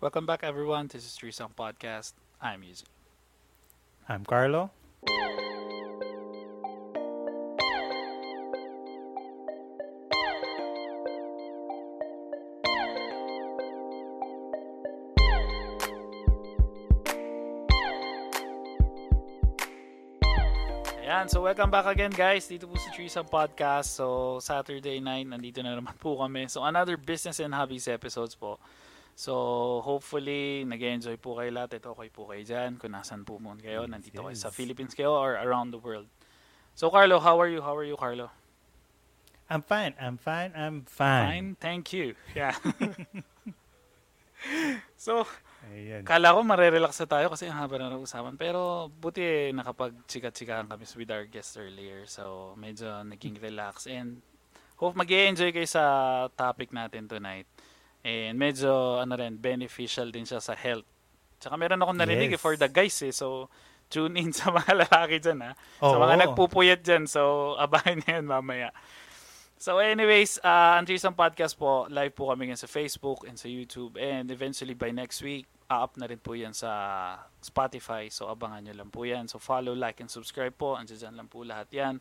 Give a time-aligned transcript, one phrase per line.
[0.00, 0.86] Welcome back, everyone.
[0.86, 2.12] This is Threesome Podcast.
[2.40, 2.86] I'm Yuzi.
[4.08, 4.70] I'm Carlo.
[21.02, 23.98] Ayan, so welcome back again guys dito po sa Threesome Podcast.
[23.98, 26.46] So Saturday night, nandito na naman po kami.
[26.46, 28.62] So another business and hobbies episodes po.
[29.18, 29.34] So
[29.82, 31.82] hopefully nag-enjoy po kayo lahat.
[31.82, 32.78] Ito okay po kayo dyan.
[32.78, 34.54] Kung nasan po mo kayo, nandito kayo sa Yes.
[34.54, 36.06] Philippines kayo or around the world.
[36.78, 37.58] So Carlo, how are you?
[37.58, 38.30] How are you, Carlo?
[39.50, 39.98] I'm fine.
[39.98, 40.54] I'm fine.
[40.54, 41.26] I'm fine.
[41.26, 42.14] Fine, thank you.
[42.36, 42.54] Yeah.
[44.94, 45.26] so,
[45.66, 46.06] Ayan.
[46.06, 48.38] Kala ko marerelax na tayo kasi ang haba na ng usapan.
[48.38, 52.06] Pero buti eh, nakapag-chika-chikahan kami with our guest earlier.
[52.06, 53.90] So medyo naging relax.
[53.90, 54.22] And
[54.78, 55.82] hope mag enjoy kayo sa
[56.38, 57.50] topic natin tonight.
[58.06, 60.86] And medyo ano rin, beneficial din siya sa health.
[61.38, 62.42] Tsaka meron akong narinig eh, Yes.
[62.42, 63.14] for the guys eh.
[63.14, 63.50] So
[63.88, 65.52] tune in sa mga lalaki dyan ha.
[65.80, 66.02] Sa Oo.
[66.02, 67.04] mga nagpupuyat dyan.
[67.06, 68.68] So abangan nyo yan mamaya.
[69.58, 73.50] So anyways, uh, ang Threesome Podcast po, live po kami ngayon sa Facebook and sa
[73.50, 73.98] YouTube.
[73.98, 76.70] And eventually by next week, a-up na rin po yan sa
[77.42, 78.06] Spotify.
[78.06, 79.26] So abangan nyo lang po yan.
[79.26, 80.78] So follow, like, and subscribe po.
[80.78, 81.98] Andiyan lang po lahat yan.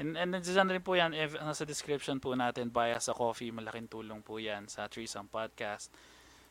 [0.00, 3.92] And, and nandiyan rin po yan, if, nasa description po natin, via sa coffee, malaking
[3.92, 5.92] tulong po yan sa Threesome Podcast.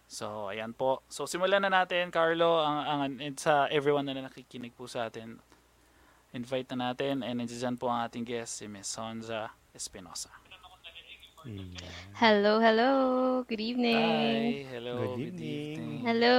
[0.05, 1.01] So, ayan po.
[1.09, 5.41] So, simulan na natin, Carlo, ang, ang, and sa everyone na nakikinig po sa atin.
[6.37, 10.29] Invite na natin, and nandiyan po ang ating guest, si Miss Sonza Espinosa.
[11.41, 11.73] Ayan.
[12.13, 12.91] Hello, hello.
[13.49, 13.97] Good evening.
[13.97, 15.73] Hi, hello, Good good, evening.
[15.73, 16.05] evening.
[16.05, 16.37] Hello.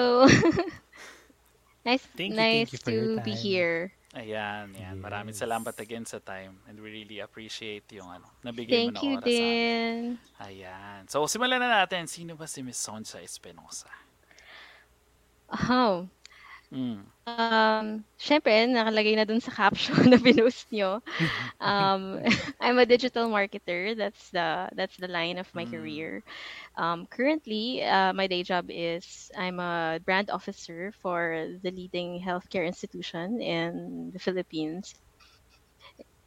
[1.87, 3.91] nice Thank you, nice thank you to be here.
[4.13, 5.01] Ayan, ayan.
[5.01, 5.41] Maraming Yes.
[5.41, 9.17] salamat again sa time and we really appreciate yung ano, nabigay Thank mo na you
[9.17, 9.57] oras sa amin.
[9.57, 10.21] din.
[10.37, 11.01] Ayan.
[11.09, 12.05] So, simulan na natin.
[12.05, 13.89] Sino ba si Miss Sonja Espinosa?
[15.69, 16.09] Oh.
[16.73, 17.05] Mm.
[17.27, 21.01] Um, syempre, nakalagay na dun sa caption na pinost nyo.
[21.61, 22.21] Um,
[22.61, 23.97] I'm a digital marketer.
[23.97, 25.67] That's the that's the line of my Mm.
[25.67, 26.23] career.
[26.77, 32.67] Um, currently, uh, my day job is I'm a brand officer for the leading healthcare
[32.67, 34.95] institution in the Philippines.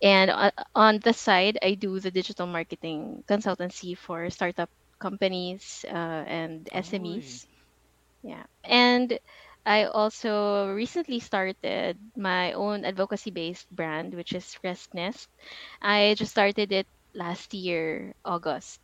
[0.02, 4.70] And uh, on the side, I do the digital marketing consultancy for startup
[5.00, 7.46] companies uh, and SMEs.
[8.24, 8.44] Yeah.
[8.64, 9.18] And
[9.66, 15.30] I also recently started my own advocacy based brand, which is Rest Nest.
[15.82, 18.80] I just started it last year, August.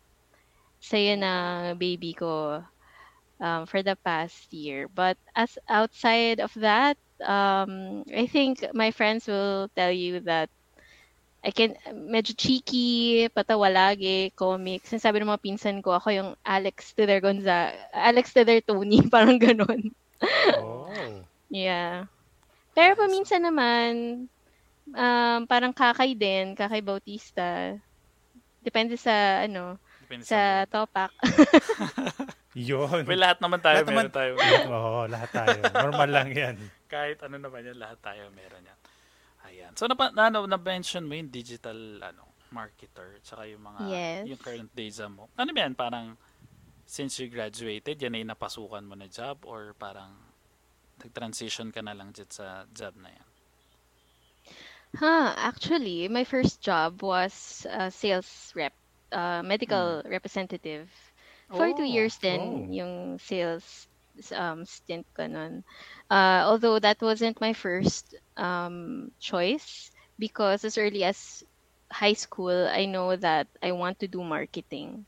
[0.81, 2.63] So yun ang baby ko
[3.39, 4.87] um, for the past year.
[4.87, 10.49] But as outside of that, um, I think my friends will tell you that
[11.43, 14.89] I can, medyo cheeky, patawa lagi, comics.
[14.93, 19.01] Sinasabi ng mga pinsan ko, ako yung Alex to their Gonzaga, Alex to their Tony,
[19.13, 19.89] parang ganun.
[20.57, 20.87] Oh.
[21.49, 22.07] Yeah.
[22.71, 23.91] Pero paminsan naman,
[24.87, 27.75] um, parang kakay din, kakay Bautista.
[28.61, 31.11] Depende sa, ano, Depende sa topak.
[32.51, 33.07] Yun.
[33.07, 34.31] Well, lahat naman tayo, Lahat naman- meron tayo.
[34.75, 35.57] Oo, lahat tayo.
[35.71, 36.55] Normal lang yan.
[36.91, 38.79] Kahit ano naman yan, lahat tayo meron yan.
[39.47, 39.71] Ayan.
[39.79, 44.23] So, napa, na, na, na-mention mo yung digital ano, marketer, tsaka yung mga, Yes.
[44.27, 45.31] yung current days mo.
[45.39, 45.73] Ano ba yan?
[45.73, 46.19] Parang,
[46.95, 50.13] since you graduated, yan ay napasukan mo na job or parang
[51.01, 52.45] nag-transition ka na lang dyan sa
[52.79, 53.27] job na yan?
[54.95, 58.73] Huh, actually, my first job was a sales rep,
[59.11, 60.89] uh, medical representative.
[61.51, 62.73] For two Oh, years din oh.
[62.73, 63.87] yung sales
[64.33, 65.63] um, stint ko nun.
[66.09, 71.43] Uh, although that wasn't my first um, choice because as early as
[71.91, 75.05] high school, I know that I want to do marketing.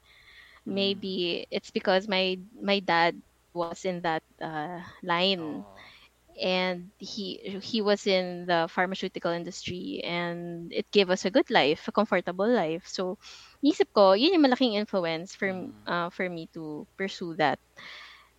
[0.66, 3.22] Maybe it's because my my dad
[3.54, 5.94] was in that uh, line Oh.
[6.42, 11.88] and he he was in the pharmaceutical industry and it gave us a good life,
[11.88, 12.84] a comfortable life.
[12.88, 13.18] So,
[13.64, 15.88] isip ko, yun yung malaking influence for Mm.
[15.88, 17.60] uh, for me to pursue that.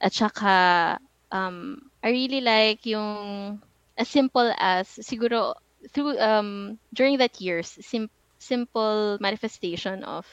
[0.00, 0.98] At saka,
[1.30, 3.60] um, I really like yung
[3.96, 5.54] as simple as siguro
[5.94, 10.26] through um during that years sim- simple manifestation of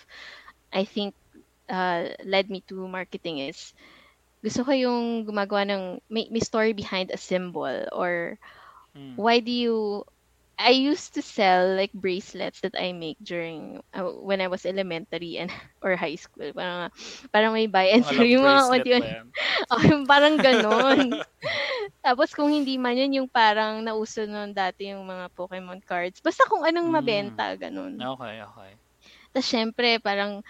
[0.74, 1.16] I think
[1.72, 3.74] uh, led me to marketing is
[4.44, 8.38] gusto ko yung gumagawa ng may, may story behind a symbol or
[8.96, 9.20] Mm.
[9.20, 10.04] why do you
[10.60, 15.38] I used to sell like bracelets that I make during uh, when I was elementary
[15.42, 15.50] and
[15.84, 16.54] or high school.
[16.54, 16.94] Parang
[17.34, 19.08] parang may buy and sell yung mga unti-?
[19.74, 21.18] Oh, parang ganon.
[22.06, 26.22] Tapos kung hindi man yun, yung parang nauso nun dati yung mga Pokemon cards.
[26.22, 26.94] Basta kung anong Mm.
[26.94, 28.08] mabenta, ganon.
[28.14, 28.80] Okay, okay.
[29.34, 30.42] Tapos syempre, parang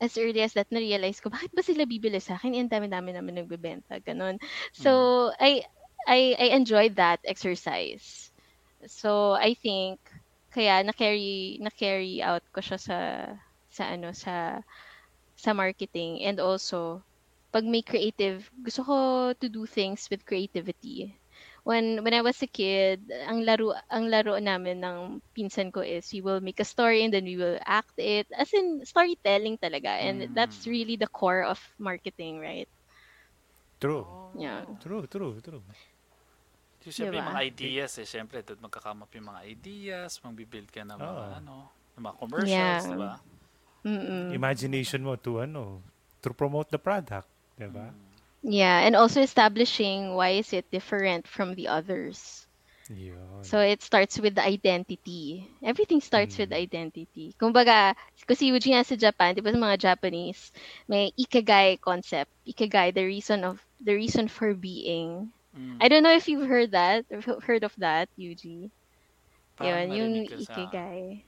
[0.00, 2.56] as early as that, na-realize ko, bakit ba sila bibili sa akin?
[2.56, 4.40] Ang dami-dami naman nagbebenta, ganun.
[4.72, 5.62] So, I,
[6.08, 8.32] I, I enjoyed that exercise.
[8.88, 10.00] So, I think,
[10.50, 12.98] kaya na-carry, na-carry out ko siya sa,
[13.68, 14.64] sa ano, sa,
[15.36, 16.24] sa marketing.
[16.24, 17.04] And also,
[17.52, 18.96] pag may creative, gusto ko
[19.36, 21.19] to do things with creativity.
[21.64, 26.08] When when I was a kid, ang laro ang laro namin ng pinsan ko is
[26.12, 29.92] we will make a story and then we will act it as in storytelling talaga.
[30.00, 30.72] And that's Mm.
[30.72, 32.68] really the core of marketing, right?
[33.80, 34.04] True.
[34.36, 34.64] Yeah.
[34.80, 35.62] True, true, true.
[36.80, 37.28] So, Siyempre, Diba?
[37.28, 38.06] yung mga ideas eh.
[38.08, 41.38] Siyempre, doon magkakamap yung mga ideas, magbibuild ka ng mga, Oo.
[41.44, 41.56] ano,
[41.96, 42.88] ng mga commercials, Yeah.
[42.88, 43.12] di ba?
[43.84, 44.28] Mm-mm.
[44.36, 45.84] Imagination mo to ano,
[46.24, 47.92] to promote the product, 'di ba?
[48.42, 52.46] Yeah, and also establishing why is it different from the others.
[52.88, 53.42] Yun.
[53.42, 55.48] So it starts with the identity.
[55.62, 57.34] Everything starts with identity.
[57.40, 57.94] Kumbaga,
[58.26, 60.52] kasi Eugene sa Japan, di ba sa mga Japanese,
[60.88, 62.30] may ikigai concept.
[62.46, 65.30] Ikigai, the reason of the reason for being.
[65.56, 65.78] Mm.
[65.80, 68.70] I don't know if you've heard that, or heard of that, Yuji.
[69.60, 71.22] Yun, yung ko sa- ikigai.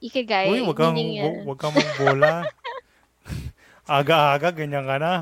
[0.00, 0.96] Ikigai, Uy, wag kang
[1.46, 2.34] wag kang magbola.
[3.98, 5.14] Aga-aga ganyan ka na.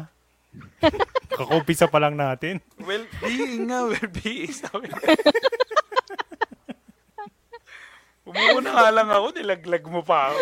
[1.39, 2.61] Kakumpisa pa lang natin.
[2.81, 4.53] Well-being nga, well-being.
[4.53, 4.89] Sabi.
[8.29, 10.41] Umuna nga lang ako, nilaglag mo pa ako.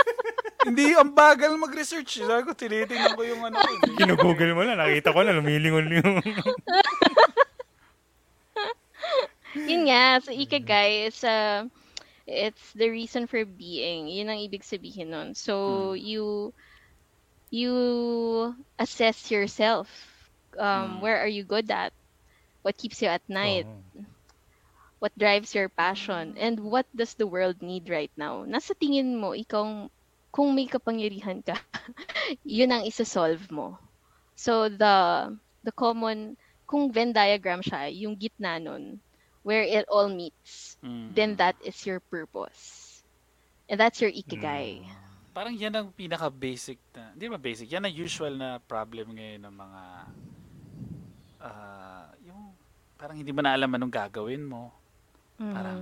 [0.70, 2.20] Hindi, ang bagal mag-research.
[2.20, 3.56] Sabi ko, tinitingnan ko yung ano.
[3.56, 3.96] hindi.
[3.96, 6.20] Kinugoogle mo na, nakita ko na lumilingon yung
[9.70, 11.66] Yun nga, so ikigai is uh,
[12.28, 14.06] it's the reason for being.
[14.06, 15.34] Yun ang ibig sabihin nun.
[15.34, 16.54] So you
[17.50, 19.88] you assess yourself.
[20.58, 21.92] Um, Where are you good at?
[22.62, 23.66] What keeps you at night?
[23.66, 24.04] Oo.
[25.00, 26.36] What drives your passion?
[26.38, 28.44] And what does the world need right now?
[28.44, 29.88] Nasa tingin mo, ikaw,
[30.32, 31.58] kung may kapangyarihan ka,
[32.44, 33.78] yun ang isa-solve mo.
[34.36, 35.30] So the
[35.62, 36.36] the common,
[36.66, 39.00] kung Venn diagram siya, yung gitna nun,
[39.42, 41.14] where it all meets, Mm.
[41.14, 43.02] then that is your purpose.
[43.68, 44.84] And that's your ikigai.
[45.30, 49.54] Parang yan ang pinaka-basic na, hindi ba basic, yan ang usual na problem ngayon ng
[49.54, 49.82] mga,
[51.38, 52.50] ah, yung,
[52.98, 54.74] parang hindi mo na alam anong gagawin mo.
[55.38, 55.54] Mm.
[55.54, 55.80] Parang,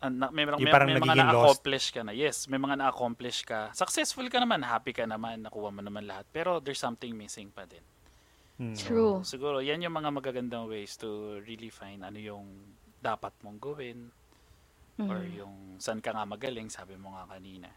[0.00, 1.20] ah, na, may, may, parang may mga lost.
[1.20, 2.12] na-accomplish ka na.
[2.16, 3.76] Yes, may mga na-accomplish ka.
[3.76, 6.24] Successful ka naman, happy ka naman, nakuha mo naman lahat.
[6.32, 7.84] Pero there's something missing pa din.
[8.56, 8.72] Hmm.
[8.72, 9.20] True.
[9.20, 12.48] Siguro, yan yung mga magagandang ways to really find ano yung
[13.04, 14.08] dapat mong gawin
[14.96, 15.44] or Mm.
[15.44, 17.68] yung saan ka nga magaling, sabi mo nga kanina.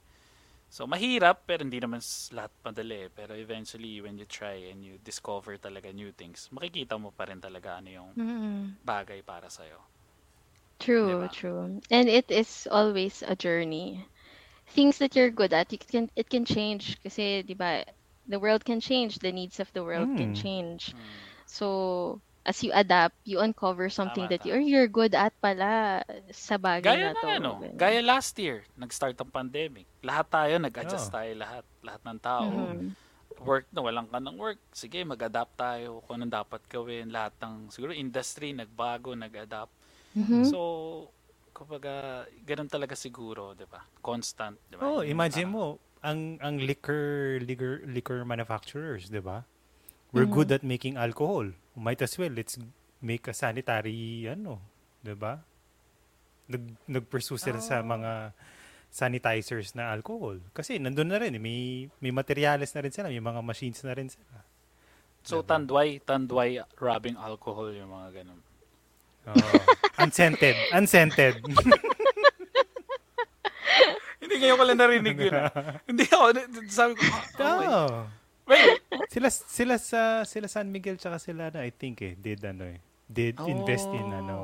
[0.71, 1.97] So, mahirap, pero hindi naman
[2.29, 3.09] lahat madali.
[3.09, 7.41] Pero eventually, when you try and you discover talaga new things, makikita mo pa rin
[7.41, 8.79] talaga ano yung Mm.
[8.83, 9.81] bagay para sa'yo.
[10.79, 11.29] True, Diba?
[11.29, 11.79] true.
[11.91, 14.07] And it is always a journey.
[14.67, 17.83] Things that you're good at, you can it can change kasi 'di ba,
[18.27, 20.35] the world can change, the needs of the world can Mm.
[20.35, 20.93] change.
[20.93, 21.29] Mm.
[21.47, 26.01] So, as you adapt, you uncover something Tama, that you're, you're good at pala
[26.33, 27.21] sa bagay Gaya na to.
[27.21, 27.77] na ano, Ganun.
[27.77, 29.85] gaya last year, nag-start ang pandemic.
[30.01, 31.15] Lahat tayo, nag-adjust Oo.
[31.15, 31.63] tayo lahat.
[31.85, 32.49] Lahat ng tao.
[32.49, 32.89] Mhm.
[33.39, 34.57] Work na, walang ka ng work.
[34.73, 37.07] Sige, mag-adapt tayo kung anong dapat gawin.
[37.07, 39.71] Lahat ng, siguro, industry, nagbago, nag-adapt.
[40.17, 40.49] Mhm.
[40.49, 40.57] So,
[41.53, 43.85] kumbaga, ganun talaga siguro, di ba?
[44.01, 44.83] Constant, di ba?
[44.83, 49.43] Oh, Yung imagine parang- mo ang ang liquor liquor liquor manufacturers, 'di ba?
[50.15, 50.31] We're Mhm.
[50.33, 51.51] good at making alcohol.
[51.79, 52.59] Might as well let's
[52.99, 54.59] make a sanitary ano,
[54.99, 55.39] 'di ba?
[56.51, 58.35] Nag nag-pursue sila sa mga
[58.89, 63.23] sanitizers na alcohol kasi nandun na rin eh, may may materials na rin sila, may
[63.23, 64.43] mga machines na rin sila.
[65.23, 65.55] So, Diba?
[65.55, 68.39] tandway, tandway rubbing alcohol, yung mga ganun.
[69.29, 69.49] Oo.
[70.03, 71.43] unscented, unscented.
[74.19, 75.33] Hindi ngayon ko lang narinig yun.
[75.35, 75.51] ah.
[75.89, 76.25] Hindi ako,
[76.71, 77.03] sabi ko,
[77.35, 77.67] okay.
[77.67, 78.07] oh.
[78.49, 78.81] Wait,
[79.13, 82.77] Sila sila sa sila San Miguel tsaka sila na I think eh did ano eh
[83.05, 84.19] did invest in Oh.
[84.19, 84.37] ano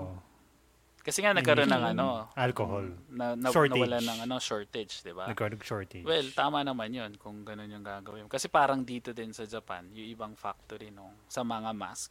[1.06, 2.90] kasi nga nagkaroon ng ano, alcohol.
[3.14, 3.78] na, na, Shortage.
[3.78, 5.30] nawala ng ano, shortage, di ba?
[5.30, 6.02] Nagkaroon ng shortage.
[6.02, 8.26] Well, tama naman yun kung ganun yung gagawin.
[8.26, 12.10] Kasi parang dito din sa Japan, yung ibang factory nung sa mga mask,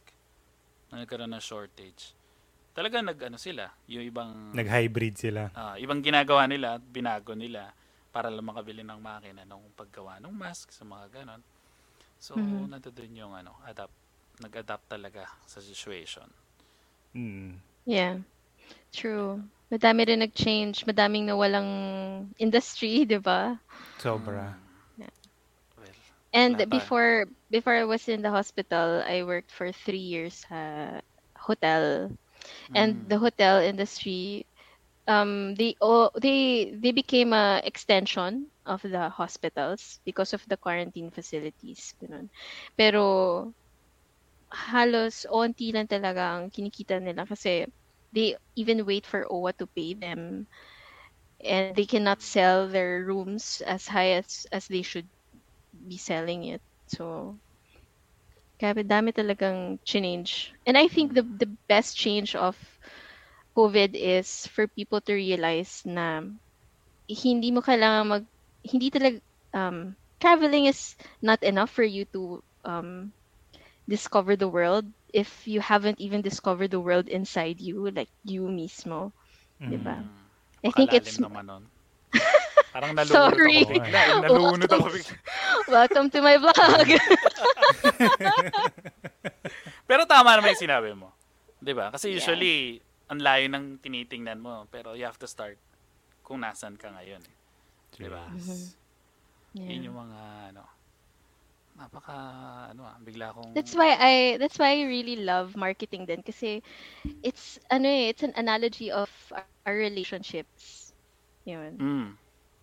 [0.87, 2.15] na nagkaroon ng shortage.
[2.71, 5.51] Talaga nag ano sila, yung ibang Nag-hybrid sila.
[5.51, 7.75] ah, ibang ginagawa nila, binago nila
[8.11, 11.43] para lang makabili ng makina ng paggawa ng mask sa mga ganon.
[12.25, 12.71] So, Mhm.
[12.71, 13.95] nandoon yung ano, adapt,
[14.43, 16.27] nag-adapt talaga sa situation.
[17.15, 17.59] Mm.
[17.85, 18.19] Yeah.
[18.93, 19.43] True.
[19.71, 20.85] Madami rin nag-change.
[20.85, 21.69] Madaming nawalang
[22.37, 23.59] industry, di ba?
[23.97, 24.55] Sobra.
[25.77, 25.95] Well,
[26.33, 26.81] And Wala pa.
[26.81, 31.01] before before I was in the hospital, I worked for three years sa
[31.37, 32.11] hotel.
[32.73, 34.45] And mm, the hotel industry,
[35.07, 41.11] um they oh they they became a extension of the hospitals because of the quarantine
[41.11, 42.29] facilities ganun.
[42.77, 43.53] Pero
[44.71, 47.65] halos onti lang talaga ang kinikita nila kasi
[48.15, 50.47] they even wait for OWA to pay them
[51.43, 55.09] and they cannot sell their rooms as high as as they should
[55.87, 56.61] be selling it.
[56.87, 57.39] So
[58.59, 60.53] grabe dami talagang change.
[60.65, 62.55] And I think the the best change of
[63.55, 66.21] COVID is for people to realize na
[67.07, 68.25] hindi mo kailangan mag
[68.65, 69.17] hindi talaga
[69.55, 73.13] um traveling is not enough for you to um
[73.87, 74.83] discover the world
[75.13, 79.13] if you haven't even discovered the world inside you like you mismo
[79.61, 79.71] Mm.
[79.71, 79.95] Diba?
[80.03, 80.25] Mm.
[80.65, 81.63] I think it's naman nun.
[82.75, 83.63] Parang nalunod Sorry.
[83.63, 83.99] ako bigla.
[84.19, 85.15] Nalunod ako bigla.
[85.71, 86.87] welcome to my vlog
[89.89, 91.13] Pero tama naman yung sinabi mo.
[91.63, 91.93] 'Di ba?
[91.93, 92.83] Kasi Yeah.
[93.11, 94.65] Ang layo ng tinitingnan mo.
[94.73, 95.57] Pero you have to start
[96.25, 97.21] kung nasan ka ngayon.
[97.25, 97.35] Eh.
[98.01, 98.25] 'Di ba?
[99.55, 99.71] Yeah.
[99.71, 100.19] Yun yung mga,
[100.51, 100.63] ano,
[101.75, 102.17] napaka,
[102.71, 103.51] ano ah, bigla akong...
[103.55, 106.59] That's why I that's why I really love marketing din kasi
[107.23, 110.91] it's ano eh, it's an analogy of our, our relationships.
[111.47, 111.79] Yun.
[111.79, 112.17] Mm.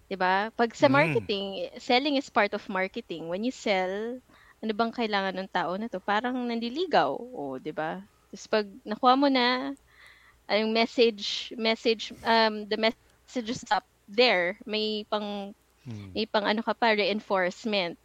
[0.08, 0.52] 'Di ba?
[0.56, 0.96] Pag sa Mm.
[0.96, 1.46] marketing,
[1.80, 3.28] selling is part of marketing.
[3.32, 4.20] When you sell,
[4.62, 6.00] ano bang kailangan ng tao na to?
[6.04, 8.00] Parang nandiligaw, o 'di ba?
[8.32, 9.72] Tapos pag nakuha mo na
[10.48, 16.14] ang message message um the message is up there, may pang Mm.
[16.14, 17.98] may pang ano ka pa reinforcement.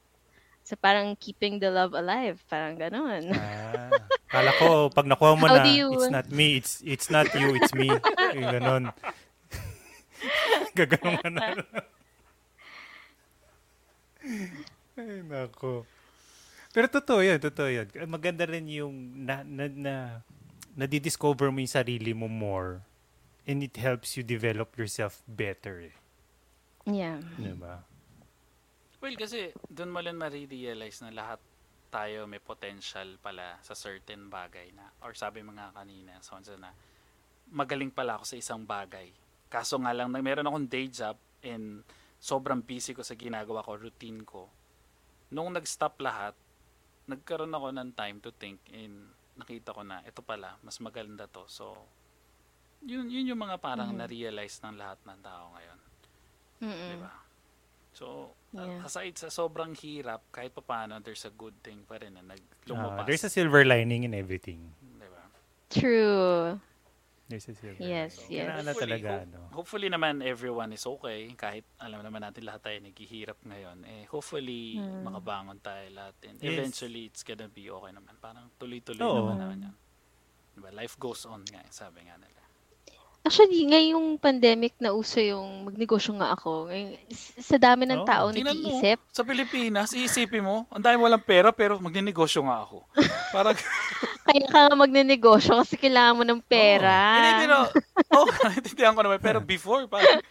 [0.65, 3.29] So parang keeping the love alive, parang gano'n.
[3.37, 7.29] Ah, kala ko, pag nakuha mo How na, you- it's not me, it's it's not
[7.37, 7.93] you, it's me.
[8.33, 8.83] Yung ganon.
[10.77, 11.47] Gaganon ka na.
[14.97, 15.85] Ay, nako.
[16.73, 17.87] Pero totoo yun, totoo yun.
[18.09, 18.93] Maganda rin yung
[19.25, 19.93] na, na, na,
[20.77, 22.85] nadidiscover mo yung sarili mo more
[23.49, 25.81] and it helps you develop yourself better.
[25.81, 25.95] Eh.
[26.85, 27.19] Yeah.
[27.41, 27.81] Diba?
[29.01, 31.41] Well, kasi doon mo lang ma-realize na lahat
[31.89, 36.69] tayo may potential pala sa certain bagay na, or sabi mga kanina, so na,
[37.49, 39.09] magaling pala ako sa isang bagay.
[39.47, 41.81] Kaso nga lang, na- meron akong day job and
[42.19, 44.51] sobrang busy ko sa ginagawa ko, routine ko.
[45.31, 46.35] Nung nag-stop lahat,
[47.07, 49.07] nagkaroon ako ng time to think and
[49.37, 51.45] nakita ko na ito pala, mas maganda to.
[51.47, 51.77] So,
[52.81, 53.97] yun, yun yung mga parang Mhm.
[53.97, 55.79] na-realize ng lahat ng tao ngayon.
[56.57, 56.89] Mm-mm.
[56.89, 57.13] Di ba?
[57.93, 58.85] So, uh, Yeah.
[58.85, 63.05] aside sa sobrang hirap, kahit pa paano, there's a good thing pa rin na naglumabas.
[63.05, 64.73] there's a silver lining in everything.
[64.79, 65.23] Di ba?
[65.69, 66.61] True.
[67.27, 68.31] Silver Yes, lining.
[68.31, 68.47] yes.
[68.47, 69.39] Kailangan na Hopefully, talaga, ho- ano.
[69.51, 71.27] hopefully naman everyone is okay.
[71.35, 73.83] Kahit alam naman natin lahat tayo naghihirap ngayon.
[73.83, 75.03] Eh, hopefully, Hmm.
[75.03, 76.15] makabangon tayo lahat.
[76.23, 76.55] And Yes.
[76.55, 78.15] eventually, it's gonna be okay naman.
[78.17, 79.27] Parang tuloy-tuloy Oo.
[79.27, 79.75] naman naman yan.
[80.55, 80.71] Diba?
[80.71, 82.41] Life goes on nga, sabi nga nila.
[83.27, 86.71] Actually, ngayong pandemic na uso yung magnegosyo nga ako.
[86.71, 88.07] Ngayon, s- sa dami ng Oo.
[88.07, 89.03] tao mo, nag-iisip.
[89.11, 92.87] sa Pilipinas, iisipin mo, ang dami walang pera pero magninegosyo nga ako.
[93.35, 93.51] Parang,
[94.31, 96.95] Kaya ka nga magnenegosyo kasi kailangan mo ng pera.
[97.19, 97.57] Hindi, pero,
[98.15, 99.19] oh, naintindihan ko naman.
[99.19, 100.23] Pero before, parang,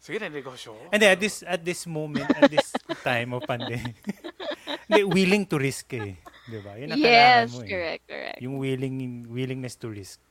[0.00, 0.82] sige, negosyo ko.
[0.96, 2.72] And at this at this moment, at this
[3.04, 4.00] time of pandemic,
[4.88, 6.16] hindi, willing to risk eh.
[6.48, 6.80] Di ba?
[6.80, 7.68] Yun ang yes, mo eh.
[7.68, 8.38] correct, correct.
[8.40, 10.23] Yung willing willingness to risk.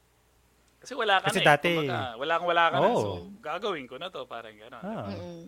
[0.84, 1.48] Kasi wala ka Kasi na eh.
[1.48, 2.84] dati- Kumbaga, wala kang wala ka na.
[2.84, 3.00] Oo.
[3.00, 3.10] So,
[3.40, 4.28] gagawin ko na to.
[4.28, 4.84] Parang gano'n.
[4.84, 5.44] Ah, Mm-mm.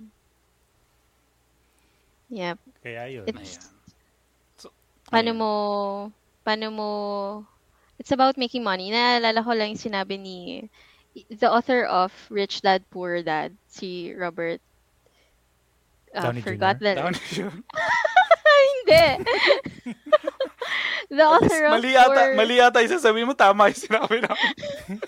[2.31, 2.57] Yep.
[2.81, 3.25] kaya yun.
[3.27, 3.73] It's- Ayan.
[5.05, 5.37] Paano Ayan.
[5.37, 5.51] mo,
[6.41, 6.89] paano mo,
[7.99, 8.89] it's about making money.
[8.89, 10.65] Naalala ko lang yung sinabi ni,
[11.29, 14.59] the author of Rich Dad, Poor Dad, si Robert,
[16.11, 16.83] uh, Downey forgot Jr.?
[16.83, 16.95] that.
[16.97, 17.55] Down yun.
[18.55, 19.05] Hindi.
[21.09, 23.33] the author of mali yata, Poor, mali yata yung sasabihin mo.
[23.33, 24.53] Tama yung sinabi namin.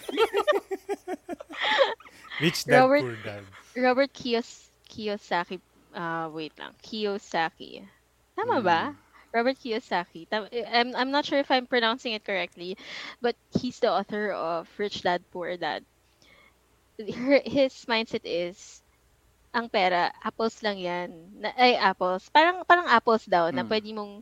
[2.41, 3.43] Rich dad, Robert- poor dad.
[3.77, 5.59] Robert Kiyos, Kiyosaki,
[5.93, 7.85] uh, wait lang, Kiyosaki.
[8.35, 8.93] Tama ba?
[9.33, 10.25] Robert Kiyosaki.
[10.31, 12.77] I'm, I'm not sure if I'm pronouncing it correctly,
[13.21, 15.83] but he's the author of Rich Dad, Poor Dad.
[16.97, 18.81] His mindset is,
[19.53, 21.09] ang pera, apples lang yan.
[21.37, 22.29] Na, ay, apples.
[22.33, 23.69] Parang, parang apples daw, na Mm.
[23.69, 24.13] pwede mong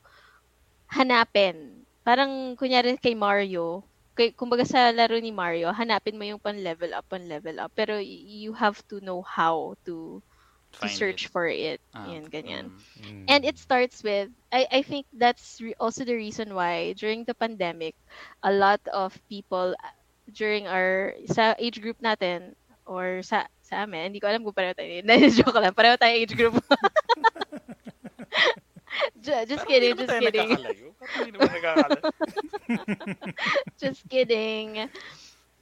[0.95, 1.83] hanapin.
[2.07, 3.83] Parang, kunyari kay Mario,
[4.15, 7.71] kay, kumbaga sa laro ni Mario, hanapin mo yung pan level up, pan level up.
[7.75, 10.23] Pero you have to know how to,
[10.79, 11.31] to search it.
[11.31, 11.81] for it.
[11.93, 12.71] Ah, Yan, ganyan.
[12.71, 12.79] mm.
[13.01, 13.25] Mm.
[13.27, 17.35] And it starts with, I, I think that's re- also the reason why during the
[17.35, 17.95] pandemic,
[18.43, 19.95] a lot of people uh,
[20.31, 24.75] during our, sa age group natin, or sa, sa amin, hindi ko alam kung pareho
[24.77, 25.01] tayo.
[25.37, 25.73] Joke lang.
[25.75, 26.55] Pareho tayo age group.
[29.19, 30.57] Ju- just Parang kidding, just kidding.
[30.57, 30.95] nagkakalayo.
[30.99, 32.03] Parang hindi naman nagkakalayo.
[33.81, 34.89] just kidding.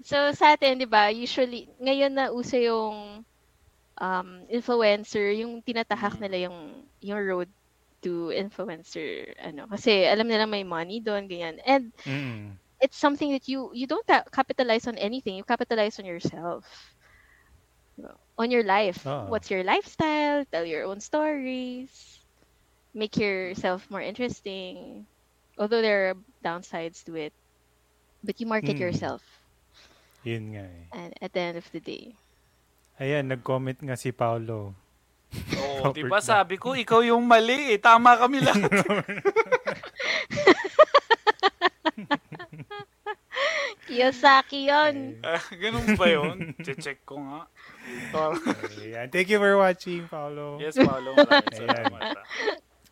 [0.03, 3.23] So sa atin, 'di ba, usually ngayon na uso yung
[3.99, 6.21] um, influencer, yung tinatahak Mm.
[6.21, 6.57] nila yung
[7.01, 7.49] yung road
[8.03, 11.57] to influencer ano kasi alam nila may money doon ganyan.
[11.65, 12.57] And Mm.
[12.81, 16.65] it's something that you you don't ca- capitalize on anything, you capitalize on yourself.
[18.37, 19.05] On your life.
[19.05, 19.27] Oo.
[19.27, 20.45] What's your lifestyle?
[20.45, 22.22] Tell your own stories.
[22.93, 25.05] Make yourself more interesting.
[25.57, 27.33] Although there are downsides to it.
[28.23, 28.83] But you market Mm.
[28.88, 29.21] yourself
[30.23, 30.85] Yun nga eh.
[30.95, 32.15] and at the end of the day.
[32.95, 34.71] Ayan, nag-comment nga si Paolo.
[35.59, 37.79] Oo, di ba sabi ko, ikaw yung mali eh.
[37.81, 38.71] Tama kami lahat.
[43.83, 45.19] Kiyosaki yun.
[45.19, 46.55] Ah, Ganun ba yun?
[46.55, 47.51] Che-check ko nga.
[48.15, 48.31] Oh,
[48.79, 49.12] Ayan.
[49.12, 50.55] Thank you for watching, Paolo.
[50.63, 51.19] yes, Paolo.
[51.19, 51.59] Maraming Ayan.
[51.59, 52.01] salamat.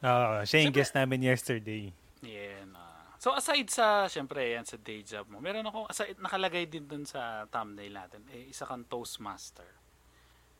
[0.01, 0.10] Ah.
[0.10, 1.93] Oo, siya yung guest namin yesterday.
[2.22, 2.74] Yan.
[2.74, 3.13] ah.
[3.17, 7.05] so, aside sa, syempre, yan sa day job mo, meron ako, aside, nakalagay din dun
[7.05, 9.67] sa thumbnail natin, eh, isa kang Toastmaster.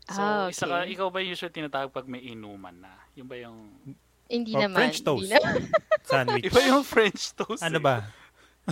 [0.10, 0.94] So, Ah, isa ka, okay.
[0.98, 2.94] ikaw ba yung usually tinatawag pag may inuman na?
[3.14, 3.70] Yung ba yung,
[4.32, 4.80] Hindi Or naman.
[4.88, 5.28] French toast.
[5.28, 5.62] Hindi naman.
[6.08, 6.46] Sandwich.
[6.48, 7.62] iba yung French toast?
[7.62, 7.84] Ano eh.
[7.84, 7.96] ba?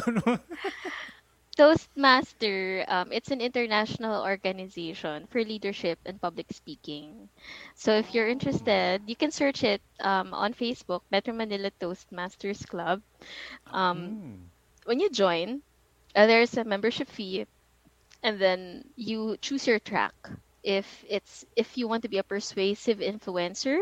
[1.60, 7.30] Toastmaster, um, it's an international organization for leadership and public speaking.
[7.76, 13.02] So if you're interested, you can search it um, on Facebook, Metro Manila Toastmasters Club.
[13.72, 14.52] Um, Mm.
[14.86, 15.62] when you join,
[16.16, 17.46] uh, there's a membership fee,
[18.24, 20.16] and then you choose your track.
[20.64, 23.80] If it's if you want to be a persuasive influencer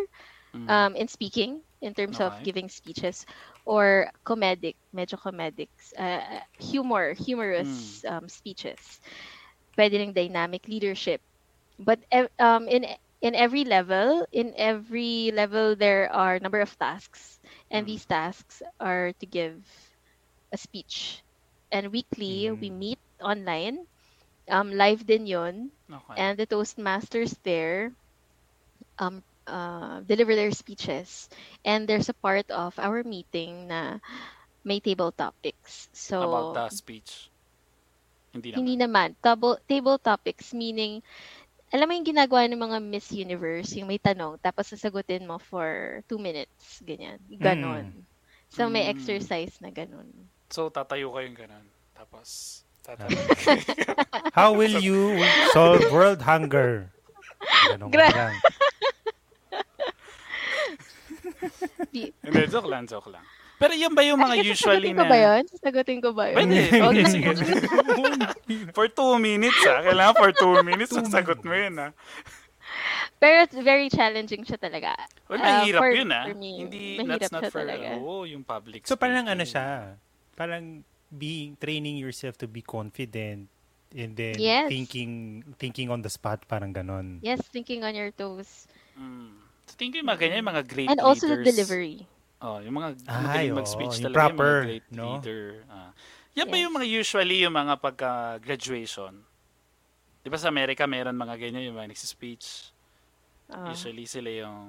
[0.53, 0.67] Mm.
[0.67, 3.25] um, in speaking, in terms of giving speeches,
[3.67, 8.79] or comedic, medyo comedics, uh, humor, humorous um, speeches.
[9.77, 11.21] Pwede dynamic leadership.
[11.79, 11.99] But
[12.39, 12.85] um, in
[13.21, 17.39] in every level, in every level, there are number of tasks,
[17.71, 17.87] and Mm.
[17.87, 19.65] these tasks are to give
[20.53, 21.23] a speech.
[21.71, 22.71] And weekly, we Mm.
[22.71, 23.85] meet online.
[24.49, 25.71] Um, live din yun.
[25.91, 26.19] Okay.
[26.19, 27.93] And the Toastmasters there
[28.99, 31.29] um, uh, deliver their speeches.
[31.65, 33.97] And there's a part of our meeting na
[34.63, 35.87] may table topics.
[35.95, 37.31] So, About the speech.
[38.35, 38.57] Hindi naman.
[38.59, 39.09] hindi naman.
[39.23, 41.01] Table, table topics meaning,
[41.71, 45.99] alam mo yung ginagawa ng mga Miss Universe, yung may tanong, tapos sasagutin mo for
[46.07, 46.79] two minutes.
[46.83, 47.19] Ganyan.
[47.31, 47.91] Ganon.
[48.47, 48.91] So, may Mm.
[48.95, 50.07] exercise na ganon.
[50.47, 51.65] So, tatayo kayong ganun.
[51.91, 53.11] Tapos, tatayo.
[54.37, 55.19] How will you
[55.51, 56.87] solve world hunger?
[57.67, 58.35] Ganun ka Gra-
[62.21, 63.23] Hindi, joke lang, joke lang.
[63.57, 65.09] Pero yan ba yung mga Ay, usually sasagutin ko na...
[65.09, 65.43] ba yun?
[65.49, 66.37] Sasagutin ko ba yun?
[66.37, 66.57] Pwede.
[66.77, 67.27] Na- sige.
[68.77, 69.81] for two minutes, ah.
[69.81, 71.91] Kailangan for two minutes, sasagot mo yun, ah.
[73.17, 74.93] Pero it's very challenging siya talaga.
[75.25, 76.29] Well, Ah, mahirap for- yun, ah.
[76.29, 77.89] for me, Hindi, mahirap that's not siya for, talaga.
[77.97, 79.33] oo, yung public So parang speaking.
[79.33, 79.65] ano siya,
[80.37, 80.63] parang
[81.09, 83.49] being training yourself to be confident
[83.89, 84.67] and then Yes.
[84.67, 87.23] thinking thinking on the spot parang ganon.
[87.23, 88.67] Yes, thinking on your toes.
[88.93, 89.46] Mm.
[89.67, 91.47] So, tingin ko yung mga ganyan, yung mga great And also the leaders.
[91.53, 91.95] delivery.
[92.39, 95.05] Oh, yung mga magaling oo, mag-speech yung talaga, proper, yung mga great no?
[95.11, 95.43] leader.
[95.67, 95.91] Ah.
[96.33, 96.63] yan ba Yes.
[96.63, 99.13] yung mga usually yung mga pagka-graduation?
[100.21, 102.71] Di ba sa Amerika meron mga ganyan, yung mga nagsispeech.
[103.47, 103.71] Ah.
[103.71, 104.67] Usually sila yung...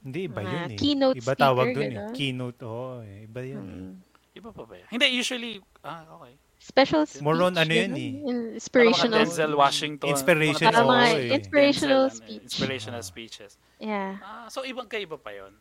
[0.00, 0.78] Hindi iba yun eh.
[0.78, 2.10] keynote iba tawag speaker, dun eh.
[2.14, 3.26] Keynote, oo, eh.
[3.26, 3.62] iba yun.
[3.62, 3.76] eh.
[3.76, 3.94] Mm.
[4.36, 4.88] Iba pa ba yan?
[4.90, 5.52] Hindi, usually...
[5.80, 6.34] Ah, okay.
[6.66, 7.22] Special speech.
[7.22, 8.10] More on ano yun eh.
[8.58, 9.22] Inspirational.
[9.22, 10.08] mga Denzel Washington.
[10.10, 11.38] Inspiration, Parang oo, mga eh.
[11.38, 12.42] inspirational Denzel, ano, speech.
[12.50, 13.50] Inspirational speeches.
[13.78, 14.18] Yeah.
[14.18, 15.54] Ah, so ibang kaiba pa yon.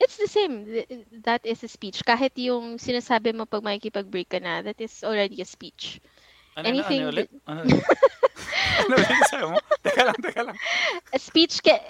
[0.00, 0.64] It's the same.
[0.64, 2.00] Th- That is a speech.
[2.00, 6.00] Kahit yung sinasabi mo pag makikipag-break ka na, that is already a speech.
[6.56, 7.28] Ano, Anything ano, ano ulit?
[7.44, 7.82] Ano ulit?
[8.80, 9.58] ano ulit sabi mo?
[9.84, 10.56] Teka lang, teka lang.
[11.12, 11.82] A speech can...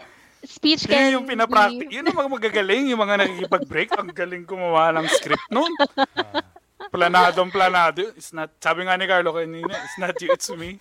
[0.42, 1.14] Speech can...
[1.14, 1.90] Yun yung pinapractice.
[1.94, 3.90] Yun ang mga magagaling, yung mga nakikipag-break.
[3.94, 5.71] Ang galing gumawa ng script nun.
[6.90, 8.03] Planadong planado.
[8.16, 10.79] It's not, sabi nga ni Carlo kanina, it's not you, it's me.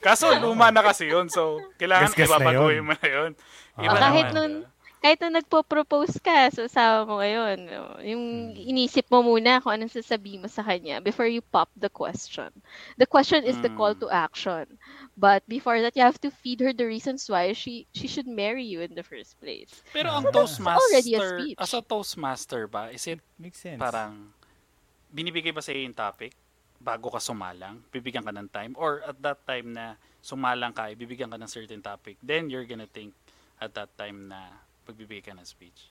[0.00, 1.28] Kaso luma na kasi yun.
[1.28, 2.86] So, kailangan Gas-gas yun.
[2.86, 3.32] mo na yun.
[3.76, 4.52] Ah, Iba Oh, kahit nun,
[4.98, 7.58] kahit nung nagpo-propose ka sa asawa mo ngayon,
[8.02, 8.58] yung Hmm.
[8.58, 12.50] inisip mo muna kung anong sasabihin mo sa kanya before you pop the question.
[12.98, 14.02] The question is the call Mm.
[14.02, 14.66] to action.
[15.14, 18.66] But before that, you have to feed her the reasons why she she should marry
[18.66, 19.82] you in the first place.
[19.94, 23.78] Pero ang Toastmaster, as a Toastmaster ba, is it Makes sense.
[23.82, 24.30] parang
[25.16, 26.32] binibigay ba sa iyo yung topic
[26.80, 27.82] bago ka sumalang?
[27.94, 28.72] Bibigyan ka ng time?
[28.78, 32.88] Or at that time na sumalang ka, bibigyan ka ng certain topic, then you're gonna
[32.88, 33.12] think
[33.60, 34.40] at that time na
[34.86, 35.90] pagbibigay ka ng speech?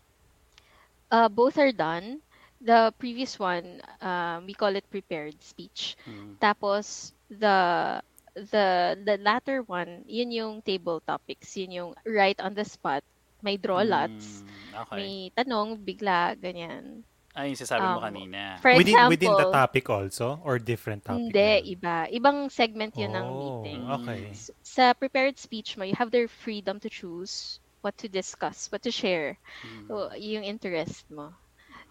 [1.11, 2.21] Uh, both are done.
[2.61, 5.95] The previous one, um, we call it prepared speech.
[6.07, 6.37] Mm.
[6.41, 8.01] Tapos the
[8.33, 13.03] the the latter one, yun yung table topics, yun yung right on the spot.
[13.41, 15.03] May draw lots, Mm, okay.
[15.03, 17.03] may tanong bigla ganyan.
[17.37, 18.57] Ay, yung sasabi mo Um, kanina.
[18.57, 20.41] For within, example, within the topic also?
[20.41, 21.29] Or different topic?
[21.29, 21.61] hindi, na?
[21.61, 21.95] iba.
[22.09, 23.81] Ibang segment yun ng Oh, meeting.
[23.93, 24.33] okay.
[24.65, 28.89] Sa prepared speech mo, you have their freedom to choose what to discuss, what to
[28.89, 29.85] share, Mm.
[29.93, 31.29] o, yung interest mo.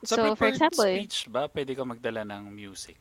[0.02, 2.98] Sa So, for prepared example, speech ba, pwede ka magdala ng music?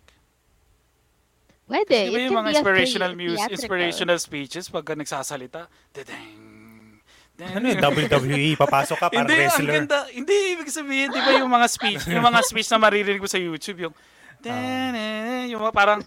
[1.66, 1.98] pwede.
[1.98, 3.58] Kasi ba It yung mga inspirational music, theatrical.
[3.58, 6.45] inspirational speeches, pagka nagsasalita, dedeng,
[7.36, 8.56] Ano yung WWE?
[8.56, 9.74] Papasok ka parang hindi, ang wrestler.
[9.84, 10.00] ganda.
[10.08, 13.36] Hindi, ibig sabihin, di ba yung mga speech, yung mga speech na maririnig mo sa
[13.36, 13.94] YouTube, yung,
[15.52, 16.00] yung mga parang,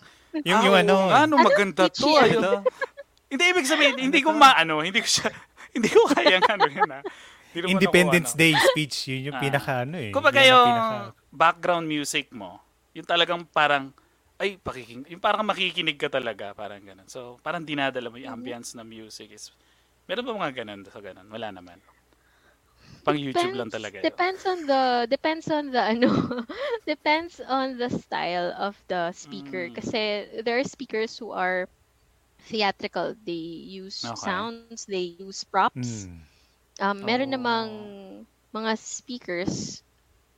[0.45, 2.05] Yung, ah, yung ano, nga, no, maganda to.
[2.05, 2.61] ito.
[3.29, 5.29] hindi, ibig sabihin, hindi ko maano, hindi ko siya,
[5.77, 7.01] hindi ko kaya ano yun, ha.
[7.49, 8.39] Ako, Independence ano.
[8.39, 9.43] Day speech, yun yung Ah.
[9.43, 10.13] pinaka ano eh.
[10.13, 10.85] Kumbaga Yun ang yung
[11.33, 12.61] background music mo,
[12.93, 13.91] yung talagang parang,
[14.39, 17.09] ay, pakiking, yung parang makikinig ka talaga, parang ganun.
[17.09, 19.51] So, parang dinadala mo yung ambience ng music is,
[20.09, 21.29] meron ba mga ganun sa ganun?
[21.31, 21.79] Wala naman.
[23.05, 23.99] Pang YouTube lang talaga.
[24.07, 24.19] yun.
[24.19, 26.11] Depends on the depends on the ano
[26.87, 29.75] depends on the style of the speaker Mm.
[29.75, 31.69] kasi there are speakers who are
[32.51, 34.47] theatrical they use Okay.
[34.47, 36.21] sounds they use props Mm.
[36.81, 37.33] um meron Oh.
[37.33, 37.95] namang
[38.55, 39.83] mga speakers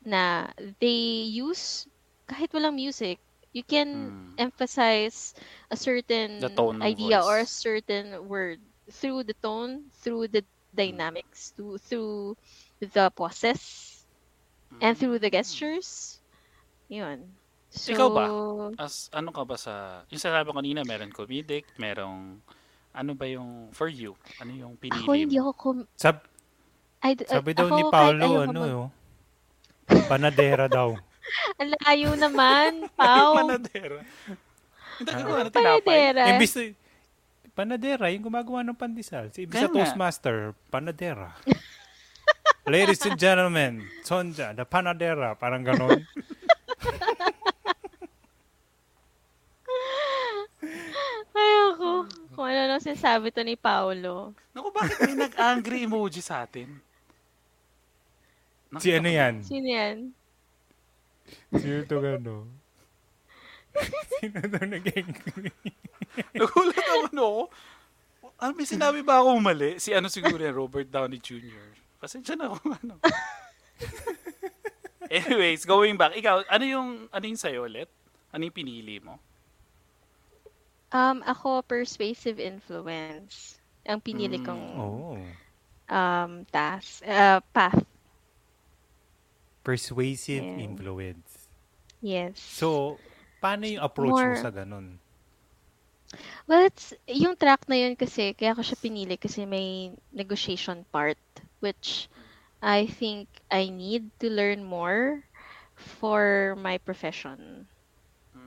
[0.04, 1.86] na they use
[2.28, 3.18] kahit walang music
[3.52, 4.38] you can Mm.
[4.38, 5.34] emphasize
[5.70, 7.50] a certain idea or a voice.
[7.50, 10.42] certain word through the tone through the
[10.74, 12.36] dynamics through through
[12.78, 14.02] the poses
[14.78, 16.20] and through the gestures
[16.86, 17.22] yun
[17.70, 18.24] so Ikaw ba?
[18.82, 22.42] As ano ka ba sa yung sinabi ko kanina, meron comedic, merong
[22.90, 24.18] ano ba yung for you?
[24.42, 25.42] Ano yung pinili ako hindi mo?
[25.46, 26.26] ako com- Sab-
[27.00, 28.88] I, d- sabi ako daw ni Paolo, ano mag- yun?
[30.10, 30.98] Panadera daw.
[31.62, 34.02] ang layo naman Pao Manadera.
[35.00, 35.80] Hindi ko ano tinapay.
[35.80, 36.22] Panadera.
[36.34, 36.52] Imbis
[37.50, 39.30] Panadera, yung gumagawa ng pandesal.
[39.34, 39.72] Si Ibis Kaya.
[39.72, 41.34] Toastmaster, Panadera.
[42.70, 45.34] Ladies and gentlemen, Sonja, the Panadera.
[45.34, 45.98] Parang ganon.
[51.34, 52.06] Ayoko.
[52.36, 54.36] Kung ano lang sinasabi to ni Paolo.
[54.54, 56.68] Naku, bakit may nag-angry emoji sa atin?
[58.70, 59.34] Naku, si ano yan?
[59.42, 59.96] Sino yan?
[61.50, 62.59] Sino to gano?
[64.18, 65.50] Sino to nag-angry?
[66.34, 67.28] Nagulat ako, no?
[68.36, 69.76] Ano, may sinabi ba ako mali?
[69.76, 71.76] Si ano siguro yan, Robert Downey Jr.
[71.96, 72.94] Pasensya na ako, ano.
[75.10, 76.14] Anyways, going back.
[76.14, 77.88] Ikaw, ano yung, ano yung sa'yo ulit?
[78.30, 79.18] Ano yung pinili mo?
[80.90, 83.58] Um, ako, persuasive influence.
[83.84, 84.44] Ang pinili Mm.
[84.46, 85.18] kong Oh.
[85.88, 87.82] um, task, uh, path.
[89.60, 90.64] Persuasive Yeah.
[90.64, 91.46] influence.
[92.00, 92.40] Yes.
[92.40, 92.96] So,
[93.40, 95.00] paano yung approach mo More- sa ganun?
[96.50, 101.22] Well, it's, yung track na yun kasi, kaya ko siya pinili kasi may negotiation part,
[101.62, 102.10] which
[102.58, 105.22] I think I need to learn more
[105.78, 107.70] for my profession.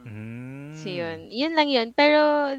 [0.03, 0.75] Mm.
[0.75, 1.95] So yun, yun lang yun.
[1.95, 2.51] Pero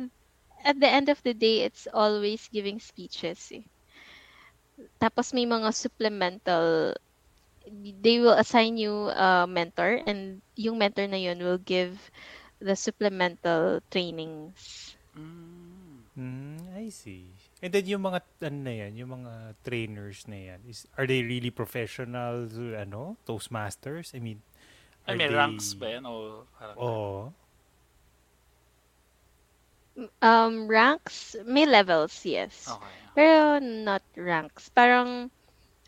[0.64, 3.68] at the end of the day, it's always giving speeches eh.
[4.98, 6.96] Tapos may mga supplemental,
[8.02, 12.10] they will assign you a mentor and yung mentor na yun will give
[12.60, 14.96] the supplemental trainings.
[15.16, 15.74] Mm.
[16.76, 17.32] I see.
[17.64, 21.24] And then yung mga ano na yan, yung mga trainers na yan, is are they
[21.24, 22.44] really professional
[22.76, 24.12] ano, Toastmasters?
[24.12, 24.44] I mean,
[25.08, 26.04] are may they- ranks ba yan?
[26.04, 27.32] O parang, Oo.
[30.20, 32.66] Um, ranks, may levels, yes.
[32.66, 32.94] Okay.
[33.14, 34.66] Pero not ranks.
[34.74, 35.30] Parang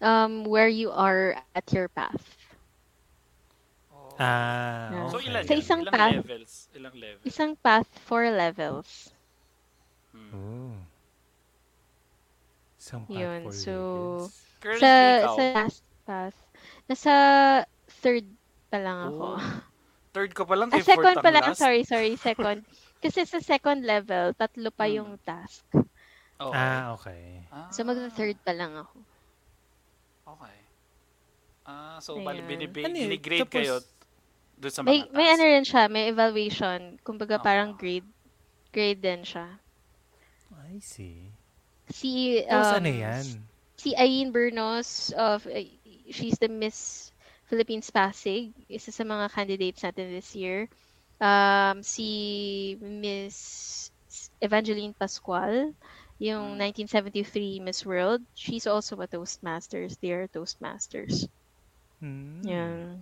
[0.01, 2.25] um, where you are at your path.
[3.89, 4.17] Oh.
[4.19, 5.07] Ah, Yeah.
[5.09, 5.29] So, okay.
[5.29, 5.61] ilan Sa yan?
[5.61, 6.15] isang Ilang path.
[6.17, 6.53] levels?
[6.73, 7.25] Ilang levels?
[7.25, 8.89] Isang path, four levels.
[10.11, 10.33] Hmm.
[10.33, 10.75] Oh.
[12.77, 13.73] Isang Yun, path for so-
[14.23, 14.35] levels.
[14.57, 16.37] Currently, sa ikaw, sa last path,
[16.87, 17.13] nasa
[18.01, 18.25] third
[18.67, 19.27] pa lang ako.
[19.29, 19.41] Oh,
[20.17, 21.45] third ka pa lang, Ah, eh, fourth second pa lang.
[21.45, 21.61] last.
[21.61, 22.65] Sorry, sorry, second.
[23.05, 24.95] Kasi sa second level, tatlo pa Hmm.
[24.95, 25.61] yung task.
[26.41, 26.51] Oo.
[26.51, 27.45] Ah, okay.
[27.49, 28.97] Ah, So magta-third pa lang ako.
[30.27, 30.57] Okay.
[31.67, 32.51] Ah, so bali Ayun.
[32.51, 33.75] binibi- Ano binigrade Tapos- kayo
[34.57, 35.35] doon sa mga May, may task.
[35.35, 36.81] ano rin siya, may evaluation.
[37.03, 37.45] Kumbaga Oo.
[37.45, 38.07] parang grade.
[38.71, 39.59] Grade din siya.
[40.67, 41.31] I see.
[41.91, 43.25] Si, Tapos um, ano yan?
[43.79, 45.63] si Aileen Bernos of uh,
[46.11, 47.11] she's the Miss
[47.47, 50.67] Philippines Pasig, isa sa mga candidates natin this year.
[51.23, 52.09] Um, si
[52.83, 53.89] Miss
[54.43, 55.71] Evangeline Pascual,
[56.19, 59.99] yung 1973 Miss World, she's also a Toastmasters.
[60.01, 61.27] They are Toastmasters.
[62.01, 62.43] Hmm.
[62.43, 62.97] Yeah.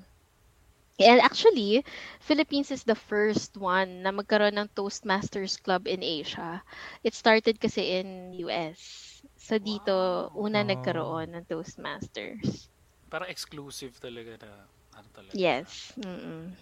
[0.98, 1.84] And actually,
[2.20, 6.62] Philippines is the first one na magkaroon ng Toastmasters Club in Asia.
[7.02, 9.22] It started kasi in US.
[9.36, 10.66] So dito, una Oh.
[10.66, 12.68] nagkaroon ng Toastmasters.
[13.10, 14.50] Parang exclusive talaga na
[14.96, 15.34] ano talaga.
[15.34, 15.92] Yes.
[15.98, 16.52] Mm-mm.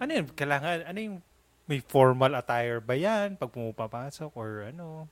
[0.00, 0.26] Ano yun?
[0.34, 1.16] Kailangan, ano yung
[1.64, 5.08] may formal attire ba yan pag pumapasok or ano?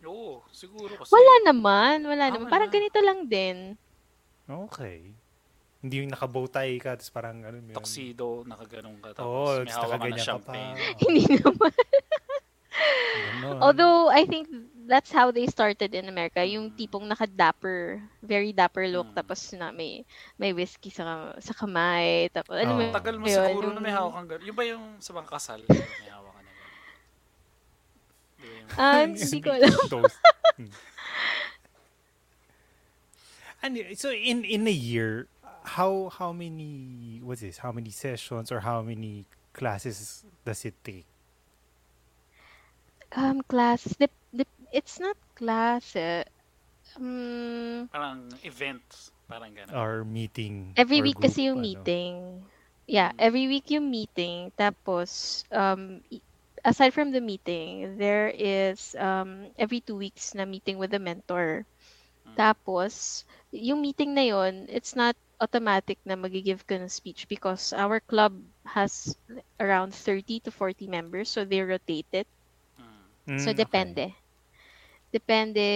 [0.00, 1.10] Oo, siguro kasi.
[1.10, 2.02] Wala naman.
[2.02, 2.46] Wala Ah, naman.
[2.46, 2.52] wala.
[2.52, 3.74] Parang ganito lang din.
[4.46, 5.12] Okay.
[5.80, 7.72] Hindi yung nakabow tie ka, tapos parang ano yun.
[7.72, 10.28] Tuxedo, nakaganong ka, tapos Oo, may hawak ka na nakaganyan ka pa.
[10.28, 10.76] champagne.
[11.02, 11.74] Hindi naman.
[13.58, 14.46] Although, I think
[14.90, 16.42] that's how they started in America.
[16.42, 19.16] Yung tipong naka-dapper, very dapper look, Mm.
[19.22, 20.02] tapos na may,
[20.34, 22.26] may whiskey sa, sa kamay.
[22.34, 22.90] Tapos, alam mo, Oo.
[22.90, 24.46] Tagal mo yun, siguro na yung- may hawak kang gano'n.
[24.50, 25.62] Yung ba yung sa mga kasal?
[25.70, 26.74] may hawak ka na gano'n?
[28.74, 29.70] Ah, hindi ko alam.
[30.58, 30.68] Hmm.
[33.62, 35.28] And so in in a year,
[35.76, 37.60] how how many what's this?
[37.60, 41.04] How many sessions or how many classes does it take?
[43.12, 45.96] Um, class, dip, dip, it's not class.
[45.96, 46.24] eh.
[46.96, 48.84] Um, Parang event.
[49.28, 49.76] Parang gano'n.
[49.76, 50.76] Or meeting?
[50.76, 51.62] every or week kasi group, yung ano?
[51.62, 52.44] meeting.
[52.86, 53.18] Yeah, Mm.
[53.18, 54.52] every week yung meeting.
[54.58, 56.00] Tapos, um,
[56.64, 61.66] aside from the meeting, there is um, every two weeks na meeting with the mentor.
[62.26, 62.36] Mm.
[62.36, 68.00] Tapos, yung meeting na yon, it's not automatic na magigive ka ng speech because our
[68.00, 69.16] club has
[69.60, 72.28] around 30 to 40 members, so they rotate it.
[72.78, 73.06] Mm.
[73.36, 73.92] So, Mm, okay.
[73.92, 74.14] depende.
[75.10, 75.66] Depende,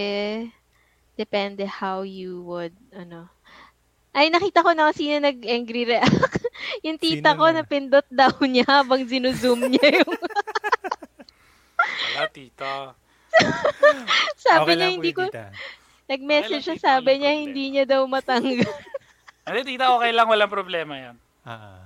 [1.19, 3.27] depende how you would, ano.
[4.15, 6.47] Ay, nakita ko na yung nag-angry react.
[6.87, 7.67] yung tita Sino ko, na?
[7.67, 10.13] napindot daw niya habang zinuzoom niya yung...
[12.15, 12.95] Wala, tita.
[14.39, 15.27] sabi Okay niya, hindi ko...
[15.27, 15.51] tita.
[16.07, 17.43] Nag-message Okay lang, siya, tita, sabi niya, problema.
[17.43, 18.71] hindi niya daw matanggal.
[19.51, 20.27] Hindi, tita, okay lang.
[20.31, 21.17] Walang problema yan.
[21.43, 21.84] Ah, ah.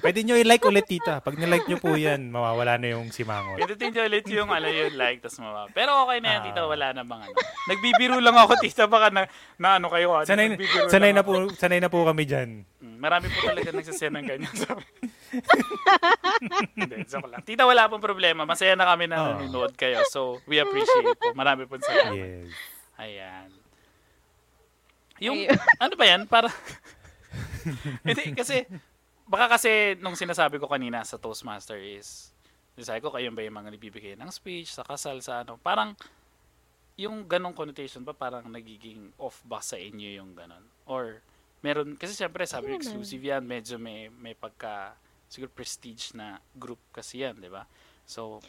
[0.00, 1.18] Pwede nyo i-like ulit, tita.
[1.18, 3.58] Pag nilike nyo po yan, mawawala na yung simangot.
[3.58, 5.68] Pindutin niyo ulit yung ano yung like, tas mababa.
[5.70, 6.46] Pero okay na yan, Ah.
[6.46, 6.60] tita.
[6.64, 7.34] Wala na bang ano.
[7.66, 8.86] Nagbibiro lang ako, tita.
[8.86, 9.22] Baka na,
[9.56, 10.14] na ano kayo.
[10.14, 12.50] Ano, Sanay, nagbibiro sanay lang na po, sanay na po kami dyan.
[12.80, 14.88] Mm, Marami po talaga nagsasend ng ganyan sa amin.
[16.74, 17.42] Hindi, joke lang.
[17.42, 18.42] Tita, wala pong problema.
[18.44, 19.26] Masaya na kami na Oo.
[19.42, 20.00] nanonood kayo.
[20.08, 21.32] So, we appreciate po.
[21.32, 22.14] Marami po salamat.
[22.14, 22.50] Yes.
[22.96, 23.48] Ayan.
[25.20, 25.60] Yung, Ayun.
[25.78, 26.22] ano ba yan?
[26.24, 26.48] Para,
[28.08, 28.64] hindi, kasi,
[29.30, 32.34] baka kasi nung sinasabi ko kanina sa Toastmaster is,
[32.74, 35.94] sabi ko, kayo ba yung mga nagbibigay ng speech, sa kasal, sa ano, parang,
[36.98, 40.66] yung ganong connotation ba parang nagiging off ba sa inyo yung ganon?
[40.84, 41.22] Or,
[41.62, 42.84] meron, kasi siyempre sabi Hindi naman.
[42.90, 44.98] exclusive yan, medyo may, may pagka,
[45.30, 47.64] siguro prestige na group kasi yan, di ba?
[48.02, 48.42] So,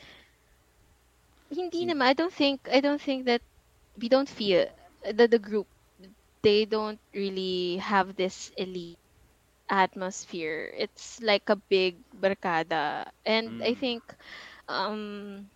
[1.51, 2.07] Hindi Hin- naman.
[2.07, 3.43] I don't think I don't think that
[3.99, 4.71] we don't feel
[5.03, 5.67] the the group
[6.39, 9.00] they don't really have this elite
[9.71, 10.71] atmosphere.
[10.75, 13.07] It's like a big barkada.
[13.25, 13.79] And I Mm.
[13.79, 14.03] think
[14.67, 15.49] um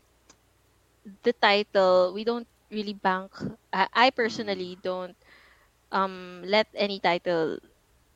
[1.23, 3.33] the title we don't really bank
[3.73, 5.15] I, I personally don't
[5.91, 7.59] um let any title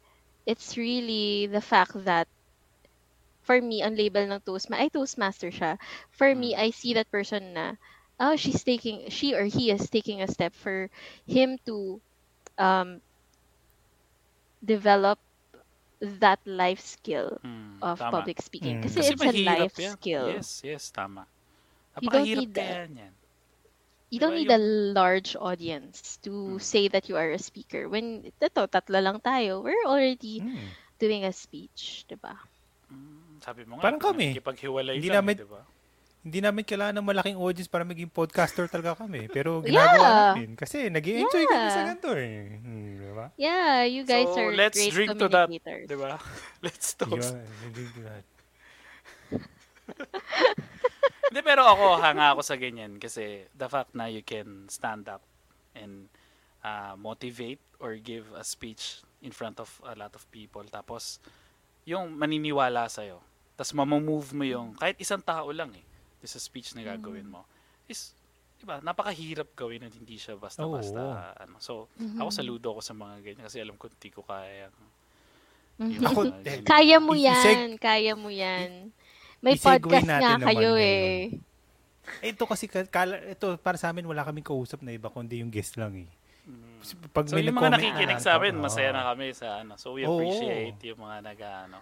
[0.46, 2.28] it's really the fact that
[3.42, 5.76] for me on label ng Toastma ay Toastmaster siya
[6.10, 6.56] for me Mm.
[6.56, 7.76] I see that person na
[8.20, 10.90] oh she's taking she or he is taking a step for
[11.26, 12.00] him to
[12.58, 13.00] um
[14.64, 15.18] develop
[16.00, 18.10] that life skill mm, of tama.
[18.10, 18.82] public speaking Mm.
[18.82, 19.96] kasi, Kasi it's a life yan.
[19.96, 21.26] skill Yes, yes, tama.
[22.00, 22.78] You don't need that.
[22.78, 23.14] kaya yan.
[24.10, 26.58] you don't Diba, need a large audience to Mm.
[26.58, 30.74] say that you are a speaker when ito tatlo lang tayo we're already Hmm.
[30.98, 32.36] doing a speech diba
[32.90, 34.28] Mm, sabi mo nga, Parang kami.
[34.32, 35.60] nakikipaghiwalay Hindi lang, namin- eh, di ba?
[36.18, 39.26] Hindi namin kailangan ng malaking audience para maging podcaster talaga kami.
[39.26, 40.18] Pero ginagawa Yeah.
[40.34, 40.48] namin.
[40.54, 41.86] Kasi nag enjoy kami sa Yeah.
[41.86, 42.36] ganito eh.
[42.58, 43.26] Hmm, di ba?
[43.34, 45.86] Yeah, you guys So, are let's great drink to that, communicators.
[45.86, 46.18] Di ba?
[46.64, 47.32] Let's toast.
[47.32, 48.26] Yun, hindi ko na-
[51.28, 55.20] Hindi, pero ako, hanga ako sa ganyan kasi the fact na you can stand up
[55.72, 56.08] and
[56.60, 61.20] uh, motivate or give a speech in front of a lot of people tapos
[61.84, 63.20] yung maniniwala sa'yo
[63.54, 65.84] tapos mamamove mo yung kahit isang tao lang eh
[66.24, 67.46] sa speech na gagawin mo
[67.86, 68.16] is
[68.54, 71.14] di ba napakahirap gawin at hindi siya basta-basta Oo.
[71.38, 72.18] ano so Mhm.
[72.18, 74.66] ako saludo ako sa mga ganyan kasi alam ko hindi ko kaya
[75.78, 76.02] Mhm.
[76.02, 78.90] Ako, Yung- Kaya mo yan, iseg- kaya mo yan.
[79.38, 81.38] May podcast nga kayo ngayon.
[82.18, 82.26] eh.
[82.26, 85.54] Ito kasi, ka- kala, ito para sa amin wala kaming kausap na iba kundi yung
[85.54, 86.10] guest lang eh.
[86.50, 86.82] Mm.
[87.14, 88.64] Pag So may yung mga nakikinig na, sa amin, oo.
[88.66, 89.78] masaya na kami sa ano.
[89.78, 91.78] So we appreciate yung mga nag-ano.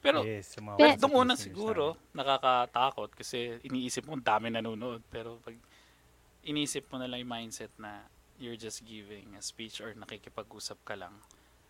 [0.00, 4.48] Pero yes, sa mga Pe- well, basic nung una siguro, nakakatakot kasi iniisip mo dami
[4.48, 5.04] nanonood.
[5.06, 5.56] Pero pag
[6.42, 8.04] iniisip mo na lang yung mindset na
[8.40, 11.12] you're just giving a speech or nakikipag-usap ka lang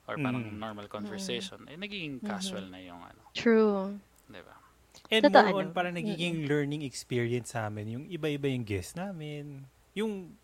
[0.06, 0.58] or parang Mm.
[0.58, 3.22] normal conversation, eh nagiging casual na yung ano.
[3.32, 3.98] True.
[4.26, 4.54] Di ba?
[5.06, 5.74] And Totoo, more on ano?
[5.74, 7.86] parang nagiging learning experience sa amin.
[7.88, 9.66] Yung iba-iba yung guest namin.
[9.92, 10.34] Yung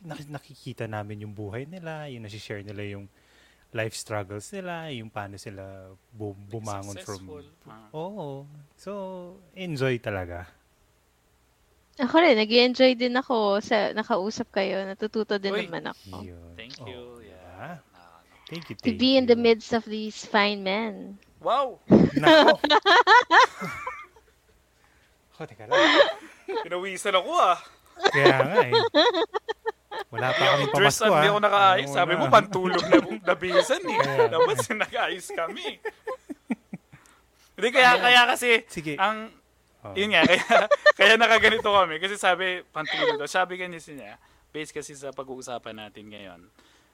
[0.00, 3.06] nak- nakikita namin yung buhay nila, yung nasi-share nila yung
[3.68, 7.44] life struggles nila, yung paano sila bu- bumangon Successful.
[7.60, 7.68] from...
[7.68, 7.92] Ah.
[7.92, 8.48] Oo.
[8.74, 8.92] So,
[9.52, 10.48] enjoy talaga.
[11.98, 14.86] Ako rin, nag enjoy din ako sa nakausap kayo.
[14.86, 15.66] Natututo din Uy.
[15.66, 16.22] naman ako.
[16.22, 16.54] Yun.
[16.54, 17.18] Thank you.
[17.20, 17.28] diba?
[17.28, 17.82] Yeah.
[17.92, 19.44] Ah, Thank you, To thank be in the you.
[19.44, 21.18] midst of these fine men.
[21.42, 21.82] Wow!
[21.90, 22.56] Nako.
[25.38, 25.78] oh, teka lang.
[26.64, 27.58] Pinawisan ako ah.
[28.10, 28.72] Kaya nga eh.
[30.08, 31.14] Wala pa kami Dress pamasko up, ah.
[31.16, 31.90] hindi ako nakaayos.
[31.92, 32.18] Sabi na.
[32.20, 33.98] mo, pantulog na nabisan eh.
[34.00, 34.24] Kaya.
[34.28, 35.68] Dapat nag-ayos kami.
[37.58, 38.94] Hindi, kaya, kaya kasi, Sige.
[39.02, 39.34] ang,
[39.82, 39.94] Oh.
[39.94, 40.42] yun nga, kaya,
[40.98, 41.98] kaya nakaganito kami.
[41.98, 43.26] Kasi sabi, pantulog daw.
[43.26, 44.14] Sabi kasi niya,
[44.50, 46.40] based kasi sa pag-uusapan natin ngayon.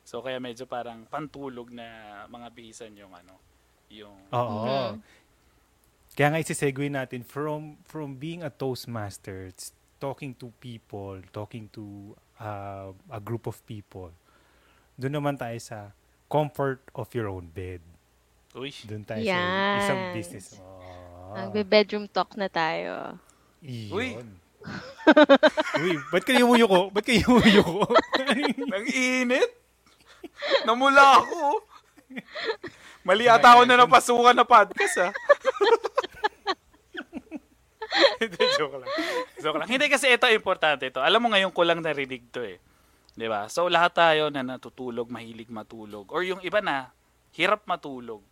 [0.04, 1.84] So, kaya medyo parang pantulog na
[2.28, 3.40] mga bihisan yung ano,
[3.88, 4.96] yung, Oo.
[6.14, 9.50] Kaya nga isi-segue natin from from being a toastmaster,
[9.98, 14.10] talking to people, talking to uh, a group of people.
[14.94, 15.90] Doon naman tayo sa
[16.30, 17.82] comfort of your own bed.
[18.54, 19.78] uy, Doon tayo sa Yan.
[19.82, 20.46] isang business.
[20.62, 21.34] Oh.
[21.34, 23.18] Magbe-bedroom talk na tayo.
[23.64, 23.90] Uy.
[23.90, 24.28] Iyon.
[25.82, 26.88] Uy, ba't kayo umuyuko?
[26.94, 27.84] Ba't kayo umuyuko?
[28.70, 29.50] nang init.
[30.64, 31.60] Namula ako.
[33.06, 35.12] Mali ata ako na napasukan na podcast ah.
[38.22, 38.90] Hindi, joke lang.
[39.38, 39.68] Joke lang.
[39.68, 40.98] Hindi kasi ito importante ito.
[40.98, 42.58] Alam mo ngayon ko lang narinig to eh.
[43.14, 43.46] 'Di ba?
[43.46, 46.90] So lahat tayo na natutulog, mahilig matulog or yung iba na
[47.32, 48.22] hirap matulog.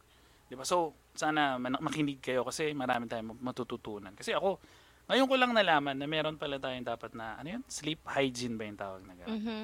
[0.51, 0.67] 'Di ba?
[0.67, 4.11] So sana makinig kayo kasi marami tayong matututunan.
[4.17, 4.59] Kasi ako
[5.07, 7.63] ngayon ko lang nalaman na meron pala tayong dapat na ano yun?
[7.69, 9.31] Sleep hygiene ba yung tawag na gano'n?
[9.39, 9.63] Mhm.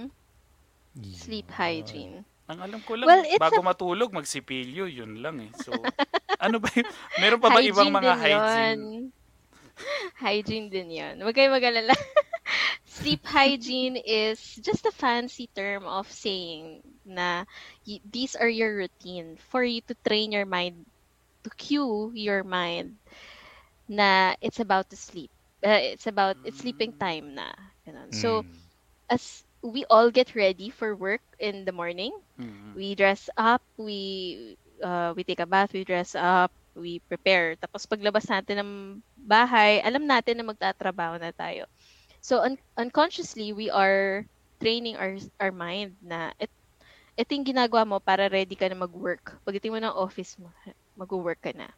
[0.98, 1.18] Iyon.
[1.18, 2.16] Sleep hygiene.
[2.48, 5.52] Ang alam ko lang, Well, bago a- matulog, magsipilyo, yun lang eh.
[5.60, 5.68] So,
[6.44, 6.88] ano ba yun?
[7.20, 8.80] Meron pa ba ibang mga hygiene?
[8.80, 9.02] yun.
[10.22, 11.16] hygiene din yun.
[11.22, 11.94] Huwag kayo mag-alala.
[12.84, 17.44] Sleep hygiene is just a fancy term of saying na
[17.86, 20.86] y- these are your routine for you to train your mind,
[21.44, 22.98] to cue your mind
[23.88, 25.30] na it's about to sleep.
[25.64, 27.50] Uh, it's about, it's sleeping time na.
[27.86, 28.14] Ganun.
[28.14, 28.62] So, Mm.
[29.10, 32.76] as we all get ready for work in the morning, Mhm.
[32.76, 37.56] we dress up, we uh, we take a bath, we dress up, we prepare.
[37.60, 38.72] Tapos paglabas natin ng
[39.16, 41.64] bahay, alam natin na magtatrabaho na tayo.
[42.20, 44.24] So un- unconsciously, we are
[44.62, 46.50] training our our mind na it,
[47.18, 49.38] ito yung ginagawa mo para ready ka na mag-work.
[49.46, 50.50] Pagdating mo ng office mo,
[50.96, 51.68] mag-work ka na.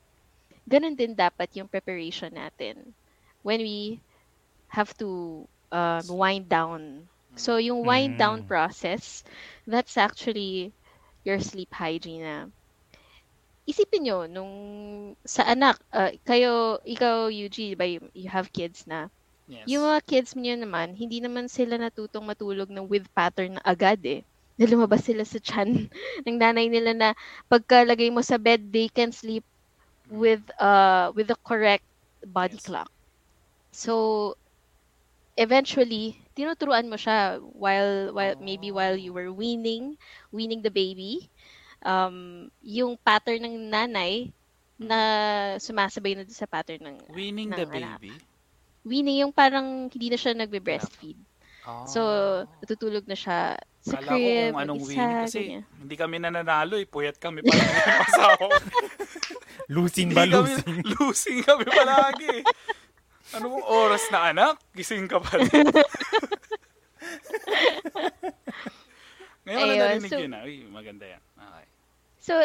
[0.69, 2.95] Ganun din dapat yung preparation natin
[3.43, 4.01] when we
[4.69, 7.09] have to uh, wind down.
[7.37, 8.47] So yung wind down Mm.
[8.47, 9.23] process,
[9.67, 10.75] that's actually
[11.25, 12.37] your sleep hygiene na.
[13.71, 14.53] Isipin nyo, nung
[15.35, 19.09] sa anak, uh, kayo, ikaw, Yuji, ba, you, you have kids na.
[19.47, 19.71] Yes.
[19.71, 24.01] Yung mga kids nyo naman, hindi naman sila natutong matulog ng with pattern na agad
[24.07, 24.23] eh.
[24.59, 25.69] Na lumabas sila sa chan
[26.27, 27.09] ng nanay nila na
[27.51, 29.45] pagkalagay mo sa bed, they can sleep
[30.11, 31.87] with uh with the correct
[32.27, 32.65] body Yes.
[32.65, 32.91] clock.
[33.73, 34.35] So
[35.39, 39.97] eventually, tinuturuan mo siya while while maybe while you were weaning,
[40.35, 41.31] weaning the baby.
[41.81, 42.17] Um,
[42.61, 44.29] yung pattern ng nanay
[44.77, 44.99] na
[45.57, 48.01] sumasabay na sa pattern ng Winning ng the anak.
[48.01, 48.13] baby?
[48.81, 51.21] weaning yung parang hindi na siya nagbe-breastfeed.
[51.69, 51.85] Oh.
[51.85, 52.01] So,
[52.59, 55.65] natutulog na siya sa Kala ko crib, kung anong mag-isa, winning kasi ganyan.
[55.77, 56.89] hindi kami nananalo eh.
[56.89, 57.61] Puyat kami pa ng
[58.03, 58.49] asawa ko.
[59.77, 60.25] Losing ba?
[60.25, 60.81] Hindi kami, Losing?
[60.97, 62.45] losing kami palagi eh.
[63.31, 64.57] Ano bang oras na anak?
[64.73, 65.49] Gising ka pa rin.
[69.41, 70.43] Ngayon ko Ayun, narinig so- yun ah.
[70.43, 71.21] Uy, maganda yan.
[72.21, 72.37] So,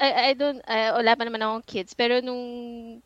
[0.00, 2.42] I, I don't, uh, wala pa naman akong kids, pero nung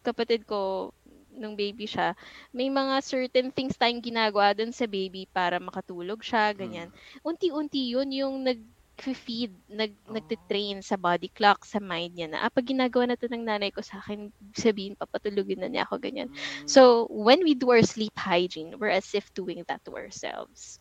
[0.07, 0.91] kapatid ko,
[1.35, 2.15] nung baby siya,
[2.55, 6.89] may mga certain things tayong ginagawa dun sa baby para makatulog siya, ganyan.
[7.27, 12.71] Unti-unti yun yung nag-feed, nag, nagtitrain sa body clock, sa mind niya na, ah, pag
[12.71, 16.31] ginagawa na to ng nanay ko sa akin, sabihin, papatulugin na niya ako, ganyan.
[16.31, 20.79] Mm, So, when we do our sleep hygiene, we're as if doing that to ourselves.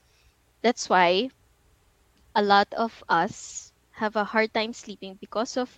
[0.61, 1.29] That's why
[2.35, 3.72] a lot of us
[4.03, 5.71] have a hard time sleeping because of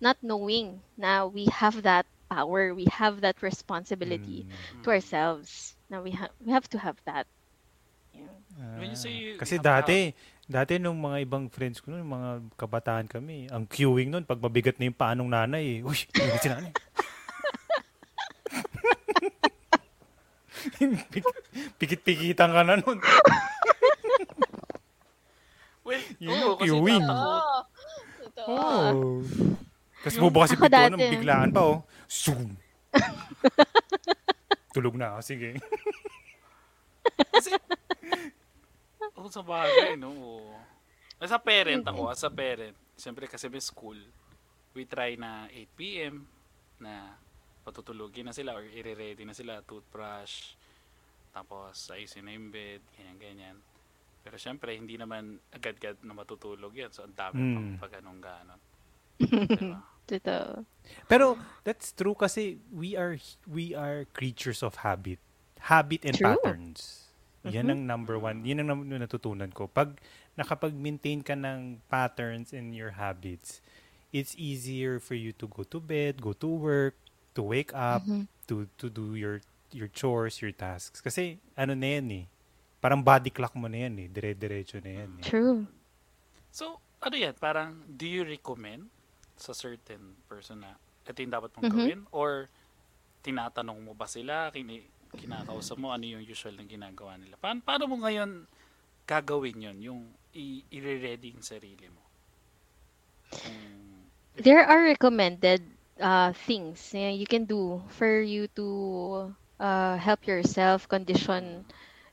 [0.00, 4.82] not knowing na we have that power, we have that responsibility Mm.
[4.84, 5.76] to ourselves.
[5.92, 7.28] Now we have we have to have that.
[8.16, 8.32] Yeah.
[8.80, 10.12] When you say you Kasi dati,
[10.44, 14.80] dati nung mga ibang friends ko, nung mga kabataan kami, ang queuing nun, pag mabigat
[14.80, 15.86] na yung paanong nanay, eh.
[15.86, 16.72] Uy, yun si nanay.
[21.12, 21.36] Pik-
[21.80, 22.98] Pikit-pikitan ka na nun.
[25.88, 27.04] Well, Yun oo, yung kasi queuing.
[27.08, 27.66] tatakot.
[28.28, 28.42] Ito.
[28.44, 29.24] Oh.
[29.98, 31.12] Tapos bubukas yung Ako pintuan, dati.
[31.16, 31.78] biglaan pa, oh.
[32.04, 32.52] Zoom.
[34.76, 35.16] tulog na.
[35.24, 35.56] Sige.
[37.32, 37.50] Kasi,
[39.16, 40.12] oh, sa bagay, no?
[40.12, 40.54] Oo.
[41.18, 43.98] As a parent ako, as a parent, siyempre kasi may school,
[44.70, 46.22] we try na 8 p.m.
[46.78, 47.18] na
[47.66, 50.54] patutulugin na sila or i-ready na sila, toothbrush,
[51.34, 53.58] tapos ayusin na yung bed, ganyan-ganyan.
[54.22, 56.90] Pero syempre, hindi naman agad-agad na matutulog yan.
[56.92, 57.54] So, ang dami Mm.
[57.54, 58.60] pang pag anong ganon.
[59.58, 59.78] Diba?
[60.08, 60.64] Totoo.
[61.04, 65.20] Pero that's true kasi we are we are creatures of habit.
[65.68, 66.32] Habit and True.
[66.32, 67.10] patterns.
[67.44, 68.40] Yan ang number one.
[68.44, 69.68] Yan ang natutunan ko.
[69.68, 70.00] Pag
[70.32, 73.60] nakapag-maintain ka ng patterns in your habits,
[74.14, 76.96] it's easier for you to go to bed, go to work,
[77.34, 78.24] to wake up, Mhm.
[78.48, 79.44] to to do your
[79.76, 81.04] your chores, your tasks.
[81.04, 82.24] Kasi ano na yan eh.
[82.78, 84.08] Parang body clock mo na yan eh.
[84.08, 85.24] Dire-diretso na yan eh.
[85.26, 85.66] True.
[86.50, 87.34] So, ano yan?
[87.34, 88.86] Parang, do you recommend
[89.34, 90.74] sa certain person na
[91.04, 91.74] ito yung dapat mong Mhm.
[91.74, 92.00] gawin?
[92.10, 92.46] Or
[93.22, 94.50] tinatanong mo ba sila?
[94.50, 94.82] Kini,
[95.14, 95.90] kinakausap mo?
[95.90, 97.34] Ano yung usual na ginagawa nila?
[97.36, 98.46] Paano, paano mo ngayon
[99.04, 100.00] gagawin yon Yung
[100.34, 102.02] i- i-ready yung sarili mo?
[103.30, 104.06] Kung-
[104.38, 105.66] There are recommended
[105.98, 111.66] uh, things you can do for you to uh, help yourself condition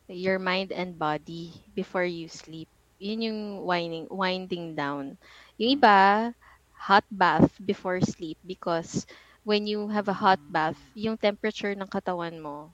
[0.10, 2.70] your mind and body before you sleep.
[2.99, 5.18] Yun yung winding, winding down.
[5.58, 6.32] Yung iba,
[6.76, 9.06] hot bath before sleep because
[9.43, 12.74] when you have a hot bath, yung temperature ng katawan mo,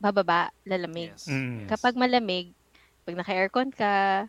[0.00, 1.14] bababa, lalamig.
[1.14, 1.28] yes.
[1.28, 1.68] Mm.
[1.68, 1.70] yes.
[1.70, 2.54] Kapag malamig,
[3.06, 4.26] pag naka-aircon ka,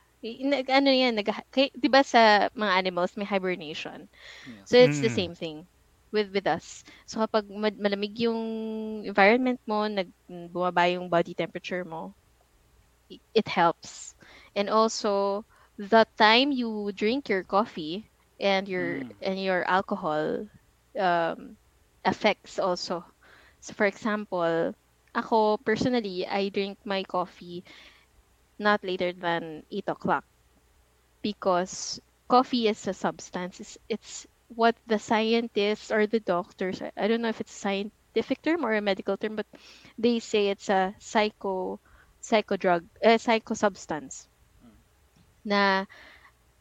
[0.69, 4.07] ano yan, nag, kay, di ba sa mga animals may hibernation?
[4.45, 4.69] Yes.
[4.69, 5.13] So it's the Mm.
[5.13, 5.67] same thing
[6.15, 6.83] with with us.
[7.11, 8.39] So kapag ma- malamig yung
[9.05, 10.09] environment mo, nag
[10.53, 12.15] bumaba yung body temperature mo,
[13.35, 14.15] it helps.
[14.55, 15.45] And also
[15.77, 18.09] the time you drink your coffee
[18.39, 19.15] and your Mm.
[19.21, 20.47] and your alcohol
[20.99, 21.57] um,
[22.05, 23.05] affects also.
[23.61, 24.73] So for example,
[25.15, 27.63] ako personally, I drink my coffee
[28.59, 30.25] not later than 8 o'clock
[31.23, 31.99] because
[32.29, 33.59] coffee is a substance.
[33.59, 38.41] It's, it's what the scientists or the doctors, I- don't know if it's a scientific
[38.41, 39.47] term or a medical term, but
[39.97, 41.79] they say it's a psycho
[42.21, 44.27] psycho drug, uh, psycho substance.
[45.45, 45.85] Na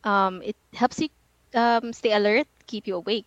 [0.05, 1.09] um, it helps you
[1.55, 3.27] um, stay alert, keep you awake.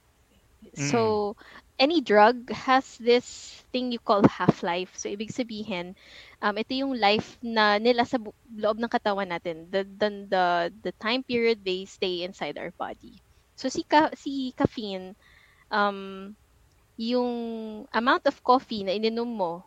[0.74, 1.36] So
[1.80, 3.26] any drug has this
[3.72, 4.96] thing you call half-life.
[4.98, 5.96] So ibig sabihin,
[6.42, 9.70] um, ito yung life na nila sa bu- loob ng katawan natin.
[9.72, 10.46] The, the, the,
[10.90, 13.22] the time period they stay inside our body.
[13.58, 15.16] So si, ka, si caffeine,
[15.72, 16.36] um,
[16.98, 17.34] yung
[17.94, 19.66] amount of coffee na ininom mo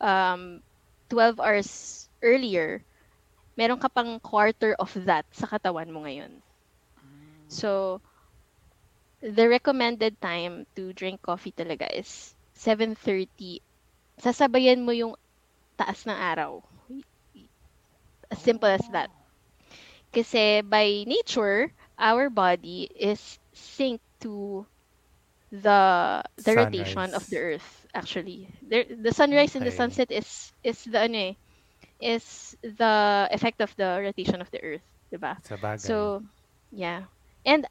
[0.00, 0.60] um,
[1.08, 2.84] 12 hours earlier,
[3.56, 6.42] meron ka pang quarter of that sa katawan mo ngayon.
[7.48, 8.00] So,
[9.22, 13.60] the recommended time to drink coffee talaga is 7.30.
[14.20, 15.14] Sasabayan mo yung
[15.78, 16.62] taas ng araw.
[18.30, 19.10] As simple as that.
[20.12, 24.66] Kasi by nature, our body is synced to
[25.52, 27.30] the the rotation of Sunrise.
[27.30, 28.48] the earth actually.
[28.68, 29.74] The, the sunrise and the Okay.
[29.74, 31.34] sunset is is the ano eh,
[32.00, 35.38] is the effect of the rotation of the earth, 'di ba?
[35.46, 35.78] Sa bagay.
[35.78, 36.22] So,
[36.70, 37.06] yeah.
[37.46, 37.66] And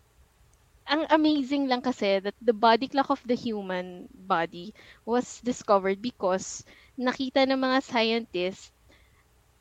[0.90, 4.74] ang amazing lang kasi that the body clock of the human body
[5.06, 6.64] was discovered because
[6.98, 8.72] nakita ng mga scientists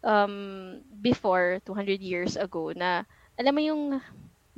[0.05, 3.05] um, before 200 years ago na
[3.39, 3.83] alam mo yung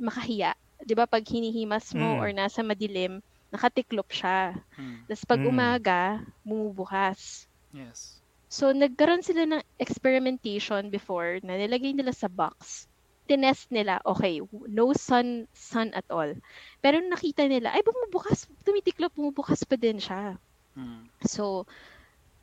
[0.01, 0.51] makahiya,
[0.83, 2.21] 'di ba pag hinihimas mo Mm.
[2.21, 3.21] or nasa madilim,
[3.53, 4.57] nakatiklop siya.
[4.75, 5.05] Hmm.
[5.07, 5.47] Tapos pag Mm.
[5.47, 6.01] umaga,
[6.43, 7.47] bumubukas.
[7.73, 8.21] Yes.
[8.51, 12.85] So, nagkaroon sila ng experimentation before na nilagay nila sa box.
[13.27, 16.35] Tinest nila, okay, no sun, sun at all.
[16.83, 20.35] Pero nakita nila, ay bumubukas, tumitiklop, bumubukas pa din siya.
[20.75, 21.09] Hmm.
[21.25, 21.65] So,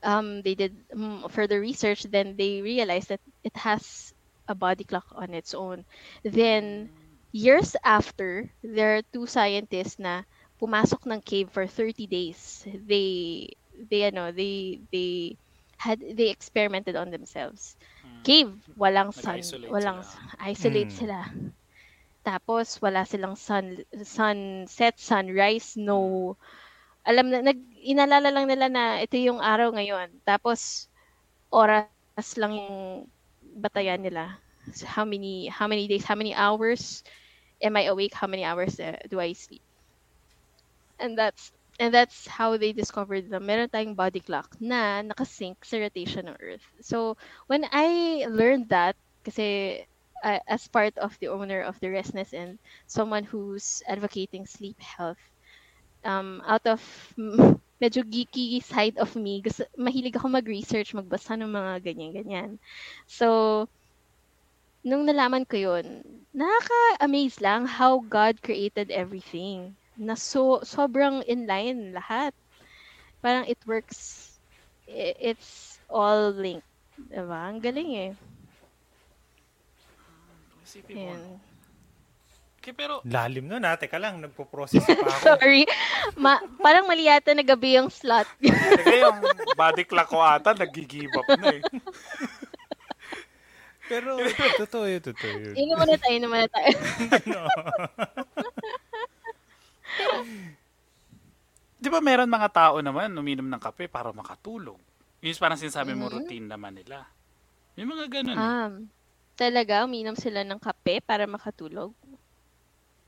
[0.03, 4.13] um, they did mm, further research, then they realized that it has
[4.49, 5.85] a body clock on its own.
[6.25, 6.91] Then,
[7.33, 10.25] years after, there are two scientists na
[10.61, 12.65] pumasok ng cave for 30 days.
[12.67, 15.39] They, they, ano, they, they
[15.79, 17.77] had, they experimented on themselves.
[18.03, 18.25] Hmm.
[18.25, 20.11] Cave, walang sun, Nag-isolate walang, sila.
[20.41, 20.93] isolate Mm.
[20.93, 21.27] sila.
[22.27, 26.35] Tapos, wala silang sun, sunset, sunrise, no,
[27.07, 30.21] alam na, nag, inalala lang nila na ito yung araw ngayon.
[30.27, 30.89] Tapos,
[31.53, 32.69] oras lang yung
[33.63, 34.41] batayan nila.
[34.83, 37.03] How many, how many days, how many hours
[37.63, 38.15] am I awake?
[38.15, 39.63] How many hours uh, do I sleep?
[40.99, 46.27] And that's, and that's how they discovered the tayong body clock na nakasync sa rotation
[46.29, 46.67] ng Earth.
[46.83, 47.15] So,
[47.47, 49.83] when I learned that, kasi
[50.25, 55.23] uh, as part of the owner of the Restness and someone who's advocating sleep health,
[56.05, 56.81] um, out of
[57.83, 59.43] medyo geeky side of me.
[59.43, 62.59] Gusto, mahilig ako mag-research, magbasa ng mga ganyan-ganyan.
[63.07, 63.67] So,
[64.89, 66.01] nung nalaman ko yun,
[66.33, 69.77] nakaka-amaze lang how God created everything.
[70.01, 72.33] Na so, sobrang in line lahat.
[73.21, 74.33] Parang it works,
[74.89, 76.65] it's all linked.
[76.97, 77.53] Diba?
[77.53, 78.13] Ang galing eh.
[80.65, 81.39] Isipin mo.
[82.59, 83.79] Okay, pero Lalim nun ha.
[83.79, 85.25] Teka lang, nagpo-process pa ako.
[85.33, 85.65] Sorry.
[86.19, 88.29] Ma- parang mali yata na gabi yung slot.
[88.43, 89.19] Teka, yung
[89.57, 91.63] body clock ko ata, nag-give up na eh.
[93.89, 94.21] Pero,
[94.61, 95.55] totoo yun, totoo yun.
[95.57, 96.71] Inom muna tayo, inom muna tayo.
[101.79, 104.79] Di ba meron mga tao naman uminom ng kape para makatulog?
[105.23, 106.15] Yun yung parang sinasabi mo Mhm.
[106.15, 107.07] routine naman nila.
[107.79, 108.35] May mga ganun.
[108.35, 108.43] eh.
[108.43, 108.73] um,
[109.39, 111.95] talaga, uminom sila ng kape para makatulog?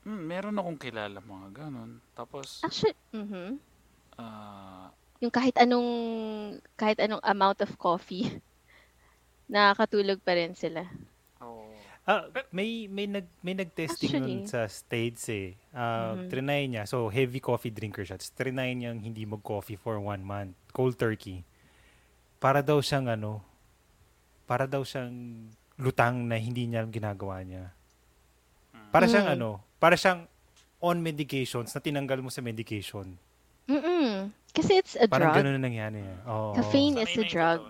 [0.01, 1.99] Hmm, meron akong kilala mga ganun.
[2.15, 3.59] Tapos, Actually, mhm.
[4.17, 4.89] ah,
[5.21, 5.85] yung kahit anong
[6.73, 8.41] kahit anong amount of coffee,
[9.51, 10.87] nakakatulog pa rin sila.
[11.37, 11.67] oh,
[12.01, 15.53] Ah, may may nag may nag-testing nun sa States eh.
[15.69, 16.27] Ah, Mhm.
[16.27, 16.83] Trinay niya.
[16.85, 18.17] So heavy coffee drinker siya.
[18.17, 20.57] Trinay niyang hindi mag-coffee for one month.
[20.71, 21.45] Cold turkey.
[22.39, 23.45] Para daw siyang ano,
[24.43, 25.13] para daw siyang
[25.77, 27.69] lutang na hindi niya ginagawa niya.
[28.89, 29.35] Para siyang Mm.
[29.35, 30.25] ano, para siyang
[30.81, 33.13] on medications na tinanggal mo sa medication.
[33.69, 34.33] Mm-mm.
[34.49, 35.37] Kasi it's a Parang drug.
[35.37, 36.01] gano'n na nangyari.
[36.01, 36.17] eh.
[36.25, 36.57] Oo.
[36.57, 37.61] Caffeine is a drug.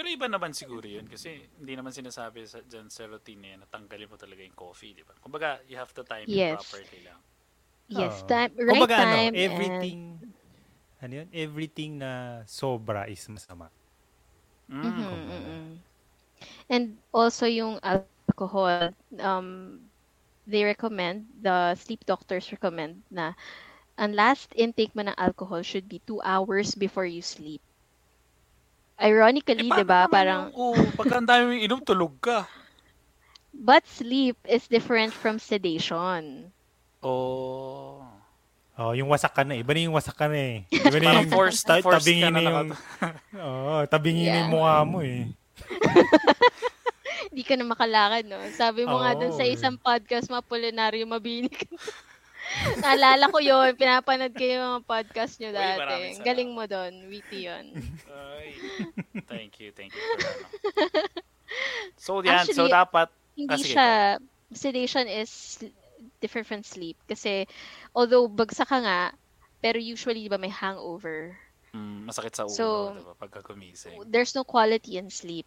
[0.00, 4.08] Pero iba naman siguro yun kasi hindi naman sinasabi sa, dyan sa routine na tanggalin
[4.08, 5.12] mo talaga yung coffee, di ba?
[5.20, 6.56] Kumbaga, you have to time Yes.
[6.56, 7.20] it properly lang.
[7.92, 8.24] Yes, Oo.
[8.24, 9.36] time, right Kumbaga, ano, time.
[9.36, 10.00] and- everything,
[11.04, 11.28] ano yun?
[11.36, 13.68] Everything na sobra is masama.
[14.72, 14.88] Mm.
[14.88, 15.68] Mhm, mhm.
[16.72, 19.48] And also yung alcohol, um,
[20.48, 23.36] they recommend, the sleep doctors recommend na
[24.00, 27.60] ang last intake mo ng alcohol should be two hours before you sleep.
[29.00, 32.44] Ironically, Eh, di ba, parang, Oo, pagka ang dami mong inom, tulog ka.
[33.66, 36.52] but sleep is different from sedation.
[37.00, 38.04] Oh.
[38.76, 39.56] Oh, yung wasak ka na.
[39.56, 40.56] Iba na yung wasak ka na eh.
[40.72, 42.68] Iba na yung forced, ta- forced tabingin na na yung...
[43.44, 44.52] Oo, tabingin na yung Yeah.
[44.52, 45.28] mukha mo eh.
[47.30, 48.40] Hindi ka na makalakad, no?
[48.52, 51.68] Sabi mo nga dun sa isang podcast, Mapulinaryo Mabini ka.
[52.82, 55.78] Naalala ko yon pinapanood ko yung mga podcast nyo Uy, dati.
[55.78, 56.24] salamat.
[56.24, 57.66] Galing mo doon, witty yun.
[58.08, 58.48] Ay.
[59.26, 60.02] Thank you, thank you.
[61.98, 62.46] So, yan.
[62.46, 63.88] so, Actually, dapat, Hindi Ah, siya,
[64.52, 65.58] sedation is
[66.22, 66.94] different from sleep.
[67.04, 67.46] Kasi,
[67.90, 69.00] although bagsak ka nga,
[69.58, 71.34] pero usually, di ba, may hangover.
[71.70, 73.98] mm, masakit sa ulo, So, diba, pagka gumising.
[74.06, 75.46] There's no quality in sleep.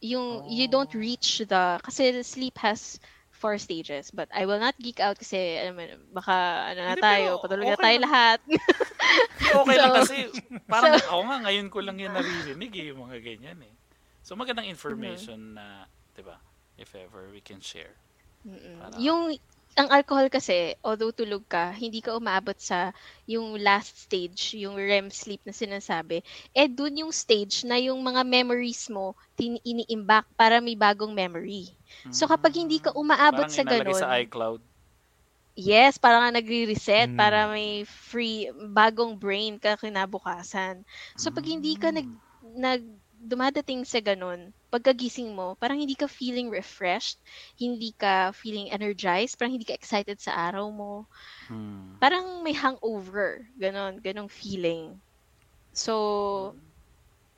[0.00, 0.98] Yung, you don't Oh.
[0.98, 3.00] reach the, kasi sleep has
[3.42, 4.14] four stages.
[4.14, 5.82] But I will not geek out kasi, alam mo,
[6.14, 6.34] baka,
[6.70, 8.04] ano na Hindi, tayo, pero patulog na okay tayo lang.
[8.06, 8.38] lahat.
[9.58, 10.16] okay lang So- kasi,
[10.70, 13.74] parang ako nga, ngayon ko lang yan naririnig eh, yung mga ganyan eh.
[14.22, 16.38] So, magandang information na, di ba,
[16.78, 17.98] if ever we can share.
[18.46, 18.78] Mm-mm.
[18.78, 19.34] Para- Yung
[19.80, 20.58] ang alcohol kasi,
[20.88, 22.78] although tulog ka, hindi ka umabot sa
[23.32, 26.18] yung last stage, yung REM sleep na sinasabi.
[26.60, 29.06] Eh, dun yung stage na yung mga memories mo
[29.38, 31.64] tin ini-imbak para may bagong memory.
[32.16, 34.60] So, kapag hindi ka umaabot Parang sa ganun, sa iCloud.
[35.56, 37.16] yes, parang nga nagre-reset Mm.
[37.16, 40.84] para may free, bagong brain ka kinabukasan.
[41.18, 42.08] So, pag hindi ka nag,
[42.42, 47.20] nag dumadating sa ganun, pagkagising mo, parang hindi ka feeling refreshed,
[47.60, 51.04] hindi ka feeling energized, parang hindi ka excited sa araw mo.
[51.52, 52.00] Hmm.
[52.00, 54.96] Parang may hangover, ganon, ganong feeling.
[55.76, 56.56] So,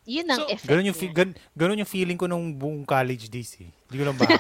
[0.06, 1.02] yun ang So, effect Ganun yung, niya.
[1.10, 3.66] fi- gan- ganun yung feeling ko nung buong college days eh.
[3.90, 4.30] Hindi ko lang ba.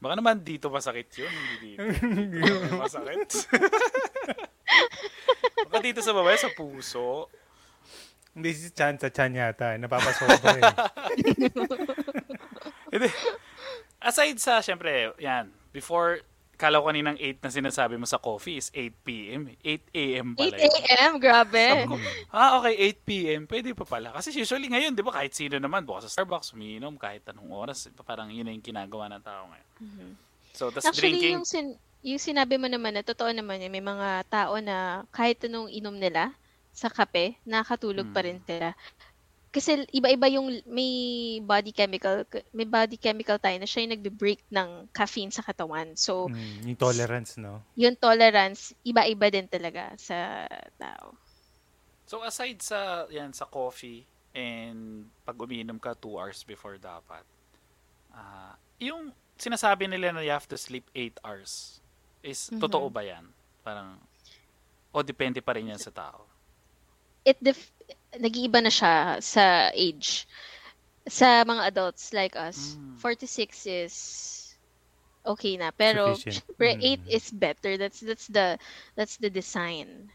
[0.00, 1.82] Baka naman dito masakit yun, hindi dito.
[2.80, 3.48] masakit.
[5.68, 7.28] Baka dito sa babae, sa puso.
[8.36, 9.72] Hindi si Chan sa Chan yata.
[9.72, 9.80] eh.
[9.80, 10.60] Napapasobra eh.
[12.92, 13.08] Hindi.
[13.96, 16.20] Aside sa, syempre, yan, before,
[16.60, 19.48] kala ko kaninang 8 na sinasabi mo sa coffee is 8 p.m.
[19.64, 20.26] 8 a.m.
[20.36, 20.68] 8 pala yun.
[20.68, 21.64] a.m., grabe.
[22.28, 23.40] Ah, okay, 8 p.m.
[23.48, 24.12] Pwede pa pala.
[24.12, 27.88] Kasi usually ngayon, di ba, kahit sino naman, bukas sa Starbucks, umiinom kahit anong oras.
[28.04, 29.68] Parang yun na yung ginagawa ng tao ngayon.
[30.52, 33.84] So, tas Actually, drinking, yung, sin- yung sinabi mo naman na totoo naman yun, may
[33.84, 36.32] mga tao na kahit anong inom nila
[36.76, 38.26] sa kape, nakatulog pa Mm.
[38.26, 38.76] rin sila.
[39.50, 40.92] Kasi iba-iba yung may
[41.40, 45.96] body chemical, may body chemical tayo na siya yung nagbe-break ng caffeine sa katawan.
[45.96, 47.64] So, Mm, yung tolerance, no?
[47.78, 50.44] yung tolerance, iba-iba din talaga sa
[50.76, 51.16] tao.
[52.06, 57.24] so aside sa, yan, sa coffee, and pag umiinom ka 2 hours before dapat,
[58.12, 61.80] ah yung sinasabi nila na you have to sleep 8 hours,
[62.22, 62.60] is Mhm.
[62.60, 63.32] totoo ba yan?
[63.64, 63.98] Parang,
[64.94, 66.35] o depende pa rin yan sa tao.
[67.26, 67.74] It def-
[68.14, 70.24] nag-iiba na siya sa age.
[71.06, 72.96] Sa mga adults like us, Mm.
[72.98, 73.94] 4 to 6 is
[75.26, 75.70] okay na.
[75.70, 76.82] Pero syempre, Mm.
[76.82, 77.74] 8 is better.
[77.76, 78.58] That's that's the
[78.94, 80.10] that's the design.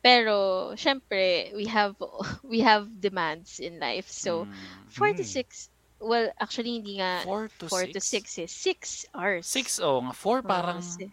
[0.00, 1.98] Pero syempre, we have
[2.46, 4.06] we have demands in life.
[4.06, 4.54] So, Mm.
[4.94, 5.34] 4 to Mm.
[5.42, 8.38] 6 well, actually hindi nga 4 to 4 to 6?
[8.38, 9.48] 6 is 6 hours.
[9.48, 11.08] 6, oh, nga 4 Oo, parang, si-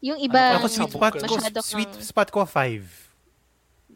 [0.00, 3.03] yung iba, Ako Parang sweet spot ko, sweet spot ko 5.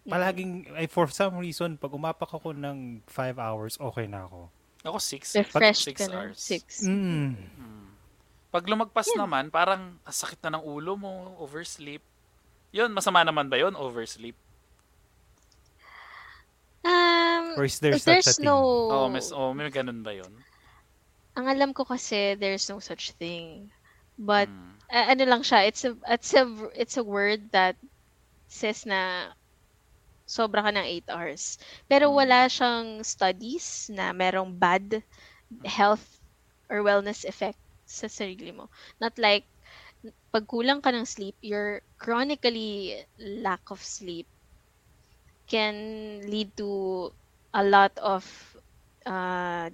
[0.08, 4.48] Palaging, ay, for some reason, pag umapak ako ng 5 hours, okay na ako.
[4.82, 5.36] ako 6.
[5.36, 6.14] refreshed 6 ka na.
[6.16, 6.38] hours.
[6.40, 6.88] 6.
[6.88, 7.36] Mm.
[7.36, 7.86] Mm.
[8.48, 12.00] Pag lumagpas naman, parang ang sakit na ng ulo mo, oversleep.
[12.72, 14.36] Yun, masama naman ba yun, oversleep?
[16.84, 18.46] Um, Or is there if such a there's thing?
[18.48, 18.56] no...
[18.88, 20.32] Oh, mas, oh, may ganun ba yun?
[21.36, 23.68] Ang alam ko kasi, there's no such thing.
[24.16, 24.72] But, Mm.
[24.90, 26.44] uh, ano lang siya, it's a, it's a,
[26.74, 27.76] it's a word that
[28.48, 29.30] says na
[30.28, 31.56] sobra ka ng 8 hours.
[31.90, 32.12] Pero Mm.
[32.12, 35.02] wala siyang studies na merong bad
[35.64, 36.04] health
[36.70, 37.58] or wellness effect
[37.88, 38.68] sa sarili mo.
[39.00, 39.48] Not like,
[40.34, 44.28] pag kulang ka ng sleep, your chronically lack of sleep
[45.48, 47.10] can lead to
[47.54, 48.24] a lot of
[49.06, 49.70] uh,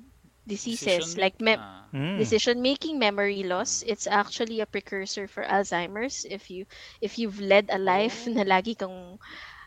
[0.47, 2.15] diseases Decision like me- Mm.
[2.17, 6.65] decision making memory loss it's actually a precursor for alzheimer's if you
[7.01, 8.37] if you've led a life Oh.
[8.37, 9.19] na lagi kang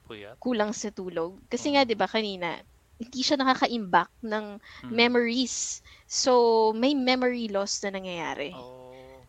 [0.08, 0.36] puyat.
[0.40, 2.58] kulang sa tulog kasi nga 'di ba kanina
[2.98, 4.90] hindi siya nakaka-imbak ng Mm.
[4.90, 9.22] memories so may memory loss na nangyayari Oh.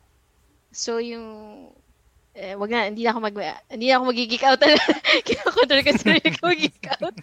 [0.72, 1.26] so yung
[2.38, 3.34] eh, wag na, hindi na ako mag,
[3.66, 4.62] hindi na ako magigik out.
[5.26, 7.10] Kinakontrol ko sarili ko mag-geek out.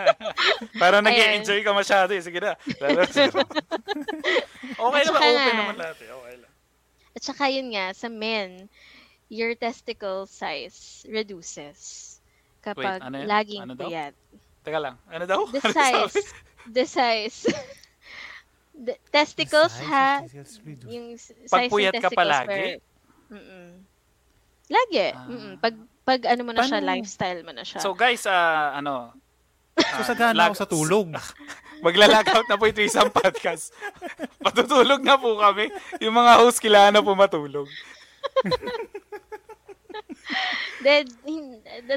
[0.80, 1.44] Parang Ayan.
[1.44, 2.22] nag-enjoy ka masyado eh.
[2.24, 2.56] Sige na.
[4.80, 6.08] okay saka open naman lahat eh.
[6.08, 6.52] Okay lang.
[7.12, 8.72] At saka yun nga, sa men,
[9.28, 12.16] your testicle size reduces
[12.60, 13.26] kapag ano yun?
[13.26, 13.86] laging Ano daw?
[13.86, 14.14] puyat.
[14.60, 14.96] Teka lang.
[15.06, 15.40] Ano daw?
[15.50, 15.92] The Ano sabi?
[16.10, 16.16] size,
[16.68, 17.38] the size,
[18.86, 20.22] the testicles Size of ha,
[20.86, 22.48] yung s- Pag size puyat ng ka testicles palagi?
[22.48, 22.80] where-
[23.28, 23.68] Mm-mm.
[24.68, 25.06] Lagi.
[25.10, 25.24] Ah.
[25.26, 25.54] Mm-mm.
[25.58, 26.88] Pag, pag ano mo na siya, Paano?
[26.90, 27.78] lifestyle mo na siya.
[27.78, 29.12] So guys, ah, ano,
[29.96, 31.06] So, sagana ako sa tulog.
[31.78, 33.70] Magla-log out na po ito isang podcast.
[34.42, 35.70] Patutulog na po kami.
[36.00, 37.70] Yung mga host kailangan na po matulog.
[40.80, 41.06] Then,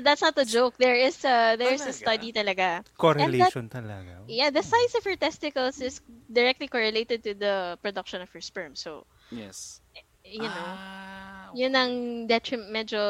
[0.02, 0.76] that's not a joke.
[0.78, 1.94] There is a, there's a Talaga?
[1.94, 2.68] study talaga.
[2.98, 4.26] Correlation talaga.
[4.28, 6.02] Yeah, the size of your testicles is
[6.32, 8.76] directly correlated to the production of your sperm.
[8.76, 9.82] So, Yes.
[10.24, 11.92] you know, Ah, yun ang
[12.28, 13.02] detrim medyo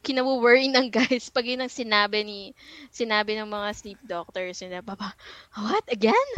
[0.00, 2.38] kinawo-worry ng guys pag yun ang sinabi ni
[2.88, 5.12] sinabi ng mga sleep doctors nila baba
[5.60, 6.28] what again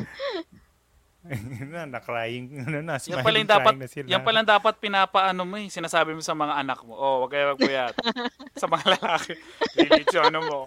[1.72, 2.46] na, na-crying.
[2.66, 4.06] Ano na, Yan smiling, pala yung dapat, crying na sila.
[4.06, 5.68] yan pala yung dapat pinapaano mo eh.
[5.68, 6.94] Sinasabi mo sa mga anak mo.
[6.94, 7.94] Oh, wag kayo magpuyat.
[8.60, 9.34] sa mga lalaki.
[9.78, 10.58] Lilit yung ano mo.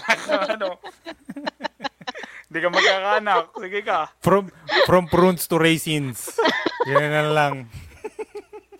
[0.54, 0.68] ano?
[2.48, 3.44] Hindi ka magkakaanak.
[3.60, 3.98] Sige ka.
[4.24, 4.50] From,
[4.88, 6.32] from prunes to raisins.
[6.88, 7.54] Yan na lang.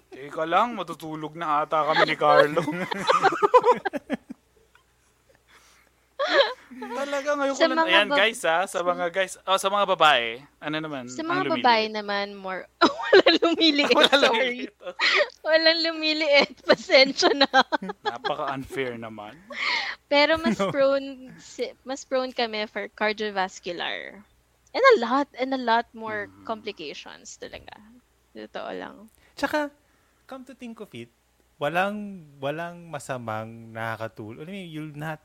[0.09, 2.62] Teka lang, matutulog na ata kami ni Carlo.
[6.79, 7.76] Talaga ngayon ko Sa lang.
[7.76, 10.26] mga Ayan bab- guys ha, sa mga guys, oh, sa mga babae,
[10.59, 11.05] ano naman?
[11.07, 12.66] sa mga babae naman more
[13.09, 14.74] walang lumiliit Wala lang sorry lumiliit.
[15.41, 17.49] walang lumiliit pasensya na
[18.03, 19.35] Napaka-unfair naman.
[20.07, 24.20] pero mas prone si- mas prone kami for cardiovascular
[24.70, 26.45] and a lot and a lot more Mhm.
[26.45, 27.74] complications talaga
[28.31, 28.97] totoo lang
[29.35, 29.70] Tsaka,
[30.24, 31.09] come to think of it,
[31.57, 31.97] walang
[32.37, 34.43] walang masamang nakakatulog.
[34.43, 35.22] I mean, you'll not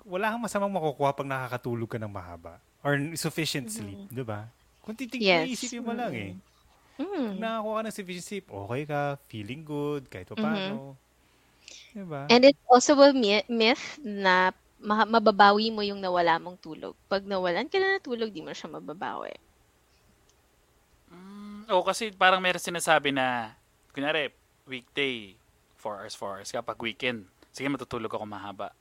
[0.00, 4.48] wala kang masamang makukuha pag nakakatulog ka ng mahaba or sufficient sleep, 'di ba?
[4.82, 5.60] Kung titignan Yes.
[5.60, 6.32] isipin mo lang eh.
[6.98, 7.36] Mm.
[7.36, 10.96] Pag nakakuha ka ng sufficient sleep, okay ka, feeling good, kahit pa paano.
[11.92, 12.26] 'Di ba?
[12.32, 13.12] And it's also a
[13.48, 14.50] myth na
[14.82, 16.96] ma- mababawi mo yung nawala mong tulog.
[17.06, 19.32] Pag nawalan ka na ng tulog, di mo siya mababawi.
[21.12, 23.54] Mm, oh, kasi parang meron sinasabi na,
[23.94, 24.32] kunyari,
[24.66, 25.38] weekday,
[25.78, 26.50] 4 hours, 4 hours.
[26.50, 28.74] Kapag weekend, sige matutulog ako mahaba.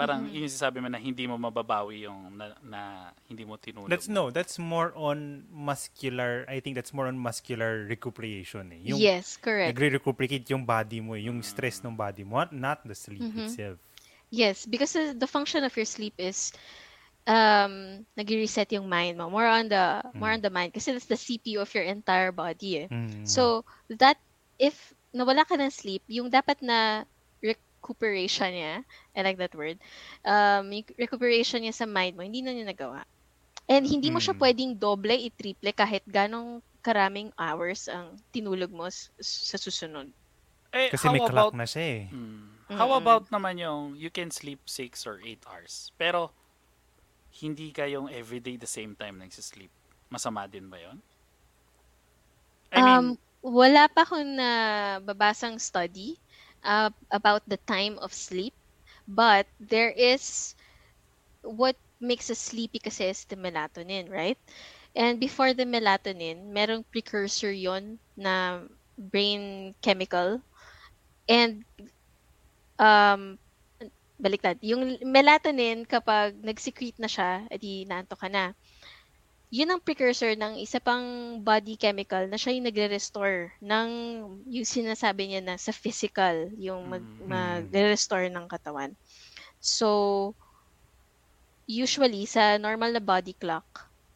[0.00, 0.32] Parang Mhm.
[0.32, 2.80] yun yung sinasabi mo na hindi mo mababawi yung na, na
[3.28, 3.92] hindi mo tinulog.
[3.92, 8.80] That's no, that's more on muscular, I think that's more on muscular recuperation eh.
[8.88, 9.76] Yung yes, correct.
[9.76, 13.44] nagre-recuperate yung body mo, eh, yung stress ng body mo, not- the sleep Mhm.
[13.44, 13.76] itself.
[14.32, 16.54] Yes, because the the function of your sleep is
[17.28, 19.28] um nag-reset yung mind mo.
[19.28, 22.86] More on the more on the mind kasi that's the CPU of your entire body.
[22.86, 22.88] Eh.
[22.88, 23.28] Mm.
[23.28, 24.16] So that
[24.56, 27.04] if nawala ka ng sleep, yung dapat na
[27.42, 28.74] recuperation niya,
[29.20, 29.76] I like that word.
[30.24, 33.04] Um yung recuperation niya sa mind mo, hindi na niya nagawa.
[33.68, 34.40] And hindi mo siya Mm.
[34.42, 38.88] pwedeng doble, i-triple kahit ganong karaming hours ang tinulog mo
[39.20, 40.08] sa susunod.
[40.72, 42.02] Eh, Kasi how may clock about, na siya eh.
[42.08, 42.56] Hmm.
[42.70, 46.30] How about naman yung you can sleep 6 or 8 hours, pero
[47.42, 49.70] hindi kayong everyday the same time nagsisleep.
[50.10, 50.98] Masama din ba yon?
[52.74, 53.06] I mean, um,
[53.42, 56.18] wala pa akong nababasang study
[56.62, 58.54] uh, about the time of sleep,
[59.10, 60.54] but there is
[61.42, 64.38] what makes us sleepy kasi is the melatonin, right?
[64.96, 68.62] And before the melatonin, merong precursor yon na
[68.98, 70.40] brain chemical.
[71.28, 71.62] And
[72.78, 73.38] um,
[74.20, 78.52] baliktad, yung melatonin kapag nag-secrete na siya, edi naantok ka na.
[79.50, 83.88] Yun ang precursor ng isa pang body chemical na siya yung nagre-restore ng
[84.46, 87.26] yung sinasabi niya na sa physical, yung mag, Mm.
[87.26, 88.94] magre-restore ng katawan.
[89.60, 89.88] So,
[91.68, 93.66] usually sa normal na body clock,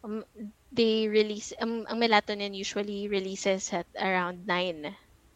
[0.03, 0.24] um,
[0.72, 4.95] they release, um, ang melatonin usually releases at around 9.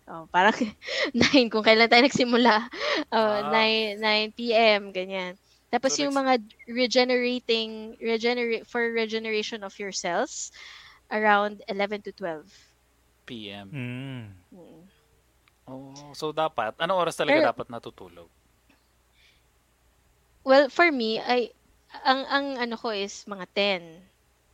[0.09, 0.57] Oh, parang
[1.14, 2.66] 9 kung kailan tayo nagsimula.
[3.12, 3.46] Uh, Ah.
[3.46, 4.90] 9, 9 p.m.
[4.90, 5.36] ganyan.
[5.68, 10.50] Tapos So, yung mga regenerating regenerate for regeneration of your cells
[11.12, 12.48] around 11 to 12.
[13.26, 13.68] PM.
[13.68, 14.24] Mm.
[14.52, 14.82] Mm.
[15.68, 18.28] Oh, so dapat, anong oras talaga Pero- dapat natutulog?
[20.44, 21.52] Well, for me, ay
[22.04, 23.82] ang ang ano ko is mga 10.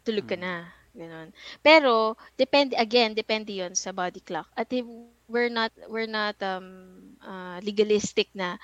[0.06, 0.42] Tulog ka Mm.
[0.42, 0.54] na.
[0.94, 1.28] Ganun.
[1.62, 4.46] Pero depende again, depende 'yon sa body clock.
[4.54, 4.86] At if
[5.26, 8.58] we're not we're not um uh, legalistic na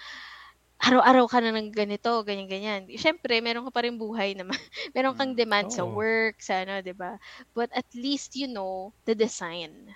[0.80, 2.88] araw-araw ka na ng ganito, ganyan-ganyan.
[2.96, 4.56] Siyempre, meron ka pa rin buhay naman.
[4.96, 5.38] meron kang Mm.
[5.38, 5.88] demand sa Oo.
[5.88, 7.16] work, sa ano, 'di ba?
[7.56, 9.92] But at least you know the design.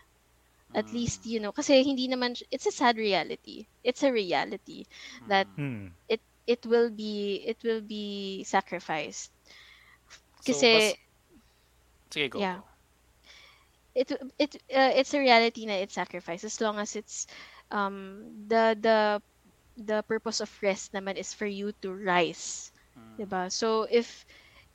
[0.74, 0.94] At Mm.
[0.94, 3.66] least you know kasi hindi naman it's a sad reality.
[3.82, 4.84] It's a reality
[5.26, 5.58] that Mm.
[5.58, 5.94] Mm.
[6.46, 9.32] it will be it will be sacrificed.
[10.40, 10.96] So, Kasi bas-
[12.10, 12.42] sige, go.
[12.42, 12.60] yeah.
[13.94, 17.26] it it uh, it's a reality na it's sacrifice as long as it's
[17.70, 19.20] um the the
[19.76, 23.18] the purpose of rest naman is for you to rise, Mm.
[23.18, 23.48] 'di ba?
[23.50, 24.24] So if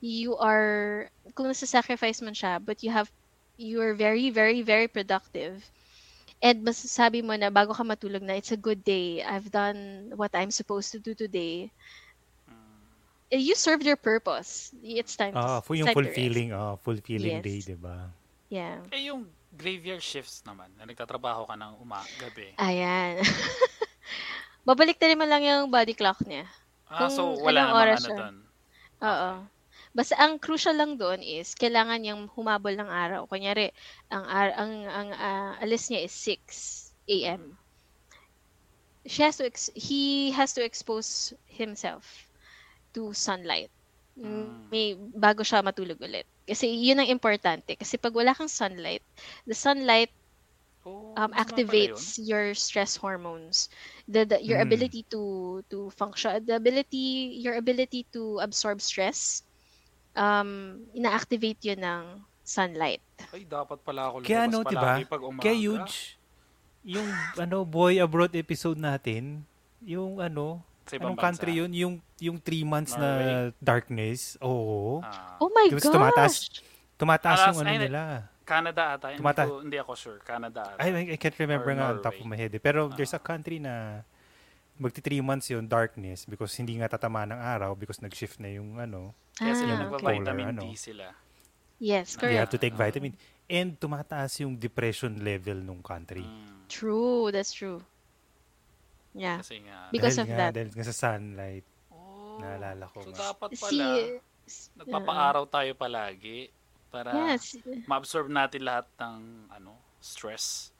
[0.00, 3.08] you are kung nasa-sacrifice man siya but you have
[3.60, 5.60] you are very very very productive
[6.42, 10.32] and masasabi mo na bago ka matulog na it's a good day I've done what
[10.36, 11.70] I'm supposed to do today
[12.48, 13.10] Mm.
[13.30, 17.46] eh, you served your purpose it's time to, Ah, it's yung fulfilling, ah, fulfilling Yes.
[17.46, 18.10] day, 'di ba?
[18.50, 22.58] yeah Eh, yung graveyard shifts naman, na nagtatrabaho ka ng uma, gabi.
[22.58, 23.22] ayan
[24.64, 26.46] babalik na naman lang yung body clock niya
[26.90, 28.16] Ah, Kung so wala namang oras ano siya.
[28.18, 28.36] doon.
[29.00, 29.30] Oo.
[29.94, 33.26] Basta ang crucial lang doon is kailangan niyang humabol ng araw.
[33.30, 33.70] Kunyari,
[34.10, 37.54] ang ar- ang ang ah, alis niya is 6 a.m.
[39.06, 42.28] She has to ex- he has to expose himself
[42.94, 43.70] to sunlight.
[44.18, 44.70] Mm, Mm.
[44.70, 46.26] May bago siya matulog ulit.
[46.44, 47.74] Kasi yun ang importante.
[47.78, 49.02] Kasi pag wala kang sunlight,
[49.46, 50.10] the sunlight
[50.84, 53.68] Oh, um, activates your stress hormones
[54.10, 54.66] the, the your Mm.
[54.66, 55.22] ability to
[55.70, 59.46] to function the ability your ability to absorb stress
[60.18, 62.02] um ina-activate yun ng
[62.42, 62.98] sunlight.
[63.30, 65.06] Ay, dapat pala ako Kaya ano, palagi 'di ba?
[65.06, 65.42] pag umaga.
[65.46, 66.18] Kaya huge
[66.82, 69.44] yung ano boy abroad episode natin,
[69.84, 71.60] yung ano, Sa anong country bansa.
[71.62, 71.70] yun?
[71.70, 73.10] Yung yung 3 months na
[73.62, 74.34] darkness.
[74.42, 74.98] Oo.
[75.04, 76.34] Ah, oh my Di ba gosh tumataas?
[76.98, 78.00] Tumataas Alas, yung ano ay, nila.
[78.50, 79.06] Canada ata.
[79.08, 80.18] Hindi, Tumata- ko, hindi ako sure.
[80.20, 80.82] Canada ata.
[80.82, 82.20] I, I can't remember Or nga on top Norway.
[82.20, 82.50] of my head.
[82.50, 82.58] eh.
[82.58, 83.24] Pero there's a Ah.
[83.24, 84.02] country na
[84.74, 88.74] magti 3 months yun darkness because hindi nga tatama ng araw because nag-shift na yung
[88.76, 89.14] ano.
[89.34, 89.82] Kaya sila Ah, okay.
[89.86, 90.62] nagpa-vitamin Polar, ano.
[90.64, 91.06] D sila.
[91.78, 92.82] yes They correct have to take Ah.
[92.82, 93.12] vitamin.
[93.46, 96.22] And tumataas yung depression level nung country.
[96.22, 96.66] Mm.
[96.66, 97.82] true that's true
[99.12, 99.90] yeah Kasi nga.
[99.90, 100.52] Because dahil of nga, that.
[100.54, 101.66] Dahil nga sa sunlight.
[101.90, 103.34] Oh, Naalala ko So nga.
[103.34, 103.86] dapat si pala,
[104.76, 106.46] nagpapaaraw tayo palagi
[106.92, 107.56] para yes
[107.88, 109.18] ma-absorb natin lahat ng
[109.56, 109.72] ano,
[110.02, 110.70] stress.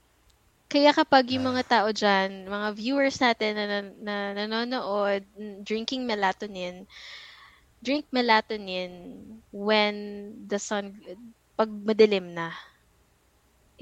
[0.71, 6.03] Kaya kapag yung mga tao dyan, mga viewers natin na, na, na nanonood, mm, drinking
[6.07, 6.87] melatonin,
[7.83, 8.93] drink melatonin
[9.53, 9.95] when
[10.51, 10.95] the sun,
[11.59, 12.55] pag madilim na.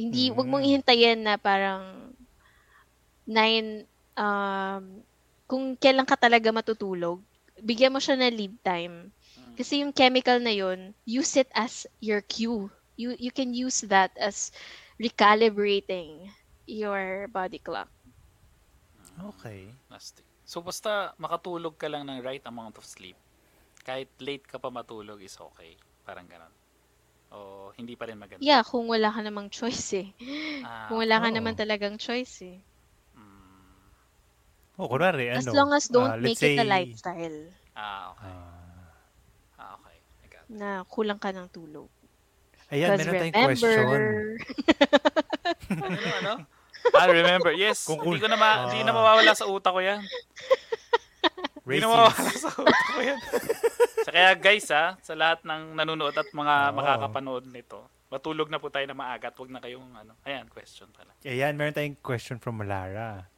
[0.01, 0.69] Hindi, wag mong Mm.
[0.69, 1.83] ihintayin na parang
[3.29, 3.85] nine,
[4.17, 4.83] um,
[5.49, 7.21] kung kailan ka talaga matutulog,
[7.61, 8.97] bigyan mo siya ng lead time.
[9.59, 12.71] Kasi yung chemical na yun, use it as your cue.
[12.97, 14.53] You you can use that as
[15.03, 16.31] recalibrating
[16.67, 17.91] your body clock.
[19.33, 19.75] Okay.
[19.91, 20.25] Nasty.
[20.51, 23.17] So basta makatulog ka lang ng right amount of sleep.
[23.87, 25.73] Kahit late ka pa matulog is okay.
[26.07, 26.53] Parang ganon.
[27.35, 27.39] O
[27.79, 28.49] hindi pa rin maganda.
[28.49, 30.09] Yeah, kung wala ka namang choice eh.
[30.63, 31.37] Ah, Kung wala ka oo.
[31.37, 32.57] naman talagang choice eh.
[33.15, 33.91] mm,
[34.79, 35.53] O, kunwari, As ano.
[35.53, 38.35] long as don't ah, make let's it a say, lifestyle ah, okay.
[38.35, 38.93] ah,
[39.59, 39.91] Ah, okay.
[40.23, 40.38] I got it.
[40.49, 41.89] Na kulang ka ng tulog.
[42.69, 43.87] ayan, meron tayong remember, question.
[45.79, 46.35] ano, ano?
[46.89, 47.53] I remember.
[47.53, 47.85] Yes.
[47.85, 48.97] Kung- Hindi ko na, ma- hindi na Ah.
[48.97, 50.01] mawawala sa utak ko yan.
[51.63, 53.19] Hindi na mawawala sa utak ko yan.
[53.99, 56.75] so, kaya guys ha, sa lahat ng nanonood at mga Oo.
[56.75, 57.79] makakapanood nito,
[58.09, 60.17] matulog na po tayo na maaga at huwag na kayong ano.
[60.25, 61.13] Ayan, question pala.
[61.23, 63.29] Ayan, meron tayong question from Lara.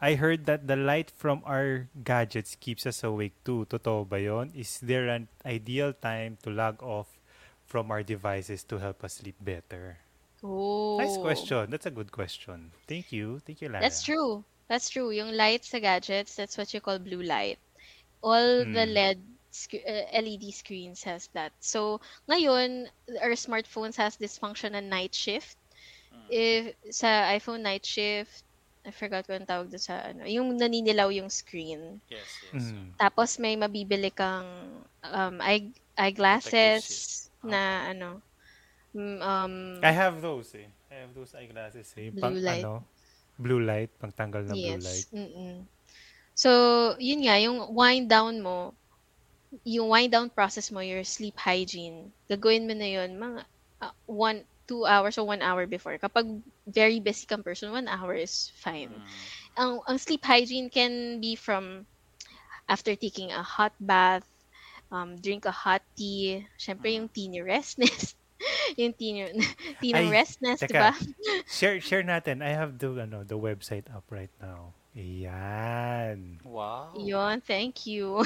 [0.00, 3.66] I heard that the light from our gadgets keeps us awake too.
[3.70, 4.52] Totoo ba yun?
[4.54, 7.18] Is there an ideal time to log off
[7.66, 9.98] from our devices to help us sleep better?
[10.42, 10.98] Oh.
[10.98, 11.70] Nice question.
[11.70, 12.72] That's a good question.
[12.86, 13.40] Thank you.
[13.40, 13.82] Thank you, Lara.
[13.82, 14.44] That's true.
[14.68, 15.10] That's true.
[15.10, 17.58] Yung light sa gadgets, that's what you call blue light.
[18.22, 18.94] All the Hmm.
[18.94, 19.20] LED
[19.50, 21.52] sc- uh, LED screens has that.
[21.60, 22.88] So, ngayon,
[23.22, 25.56] our smartphones has this function na night shift.
[26.30, 28.44] If sa iPhone night shift,
[28.88, 32.00] I forgot ko ang tawag doon sa ano, yung naninilaw yung screen.
[32.08, 32.72] Yes, yes.
[32.72, 32.96] Mm.
[32.96, 34.48] Tapos may mabibili kang
[35.04, 35.68] um, eye,
[36.00, 38.24] eyeglasses na ano,
[38.96, 40.72] mm, um, I have those eh.
[40.88, 42.08] I have those eyeglasses eh.
[42.08, 42.64] Blue pang, light.
[42.64, 42.80] Ano,
[43.36, 43.92] blue light.
[44.00, 44.84] Pangtanggal ng blue yes.
[44.88, 45.08] light.
[45.12, 45.68] Mm-mm.
[46.32, 46.50] So,
[46.96, 48.72] yun nga, yung wind down mo,
[49.68, 53.40] yung wind down process mo, your sleep hygiene, gagawin mo na yun mga
[53.84, 55.96] uh, one, two hours or one hour before.
[55.96, 56.28] Kapag
[56.68, 58.92] very busy kang person, one hour is fine.
[58.92, 59.02] Mm.
[59.56, 61.88] Ang, ang sleep hygiene can be from
[62.68, 64.28] after taking a hot bath,
[64.92, 68.14] um, drink a hot tea, syempre yung tea ni restness.
[68.76, 69.42] yung tea, ni-
[69.80, 70.78] tea Ay, restness, di teka.
[70.78, 70.90] ba?
[71.48, 72.44] Share share natin.
[72.44, 74.76] I have the ano, the website up right now.
[74.94, 76.42] Ayan.
[76.44, 76.94] Wow.
[76.98, 78.22] Yun, thank you.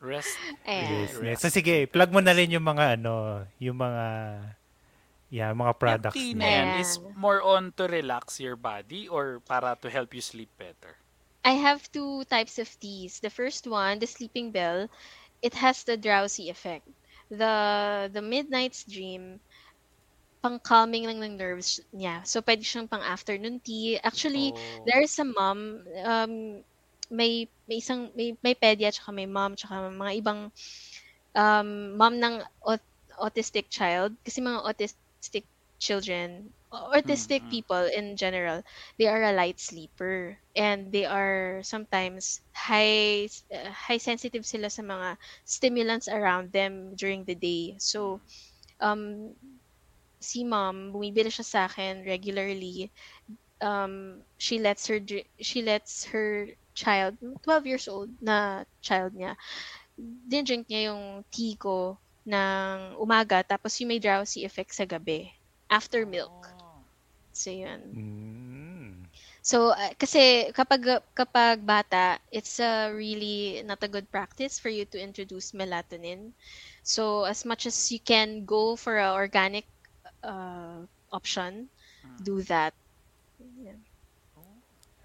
[0.00, 0.36] Rest.
[0.68, 0.88] Ayan.
[0.88, 1.38] Yes, yes.
[1.40, 4.04] So sige, plug mo na rin yung mga ano, yung mga
[5.34, 6.78] yeah, mga products Yung Ayan.
[6.78, 10.94] is more on to relax your body or para to help you sleep better?
[11.42, 13.18] I have two types of teas.
[13.18, 14.86] The first one, the sleeping bell,
[15.42, 16.86] it has the drowsy effect.
[17.28, 19.42] The the midnight's dream,
[20.40, 22.22] pang calming lang ng nerves niya.
[22.24, 23.98] So pwede siyang pang afternoon tea.
[24.00, 24.84] Actually, Oh.
[24.86, 26.60] there's a mom, um,
[27.10, 30.40] may, may isang, may, may pedia, tsaka may mom, tsaka mga ibang
[31.34, 34.12] um, mom ng aut- autistic child.
[34.24, 37.50] Kasi mga autistic children, autistic Mm, mm.
[37.50, 38.62] people in general,
[38.98, 40.38] they are a light sleeper.
[40.54, 47.24] And they are sometimes high, uh, high sensitive sila sa mga stimulants around them during
[47.24, 47.76] the day.
[47.78, 48.20] So,
[48.80, 49.34] um,
[50.20, 52.90] si mom, bumibili siya sa akin regularly.
[53.60, 54.98] Um, she lets her
[55.40, 59.36] she lets her child, 12 years old na child niya,
[59.98, 65.30] din-drink niya yung tea ko ng umaga tapos yung may drowsy effect sa gabi
[65.68, 66.32] after milk.
[66.32, 66.80] Oh.
[67.32, 67.82] So yun.
[67.92, 68.92] Mm.
[69.44, 74.84] So uh, kasi kapag kapag bata, it's a really not a good practice for you
[74.88, 76.32] to introduce melatonin.
[76.82, 79.66] So as much as you can go for a organic
[80.24, 81.68] uh, option,
[82.04, 82.24] Mm.
[82.24, 82.74] do that.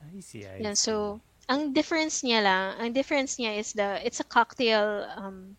[0.03, 0.91] I see, I Yan, see.
[0.91, 5.55] so ang difference niya lang, ang difference niya is the it's a cocktail um,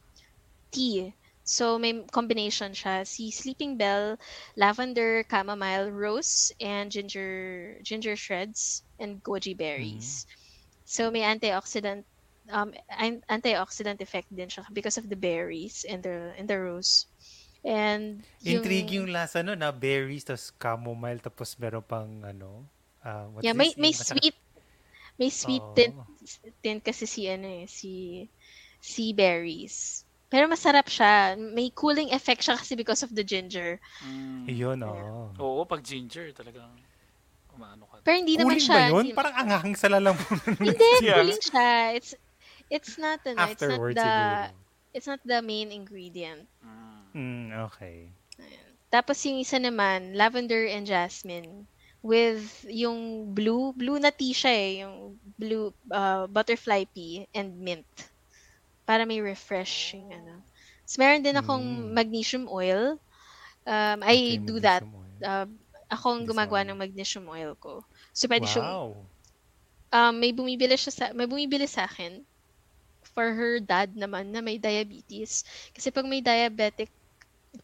[0.70, 1.12] tea.
[1.50, 3.02] So may combination siya.
[3.06, 4.16] Si Sleeping Bell,
[4.56, 7.32] lavender, chamomile, rose, and ginger
[7.82, 10.26] ginger shreds and goji berries.
[10.86, 12.04] So may antioxidant
[12.50, 17.06] um an- antioxidant effect din siya because of the berries and the and the rose.
[17.66, 22.64] And Intrigue yung lasa no na berries tapos chamomile tapos meron pang ano
[23.04, 24.36] ah, what's Yeah, may may masaka- sweet
[25.18, 25.74] may sweet Oo.
[25.74, 25.92] din,
[26.64, 27.92] din kasi si ano eh, si
[28.80, 30.04] si berries.
[30.30, 31.34] Pero masarap siya.
[31.34, 33.82] May cooling effect siya kasi because of the ginger.
[34.06, 34.46] Mm.
[34.46, 35.34] Yun, oo.
[35.36, 36.70] Oo, pag ginger talagang
[37.50, 37.98] umano ka.
[38.06, 38.78] Pero hindi naman Cooling siya.
[38.78, 39.04] ba yun?
[39.10, 40.54] Hindi, Parang anghang sa lalamunan.
[40.56, 41.18] hindi Yeah.
[41.18, 41.68] cooling siya.
[41.98, 42.10] It's
[42.70, 44.54] it's not ano, it's not the siguro.
[44.94, 46.46] it's not the main ingredient.
[46.62, 47.02] Mm.
[47.10, 48.14] Mm, okay.
[48.86, 51.66] Tapos yung isa naman, lavender and jasmine
[52.02, 57.86] with yung blue, blue na tea siya eh, yung blue uh, butterfly pea and mint.
[58.90, 60.42] Para may refreshing ano.
[60.90, 61.94] So, meron din akong Mm.
[61.94, 62.98] magnesium oil.
[63.66, 64.84] Um, I Okay, do that.
[64.94, 65.22] oil.
[65.22, 65.46] Uh,
[65.92, 66.68] akong This gumagawa one.
[66.68, 67.86] ng magnesium oil ko.
[68.16, 69.10] So, pwede siyang, wow.
[69.94, 72.24] um, may bumibili siya sa, may bumibili sa akin
[73.14, 75.44] for her dad naman na may diabetes.
[75.74, 76.90] Kasi pag may diabetic,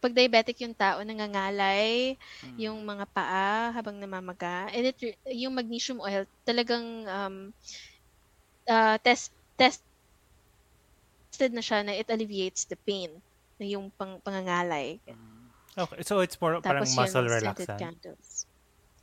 [0.03, 2.59] pag diabetic yung tao, nangangalay, Mm.
[2.59, 4.67] yung mga paa habang namamaga.
[4.75, 4.99] And it,
[5.31, 7.35] yung magnesium oil, talagang um,
[8.69, 9.31] uh, test,
[11.37, 13.13] tested na siya na it alleviates the pain
[13.61, 14.97] na yung pang, pangangalay.
[15.05, 15.53] Mm.
[15.77, 17.77] Okay, so it's more parang Tapos muscle yun, scented relaxant.
[17.77, 18.29] candles.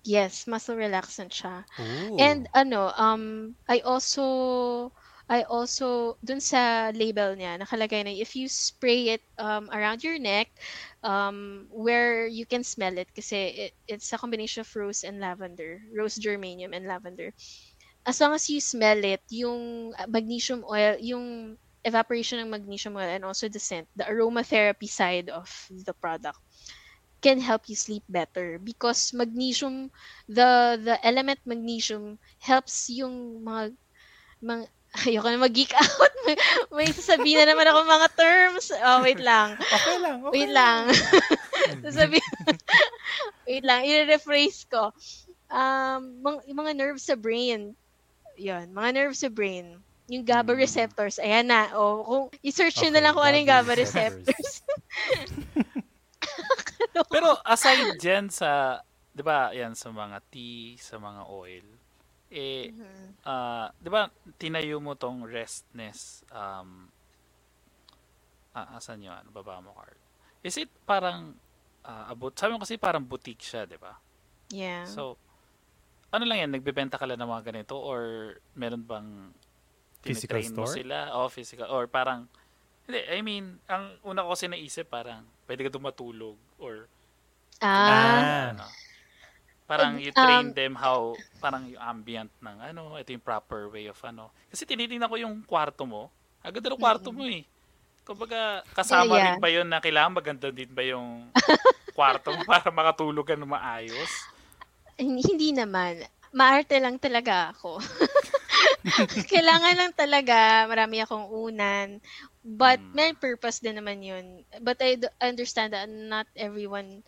[0.02, 1.62] Yes, muscle relaxant siya.
[1.78, 2.18] Ooh.
[2.18, 4.90] And ano, um, I also
[5.30, 10.18] I also, dun sa label niya, nakalagay na if you spray it um, around your
[10.18, 10.52] neck,
[11.00, 15.80] um, where you can smell it, kasi it, it's a combination of rose and lavender,
[15.96, 17.32] rose germanium and lavender.
[18.04, 23.24] As long as you smell it, yung magnesium oil, yung evaporation ng magnesium oil and
[23.24, 26.40] also the scent, the aromatherapy side of the product
[27.24, 29.88] can help you sleep better because magnesium
[30.28, 33.72] the the element magnesium helps yung mga
[34.44, 34.68] mga
[35.10, 36.12] ayoko na mag-geek out.
[36.22, 36.36] May,
[36.70, 38.70] may sasabihin na naman ako mga terms.
[38.70, 39.58] Oh, wait lang.
[39.58, 40.16] Okay lang.
[40.22, 40.82] Okay Wait lang.
[41.84, 42.34] Sasabihin.
[43.50, 43.82] wait lang.
[43.82, 44.94] I-rephrase ko.
[45.50, 47.74] Um, mga, mga nerves sa brain.
[48.38, 48.70] Yun.
[48.70, 49.82] Mga nerves sa brain.
[50.14, 50.60] Yung GABA Mm.
[50.62, 51.18] receptors.
[51.18, 51.74] Ayan na.
[51.74, 54.50] O, kung i-search nyo Okay, na lang kung ano yung GABA receptors.
[57.10, 58.78] Pero aside dyan sa,
[59.10, 61.66] di ba, yan sa mga tea, sa mga oil,
[62.30, 63.26] eh, Mhm.
[63.26, 64.06] ah, di ba,
[64.38, 66.86] tinayo mo tong restness, um,
[68.54, 69.14] ah, asan yun?
[69.14, 69.98] Ano, baba mo card.
[70.46, 71.34] Is it parang,
[71.82, 73.98] ah, about, sabi mo kasi parang boutique siya, di ba?
[74.54, 74.86] Yeah.
[74.86, 75.18] So,
[76.14, 79.34] ano lang yan, nagbebenta ka lang ng mga ganito or meron bang
[80.04, 80.74] Physical tinitrain mo store?
[80.76, 80.98] sila?
[81.16, 81.66] O, physical.
[81.68, 82.28] Or parang,
[82.84, 86.84] hindi, I mean, ang una ko kasi naisip parang, pwede ka tumatulog or
[87.58, 88.52] ah.
[88.52, 88.64] ano,
[89.64, 93.88] parang you Um, train them how, parang yung ambient ng ano, ito yung proper way
[93.88, 94.28] of ano.
[94.52, 96.12] Kasi tinitingnan ko yung kwarto mo,
[96.44, 97.48] ang ganda ng kwarto mo eh.
[98.04, 99.24] Kumbaga, kasama Yeah.
[99.32, 101.32] rin ba yun na kailangan maganda din ba yung
[101.96, 104.10] kwarto mo para makatulog ka na maayos?
[105.00, 106.04] Hin- Hindi naman.
[106.34, 107.80] Maarte lang talaga ako.
[109.30, 111.98] Kailangan lang talaga, marami akong unan.
[112.44, 112.94] But Mm.
[112.94, 114.44] may purpose din naman yun.
[114.62, 117.02] But I d- understand that not everyone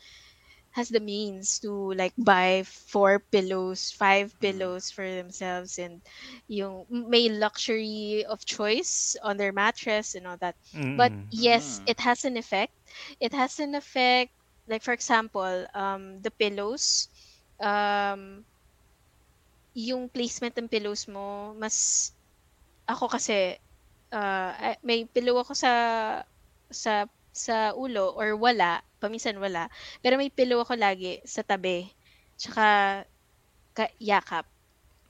[0.77, 6.01] has the means to like buy four pillows, five pillows for themselves and
[6.49, 10.57] yung may luxury of choice on their mattress and all that.
[10.95, 11.31] But Mm-mm.
[11.31, 11.87] yes, Mm.
[11.87, 12.73] it has an effect.
[13.21, 14.33] It has an effect.
[14.69, 17.09] Like for example, um, the pillows,
[17.61, 18.45] um,
[19.77, 22.11] yung placement ng pillows mo, mas
[22.89, 23.61] ako kasi
[24.13, 24.51] uh,
[24.83, 25.73] may pillow ako sa
[26.71, 29.69] sa sa ulo or wala, paminsan wala.
[30.01, 31.93] Pero may pillow ako lagi sa tabi.
[32.41, 32.67] Tsaka
[33.77, 34.47] ka, yakap.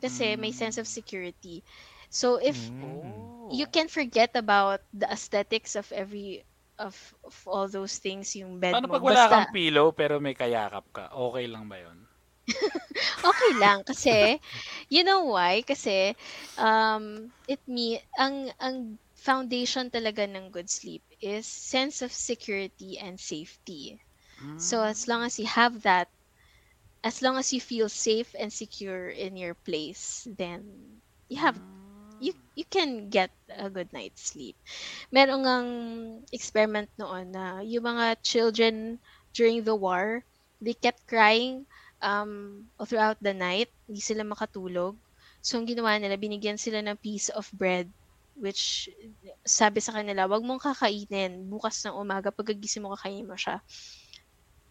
[0.03, 1.63] Kasi may sense of security.
[2.11, 2.83] So if Mm.
[2.83, 3.49] Oh.
[3.51, 6.45] you can forget about the aesthetics of every
[6.79, 6.95] of,
[7.25, 8.99] of all those things yung bed Paano mo.
[8.99, 11.05] pag wala Basta, kang pillow pero may kayakap ka?
[11.13, 12.06] Okay lang ba yun?
[13.25, 14.39] Okay lang kasi
[14.89, 15.63] you know why?
[15.67, 16.15] Kasi
[16.59, 23.19] um it me ang ang foundation talaga ng good sleep is sense of security and
[23.21, 23.99] safety.
[24.57, 26.09] So as long as you have that
[27.05, 31.61] as long as you feel safe and secure in your place, then you have
[32.19, 34.57] you you can get a good night's sleep.
[35.13, 35.71] Meron ngang
[36.33, 38.99] experiment noon na yung mga children
[39.35, 40.25] during the war,
[40.61, 41.67] they kept crying
[42.03, 43.71] um, throughout the night.
[43.89, 44.97] Hindi sila makatulog.
[45.43, 47.91] So, ang ginawa nila, binigyan sila ng piece of bread
[48.37, 48.89] which
[49.49, 51.49] sabi sa kanila, wag mong kakainin.
[51.49, 53.61] Bukas ng umaga, pagkagising mo, kakainin mo siya.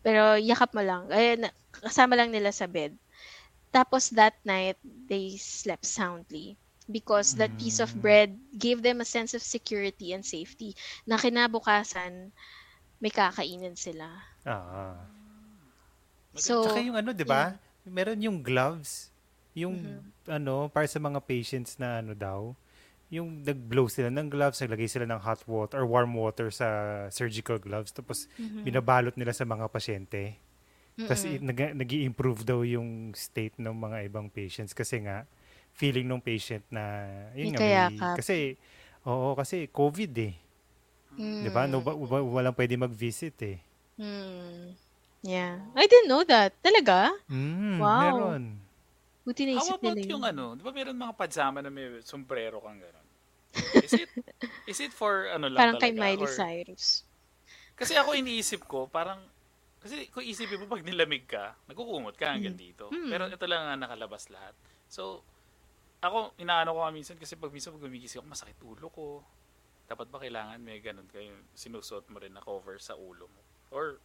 [0.06, 1.04] Pero yakap mo lang.
[1.42, 2.94] Na- kasama lang nila sa bed.
[3.76, 6.58] Tapos that night, they slept soundly
[6.90, 8.02] because that piece of Mm.
[8.04, 10.76] bread gave them a sense of security and safety
[11.10, 12.32] na kinabukasan
[13.02, 14.08] may kakainin sila.
[14.46, 15.15] Ah.
[16.36, 17.56] So, Tsaka yung ano, 'di ba?
[17.86, 19.12] Meron yung gloves,
[19.56, 20.02] yung Mhm.
[20.28, 22.52] ano, para sa mga patients na ano daw,
[23.14, 26.68] yung nag-blow sila ng gloves, naglagay sila ng hot water or warm water sa
[27.14, 28.66] surgical gloves tapos Mhm.
[28.66, 30.36] binabalot nila sa mga pasyente.
[30.98, 31.38] Tapos Mm-mm.
[31.38, 35.30] i- nag- nag-i-improve daw yung state ng mga ibang patients kasi nga
[35.76, 36.84] feeling ng patient na
[37.38, 38.58] yun nga, may, kasi
[39.06, 40.34] oo kasi COVID eh.
[41.16, 41.68] 'Di ba?
[41.70, 43.60] No, wa- wa- walang pwede mag-visit eh.
[44.00, 44.76] Mm.
[45.26, 45.58] Yeah.
[45.74, 46.54] I didn't know that.
[46.62, 47.10] Talaga?
[47.26, 48.02] Mm, Wow.
[48.06, 48.44] meron.
[49.26, 50.32] Buti How naisip about nila yung yun.
[50.38, 53.08] ano, di ba meron mga pajama na may sombrero kang gano'n?
[53.82, 54.10] Is it,
[54.68, 56.04] is it for ano lang Parang kay talaga?
[56.06, 56.86] Miley Or- Cyrus.
[57.74, 59.18] Kasi ako iniisip ko, parang,
[59.82, 62.88] kasi kung isipin mo pag nilamig ka, nagkukumot ka hanggang dito.
[62.88, 63.10] Mm.
[63.10, 64.54] Pero ito lang ang nakalabas lahat.
[64.88, 65.26] So,
[66.00, 69.06] ako, inaano ko nga minsan kasi pag minsan pag gumigising ako, masakit ulo ko.
[69.88, 73.42] Dapat ba kailangan may ganun kayo, sinusuot mo rin na cover sa ulo mo?
[73.74, 73.98] Or,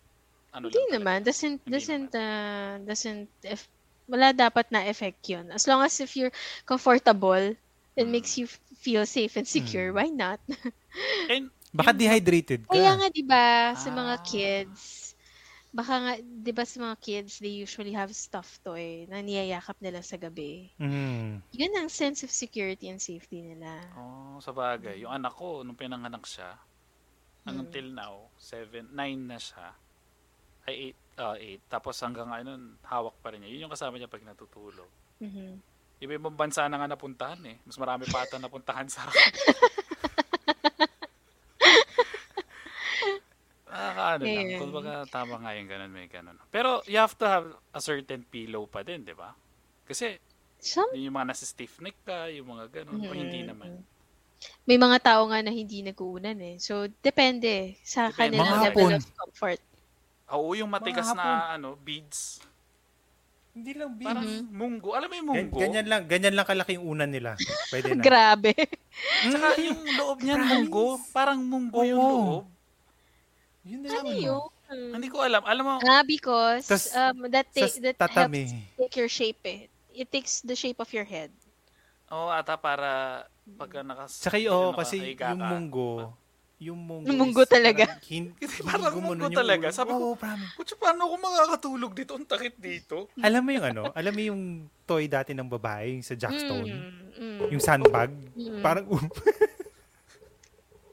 [0.50, 1.18] ano Hindi lang naman.
[1.22, 3.66] Doesn't, Hindi doesn't, uh, doesn't, if,
[4.06, 5.50] wala dapat na effect yun.
[5.50, 6.34] As long as if you're
[6.66, 7.54] comfortable,
[7.94, 8.10] it Mm.
[8.10, 9.96] makes you f- feel safe and secure, Mm.
[9.96, 10.40] why not?
[11.30, 12.74] And, Baka dehydrated ka.
[12.74, 14.24] Kaya nga, di ba, sa mga Ah.
[14.26, 15.14] kids,
[15.70, 20.02] baka nga, di ba sa mga kids, they usually have stuffed toy na niyayakap nila
[20.02, 20.66] sa gabi.
[20.82, 21.38] Mm.
[21.54, 23.70] Yun ang sense of security and safety nila.
[23.94, 24.98] Oh, sa bagay.
[24.98, 26.58] Yung anak ko, nung pinanganak siya,
[27.46, 27.62] Mm.
[27.62, 29.70] until now, 7, 9 na siya.
[30.70, 31.66] Ay, 8, uh, 8.
[31.68, 33.50] Tapos hanggang ngayon, hawak pa rin niya.
[33.50, 34.86] Yun yung kasama niya pag natutulog.
[35.18, 35.58] Mhm.
[36.00, 37.58] Iba-ibang bansa na nga napuntahan eh.
[37.66, 39.12] Mas marami pa ata napuntahan sa akin.
[43.70, 44.46] Nakakaano lang.
[44.48, 44.58] Ayun.
[44.58, 46.34] Kung baga, tama nga yung ganun, may ganun.
[46.50, 49.30] Pero you have to have a certain pillow pa din, di ba?
[49.86, 50.18] Kasi
[50.58, 53.48] Some, yung mga nasa stiff neck ka, yung mga ganun, o hindi Mhm.
[53.48, 53.70] naman.
[54.64, 56.56] may mga tao nga na hindi nag-uunan eh.
[56.56, 58.40] So, depende sa Depende.
[58.40, 59.60] kanilang Mga level of comfort.
[60.30, 62.38] Oo, yung matigas Mga na ano, beads.
[63.50, 64.06] Hindi lang big.
[64.06, 64.46] Parang Mhm.
[64.48, 64.88] munggo.
[64.94, 65.58] Alam mo yung Gan- munggo?
[65.58, 67.34] ganyan lang, ganyan lang kalaki yung unan nila.
[67.66, 68.00] Pwede na.
[68.00, 68.54] Grabe.
[69.26, 70.52] Tsaka yung loob niyan, Promise.
[70.54, 70.86] munggo.
[71.10, 72.10] Parang munggo yung Oo.
[72.14, 72.44] loob.
[73.62, 74.40] Yun na ano yun?
[74.94, 75.42] Hindi ko alam.
[75.42, 78.46] Alam mo, Ah, because Tas- um, that, ta- Sa that tatami.
[78.46, 79.60] helps take your shape eh.
[79.90, 81.34] It takes the shape of your head.
[82.08, 83.22] oo ata para
[83.54, 84.18] pagka nakas...
[84.18, 85.30] Tsaka yung, oo, ano, kasi yung ka.
[85.30, 86.10] munggo,
[86.60, 87.88] yung munggo, Yung munggo talaga.
[87.88, 88.36] parang hin-
[88.68, 89.66] Parang gumanon munggo yung talaga.
[89.66, 89.74] ulo.
[89.74, 90.52] Sabi ko, promise.
[90.54, 92.12] Kutsa, paano ako makakatulog dito?
[92.12, 93.08] Ang takit dito.
[93.16, 93.82] Alam mo yung ano?
[93.90, 94.42] Alam mo yung
[94.84, 96.68] toy dati ng babae, yung sa Jackstone?
[96.68, 97.48] Mm, mm.
[97.48, 98.12] Yung sandbag?
[98.36, 98.60] Mm.
[98.60, 99.00] Parang, um,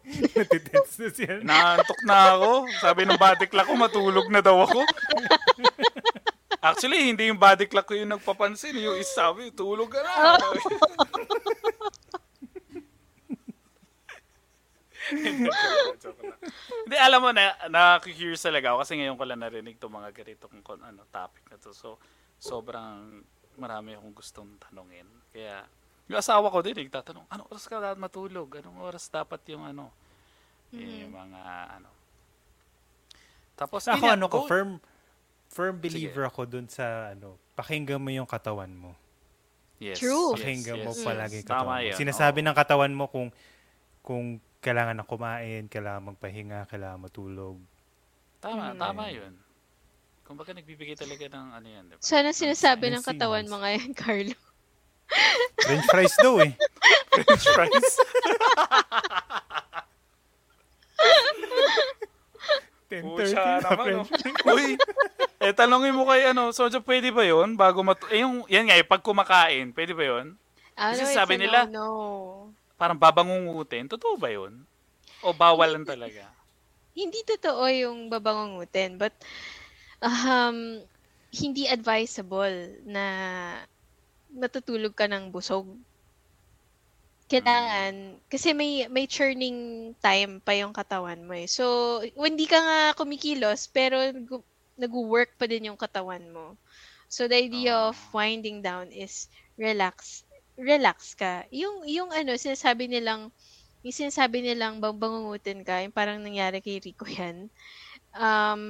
[0.07, 1.33] natitense na siya.
[1.43, 2.51] Naantok na ako.
[2.79, 4.87] Sabi ng body clock ko, matulog na daw ako.
[6.63, 8.71] Actually, hindi yung body clock ko yung nagpapansin.
[8.73, 10.39] Yung isa sabi, tulog ka na.
[10.39, 10.87] Joke lang.
[15.11, 20.55] Hindi, alam mo na, na-curious talaga ako kasi ngayon ko lang narinig itong mga ganitong
[20.83, 21.71] ano, topic na to.
[21.71, 21.97] So,
[22.37, 23.23] sobrang
[23.57, 25.07] marami akong gustong tanungin.
[25.33, 25.65] Kaya,
[26.07, 28.47] yung asawa ko din, nagtatanong, anong oras ka dapat matulog?
[28.59, 29.91] Anong oras dapat yung ano?
[30.71, 31.41] Yung mga
[31.79, 31.89] ano.
[33.57, 34.71] Tapos, Ako yun ano ko, go- firm
[35.47, 38.93] firm believer ako dun sa ano, pakinggan mo yung katawan mo.
[39.79, 40.33] Yes, True.
[40.33, 41.01] yes, Pakinggan mo yes.
[41.01, 41.85] palagi Tama katawan mo.
[41.87, 42.45] yun, Sinasabi oo.
[42.49, 43.27] ng katawan mo kung
[44.03, 44.25] kung
[44.59, 47.57] kailangan na kumain, kailangan magpahinga, kailangan matulog.
[48.37, 48.77] Tama, Mm.
[48.77, 49.33] tama yun.
[50.21, 52.01] Kumbaga nagbibigay talaga ng ano yan, di ba?
[52.03, 54.35] Sana sinasabi Ng ng katawan mo ngayon, Carlo.
[55.57, 56.51] French fries daw eh.
[57.15, 57.91] French fries.
[62.87, 64.55] 10.30 Pucha na naman, French oh.
[64.55, 64.79] Uy,
[65.39, 67.55] eh tanongin mo kay ano, Sojo, pwede ba yun?
[67.55, 67.99] Bago mat...
[68.07, 70.39] Eh, yung, yan nga, eh, pag kumakain, pwede ba yun?
[70.73, 71.87] Ano, Kasi it's sabi nila- no-no.
[72.77, 73.89] Parang babangungutin.
[73.89, 74.53] Totoo ba yun?
[75.25, 76.23] O bawal lang talaga?
[76.97, 79.13] Hindi totoo yung babangungutin, but
[80.01, 80.81] um,
[81.31, 83.05] hindi advisable na
[84.41, 85.67] natutulog ka ng busog.
[87.27, 91.47] Kailangan, kasi may may churning time pa yung katawan mo eh.
[91.47, 94.47] So, hindi ka nga kumikilos, pero nag-
[94.79, 96.55] nag-work pa din yung katawan mo.
[97.11, 98.23] So, the idea of Ah.
[98.23, 99.27] winding down is
[99.59, 100.23] relax.
[100.57, 101.45] Relax ka.
[101.53, 103.29] Yung, yung ano, sinasabi nilang,
[103.85, 107.47] yung sinasabi nilang bang bangungutin ka, yung parang nangyari kay Rico yan,
[108.17, 108.63] um,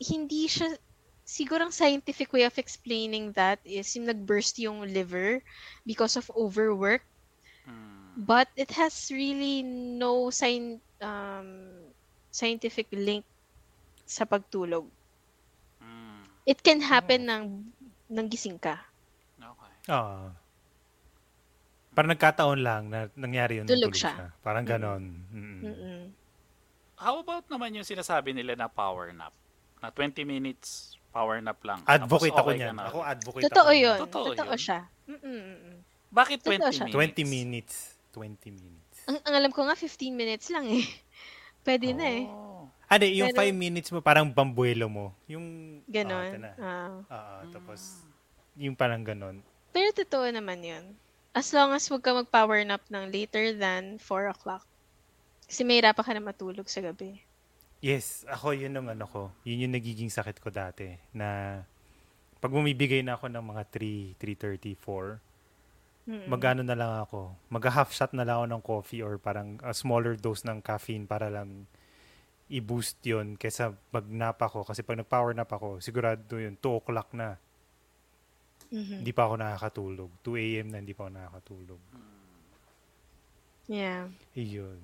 [0.00, 0.70] hindi siya,
[1.26, 5.42] siguro ang scientific way of explaining that is yung nag-burst yung liver
[5.84, 7.02] because of overwork.
[7.66, 8.14] Hmm.
[8.16, 11.70] But it has really no sign, um,
[12.30, 13.26] scientific link
[14.06, 14.86] sa pagtulog.
[15.82, 16.22] Hmm.
[16.46, 17.44] It can happen ng,
[18.10, 18.89] ng gising ka.
[19.90, 20.30] Ah.
[21.90, 23.66] Parang nagkataon lang na nangyari yun.
[23.66, 24.12] Tulog tulog siya.
[24.14, 24.26] siya.
[24.40, 25.02] Parang ganon.
[25.28, 25.60] Mm.
[25.60, 26.00] Mm-mm.
[26.94, 29.34] How about naman yung sinasabi nila na power nap?
[29.82, 31.82] Na 20 minutes power nap lang.
[31.82, 32.74] Tapos Advocate ako okay ka niyan.
[32.76, 33.82] na Ako advocate Totoo ako.
[33.82, 33.98] yun.
[33.98, 34.60] Totoo Totoo, yun.
[34.62, 34.80] siya.
[35.10, 35.74] Mm-mm.
[36.10, 36.84] Bakit 20 Totoo siya.
[36.86, 36.94] minutes?
[36.94, 37.76] 20 minutes.
[38.14, 38.98] 20 minutes.
[39.06, 40.86] Ang, ang alam ko nga, 15 minutes lang eh.
[41.66, 42.24] Pwede na eh.
[42.30, 42.70] Oh.
[42.86, 45.04] Ano, yung Pero- 5 minutes mo, parang bambuelo mo.
[45.26, 46.30] Yung, Ganon.
[46.30, 46.50] Ah, na.
[46.58, 46.90] Ah.
[47.06, 48.02] Ah, tapos,
[48.54, 49.42] yung parang ganon.
[49.70, 50.84] Pero totoo naman yun.
[51.30, 54.66] As long as huwag ka mag-power nap ng later than 4 o'clock.
[55.46, 57.22] Kasi may hirapan ka na matulog sa gabi.
[57.80, 59.22] Yes, ako yun ang ano ko.
[59.46, 60.94] Yun yung nagiging sakit ko dati.
[61.14, 61.58] Na,
[62.42, 65.18] pag bumibigay na ako ng mga 3, 3.30, 4,
[66.10, 66.26] Mm-mm.
[66.26, 67.32] magano na lang ako.
[67.48, 71.30] Mag-half shot na lang ako ng coffee or parang a smaller dose ng caffeine para
[71.30, 71.64] lang
[72.50, 74.66] i-boost yun kaysa mag-nap ako.
[74.66, 77.38] Kasi pag nag-power nap ako, sigurado yun, 2 o'clock na.
[78.70, 79.02] Mhm.
[79.02, 80.10] Hindi pa ako nakakatulog.
[80.22, 80.66] 2 a.m.
[80.70, 81.80] na hindi pa ako nakakatulog.
[83.66, 84.10] Yeah.
[84.34, 84.78] Iyon.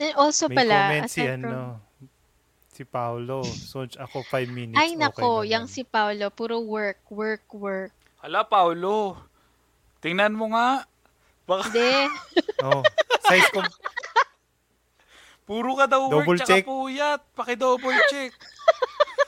[0.00, 1.52] And also May pala, comment si aside from...
[1.52, 1.62] ano,
[2.74, 3.38] si Paolo.
[3.46, 4.76] So, ako 5 minutes.
[4.76, 7.94] Ay nako, okay yung si Paolo, puro work, work, work.
[8.18, 9.20] Hala, Paulo.
[10.02, 10.84] Tingnan mo nga.
[11.44, 11.92] Baka, Hindi.
[12.64, 12.80] Oh,
[13.28, 13.60] size ko.
[15.44, 16.64] Puro ka daw Double work tsaka check.
[16.64, 17.20] puyat.
[17.36, 18.32] Paki-double check.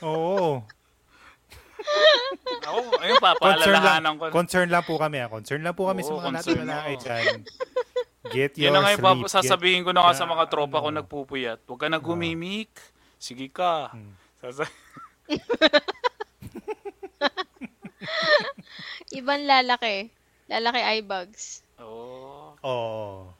[0.01, 0.65] Oo.
[2.67, 4.23] Ako, ayun, Concern lang, papaalalahanan ko.
[4.29, 5.17] concern lang po kami.
[5.19, 5.29] Ah.
[5.29, 7.03] Concern lang po kami sa Oo, mga concern natin lalaki ako.
[7.03, 7.35] dyan.
[8.27, 9.07] Get Yun your na nga yung sleep.
[9.23, 10.99] pap- sasabihin ko na nga sa mga tropa ko ano.
[10.99, 11.63] nagpupuyat.
[11.63, 12.71] Huwag ka na gumimik.
[13.17, 13.87] Sige ka.
[13.89, 14.11] Hmm.
[14.37, 14.67] Sasa-
[19.13, 20.11] Ibang lalaki.
[20.47, 21.63] Lalaki eye bugs.
[21.79, 22.55] oh.
[22.59, 23.31] Oo.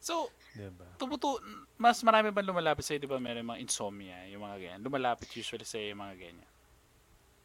[0.00, 0.86] So, Diba?
[0.96, 1.36] tumutu
[1.76, 3.20] mas marami ba lumalapit sa'yo, di ba?
[3.20, 4.80] Meron mga insomnia, yung mga ganyan.
[4.80, 6.48] Lumalapit usually sa'yo yung mga ganyan.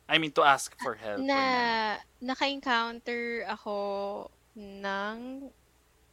[0.09, 1.19] I mean, to ask for help.
[1.23, 3.77] Na naka-encounter ako
[4.55, 5.49] ng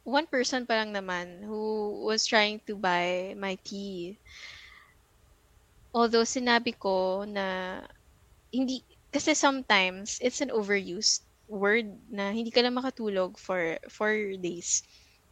[0.07, 4.17] one person pa lang naman who was trying to buy my tea.
[5.93, 7.81] Although sinabi ko na
[8.49, 14.85] hindi kasi sometimes it's an overused word na hindi ka lang makatulog for four days.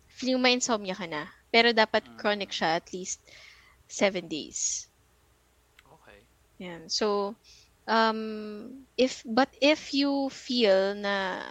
[0.10, 1.30] Feeling mo insomnia ka na.
[1.54, 3.22] Pero dapat chronic siya at least
[3.86, 4.90] seven days.
[5.86, 6.20] Okay.
[6.58, 6.90] Yan.
[6.90, 7.38] So,
[7.88, 11.42] um, if, but if you feel na,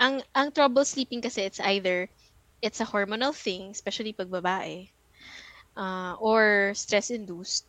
[0.00, 2.08] ang, ang trouble sleeping kasi it's either,
[2.62, 4.88] it's a hormonal thing, especially pag babae,
[5.76, 7.66] uh, or stress-induced,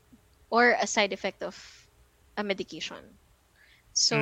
[0.50, 1.56] or a side effect of
[2.38, 3.02] a medication.
[3.94, 4.18] So,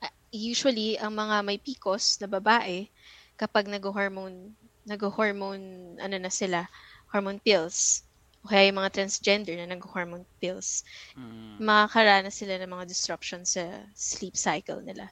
[0.00, 2.88] uh, usually, ang mga may PCOS na babae,
[3.36, 4.54] kapag nag-hormone,
[4.86, 6.68] nag-hormone, ano na sila,
[7.12, 8.04] hormone pills,
[8.44, 10.84] o kaya yung mga transgender na nag-hormone pills,
[11.16, 11.64] Mm.
[11.64, 15.08] makakaranas sila ng mga disruption sa sleep cycle nila.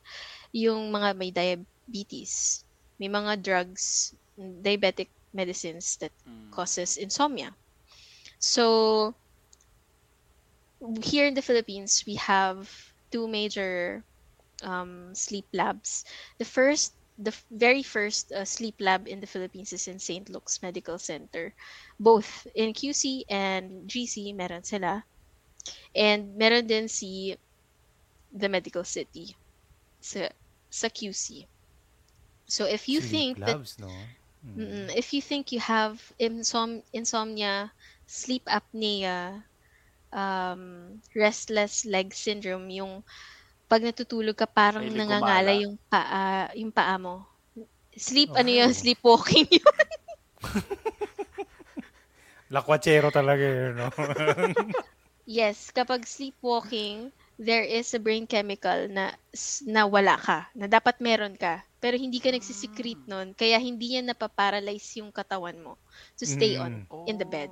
[0.53, 2.65] Yung mga may diabetes,
[3.01, 6.51] may mga drugs, diabetic medicines that Mm.
[6.53, 7.57] causes insomnia.
[8.39, 9.15] So,
[11.03, 12.71] here in the Philippines, we have
[13.11, 14.05] two major
[14.63, 16.05] um, sleep labs.
[16.39, 20.29] The first, the very first uh, sleep lab in the Philippines is in St.
[20.29, 21.55] Luke's Medical Center.
[21.99, 25.05] Both in QC and GC, meron sila.
[25.95, 27.37] And meron din si
[28.33, 29.37] the Medical City
[30.01, 30.29] sa,
[30.71, 31.47] sa QC.
[32.47, 34.17] So if you Sleep think that labs, no?
[34.45, 34.91] Mm.
[34.97, 37.73] If you think you have insom- insomnia,
[38.07, 39.45] sleep apnea,
[40.13, 43.05] um, restless leg syndrome, yung
[43.73, 47.25] pag natutulog ka parang Mahilig nangangala yung paa, yung paa mo.
[47.97, 48.41] Sleep, Oh.
[48.41, 48.73] ano yun?
[48.73, 49.77] Sleepwalking yun.
[52.53, 53.89] Lakwachero talaga yun, no?
[55.39, 57.09] yes, kapag sleepwalking,
[57.41, 61.97] there is a brain chemical na s- na wala ka, na dapat meron ka, pero
[61.97, 65.81] hindi ka nagsisecrete nun, kaya hindi yan napaparalyze yung katawan mo
[66.21, 67.49] to stay on in the bed.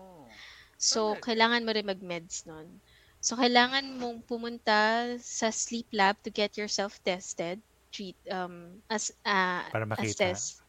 [0.76, 2.80] So, kailangan mo rin mag-meds nun.
[3.20, 7.60] So, kailangan mong pumunta sa sleep lab to get yourself tested,
[7.92, 10.14] treat, um, as, uh, Para makita.
[10.20, 10.60] assess.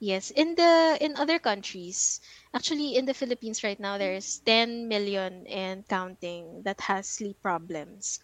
[0.00, 2.20] Yes, in the in other countries,
[2.54, 8.18] actually in the Philippines right now, there's 10 million and counting that has sleep problems.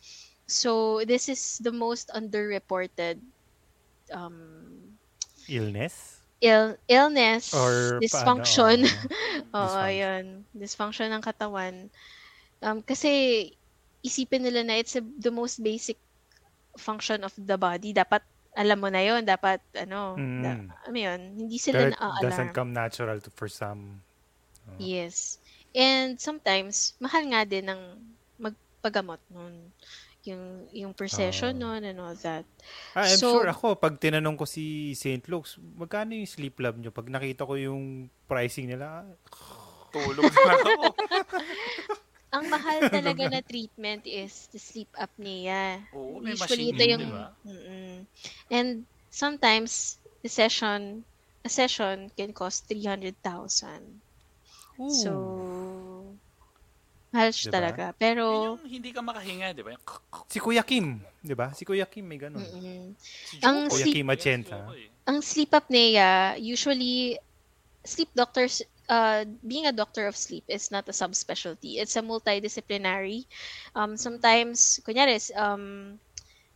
[0.46, 3.22] So this is the most underreported
[4.12, 4.98] um,
[5.48, 6.22] Illness?
[6.40, 8.84] ill illness, Or dysfunction.
[8.84, 9.08] paano,
[9.56, 9.88] Oo, Dysfunction.
[9.88, 10.46] yun.
[10.54, 11.88] Dysfunction ng katawan.
[12.62, 13.10] Um, kasi
[14.04, 15.96] isipin nila na it's a, the most basic
[16.76, 17.90] function of the body.
[17.90, 18.20] Dapat
[18.54, 19.24] alam mo na yun.
[19.24, 20.68] Dapat, ano, da, Mm.
[20.70, 22.54] ano yun, hindi sila it doesn't na-alarm.
[22.54, 23.98] come natural to, for some.
[24.64, 24.78] Oh.
[24.78, 25.42] Yes.
[25.74, 27.82] And sometimes, mahal nga din ng
[28.38, 29.74] magpagamot nun.
[30.24, 30.40] Yung,
[30.72, 31.66] yung per session Oo.
[31.66, 32.46] nun and all that.
[32.94, 35.26] Ah, I'm So- sure ako, pag tinanong ko si St.
[35.26, 36.88] Luke's, magkano yung sleep lab nyo?
[36.88, 39.08] Pag nakita ko yung pricing nila, ah,
[39.92, 40.72] Tulog na ako.
[42.34, 45.78] Ang mahal talaga na treatment is the sleep apnea.
[45.94, 47.00] Oo, may Usually, machine ito yun, yung...
[47.00, 47.26] di ba?
[47.46, 47.92] Mm-mm.
[48.50, 48.68] And
[49.08, 51.06] sometimes, the session,
[51.40, 54.02] a session can cost 300,000.
[54.90, 55.12] So,
[57.14, 57.54] mahal siya Diba?
[57.54, 57.84] talaga.
[57.94, 59.78] Pero, yung hindi ka makahinga, di ba?
[60.26, 61.54] Si Kuya Kim, di ba?
[61.54, 62.42] Si Kuya Kim may ganun.
[62.42, 62.98] mm-mm.
[62.98, 64.90] Si Ang Kuya sleep- Kim eh.
[65.06, 67.14] ang sleep apnea, usually,
[67.86, 71.78] sleep doctors, uh, being a doctor of sleep is not a subspecialty.
[71.80, 73.24] It's a multidisciplinary.
[73.74, 75.98] Um, sometimes, kunyari, um,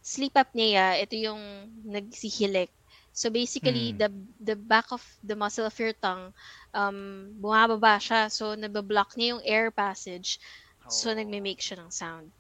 [0.02, 1.42] sleep apnea, ito yung
[1.86, 2.70] nagsihilik.
[3.12, 3.98] So basically, Mm.
[3.98, 4.08] the
[4.40, 6.32] the back of the muscle of your tongue,
[6.74, 8.30] um, bumababa siya.
[8.30, 10.38] So nabablock niya yung air passage.
[10.88, 11.14] So Oo.
[11.14, 12.32] nagme-make siya ng sound.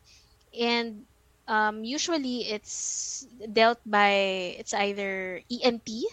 [0.54, 1.06] And
[1.48, 6.06] um, usually, it's dealt by, it's either ENT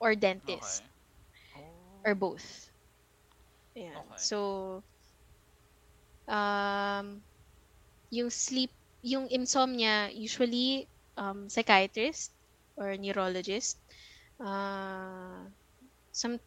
[0.00, 0.90] or dentist Okay.
[1.54, 2.04] Oh.
[2.04, 2.69] or both.
[3.80, 3.96] Yeah.
[3.96, 4.28] Okay.
[4.28, 4.84] So,
[6.28, 7.22] um,
[8.10, 12.32] yung sleep, yung insomnia, usually, um, psychiatrist
[12.76, 13.78] or neurologist,
[14.42, 15.46] uh,
[16.12, 16.38] some,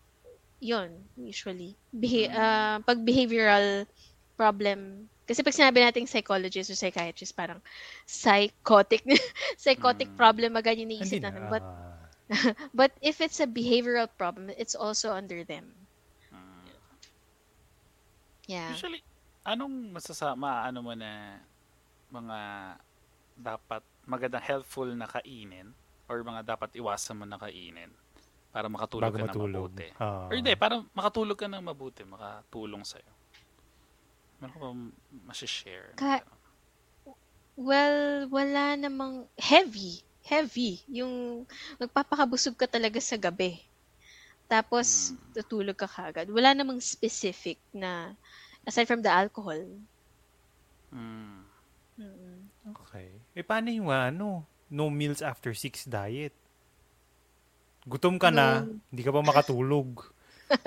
[0.61, 1.77] Yun, usually.
[1.93, 3.85] Beha- uh, pag behavioral
[4.39, 7.61] problem, kasi pag sinabi nating psychologist or psychiatrist, parang
[8.07, 9.03] psychotic
[9.61, 10.19] psychotic Mm.
[10.19, 11.31] problem agad yung Hindi iniisip na.
[11.31, 11.45] natin.
[11.51, 11.63] But,
[12.73, 15.82] but if it's a behavioral problem, it's also under them.
[18.53, 18.69] Yeah.
[18.69, 19.01] Usually,
[19.43, 21.41] anong masasama, ano mo na
[22.13, 22.39] mga
[23.33, 25.73] dapat magandang helpful na kainin
[26.05, 27.89] or mga dapat iwasan mo na kainin
[28.53, 29.73] para makatulog bago ka ng matulog.
[29.73, 29.87] mabuti.
[29.97, 30.29] Ah.
[30.29, 33.09] Or hindi, para makatulog ka ng mabuti, makatulong sa'yo.
[34.37, 34.69] Meron ka ba
[35.25, 35.97] masishare?
[35.97, 36.21] Ka-
[37.53, 40.01] Well, wala namang heavy.
[40.25, 40.81] Heavy.
[40.89, 41.45] Yung
[41.77, 43.61] magpapakabusog ka talaga sa gabi.
[44.49, 45.17] Tapos, Hmm.
[45.37, 46.29] tutulog ka kagad.
[46.29, 48.17] Wala namang specific na,
[48.63, 49.59] aside from the alcohol.
[50.93, 51.43] Mm.
[51.99, 52.37] Mm-mm.
[52.73, 53.09] Okay.
[53.35, 56.33] Eh, paano yung ano, no meals after six diet?
[57.83, 58.79] Gutom ka na, No.
[58.89, 60.07] hindi ka pa makatulog.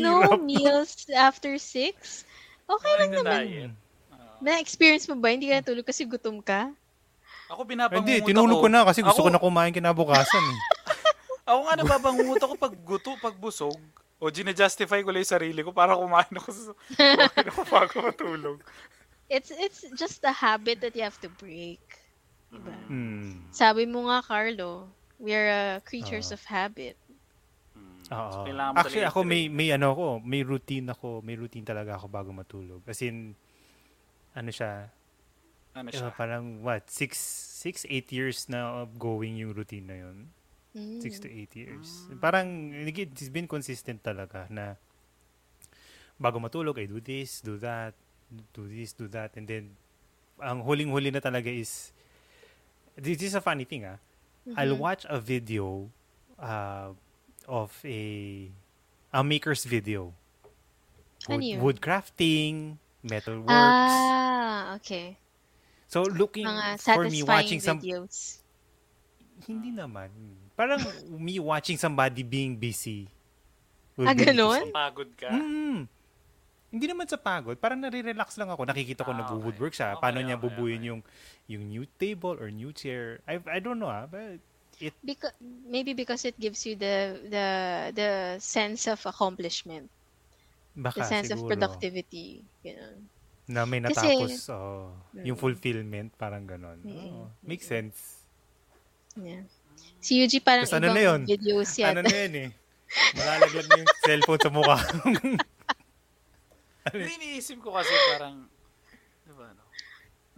[0.00, 2.24] No meals after six?
[2.68, 3.44] Okay lang naman.
[4.12, 4.36] Ah.
[4.40, 5.32] Na-experience mo ba?
[5.32, 6.72] Hindi ka natulog kasi gutom ka?
[7.48, 10.44] ako binabangungot Hindi, tinulog ko na kasi gusto Ako- ko na kumain kinabukasan.
[10.44, 10.58] Eh.
[11.48, 13.80] Ako nga nababangungot ako pag guto, pag busog.
[14.20, 18.58] O gina-justify ko lang yung sarili ko para kumain ako, sa, kumain ako bago matulog.
[19.32, 21.80] It's it's just a habit that you have to break.
[22.48, 22.74] Diba?
[22.88, 23.44] Hmm.
[23.52, 24.88] Sabi mo nga, Carlo,
[25.20, 26.36] we are uh, creatures Oo.
[26.36, 26.96] of habit.
[27.76, 28.00] Mm.
[28.08, 28.30] Oo.
[28.32, 32.32] So, Actually, ako may may ano ako, may routine ako, may routine talaga ako bago
[32.32, 32.80] matulog.
[32.88, 33.36] As in
[34.32, 34.88] ano siya,
[35.76, 36.10] ano uh, siya?
[36.16, 37.20] parang what, six,
[37.60, 40.32] six, eight years na of going yung routine na yun.
[40.78, 41.02] Mm.
[41.02, 42.06] Six to eight years.
[42.06, 42.20] Mm.
[42.22, 42.46] Parang,
[42.86, 44.78] it's been consistent talaga na
[46.14, 47.94] bago matulog, I do this, do that,
[48.54, 49.74] do this, do that, and then,
[50.38, 51.90] ang huling-huli na talaga is,
[52.94, 53.98] this is a funny thing ah,
[54.54, 54.80] I'll Mhm.
[54.80, 55.90] watch a video
[56.38, 56.94] uh,
[57.44, 58.00] of a
[59.12, 60.14] a maker's video.
[61.28, 61.58] Ano Wood, yun?
[61.60, 63.92] wood crafting, metalworks.
[63.92, 65.18] Ah, okay.
[65.88, 68.40] so looking Mga for me watching satisfying some videos.
[69.44, 70.10] hindi naman.
[70.58, 73.06] Parang me watching somebody being busy.
[73.94, 74.74] will Ah, sleep.
[74.74, 75.30] Pagod ka?
[75.30, 75.86] Mm.
[76.68, 77.54] Hindi naman sa pagod.
[77.56, 78.62] Parang nare-relax lang ako.
[78.62, 79.80] Nakikita ko Ah, nag-woodwork okay.
[79.80, 79.88] siya.
[79.94, 80.88] Okay, Paano niya okay, bubuin okay.
[80.90, 81.00] yung
[81.46, 83.22] yung new table or new chair.
[83.24, 84.04] I I don't know ah.
[84.04, 84.42] But
[85.02, 85.34] Because
[85.66, 87.46] maybe because it gives you the the
[87.90, 89.90] the sense of accomplishment,
[90.72, 91.50] baka the sense of siguro.
[91.50, 93.10] productivity, ganun.
[93.48, 95.42] na may Kasi- natapos oh, yung Mm.
[95.42, 96.78] fulfillment parang ganon.
[96.78, 96.94] Mm.
[96.94, 97.26] Oo.
[97.40, 98.22] makes sense.
[99.16, 99.50] Yeah.
[99.98, 101.20] Si Yuji parang Tas ano ibang na yun?
[101.26, 102.02] videos Ano yata.
[102.06, 102.50] na yun eh.
[103.14, 104.76] Malalaglag na yung cellphone sa mukha.
[106.88, 108.48] Hindi, iniisip ko kasi parang,
[109.20, 109.60] di ba, ano,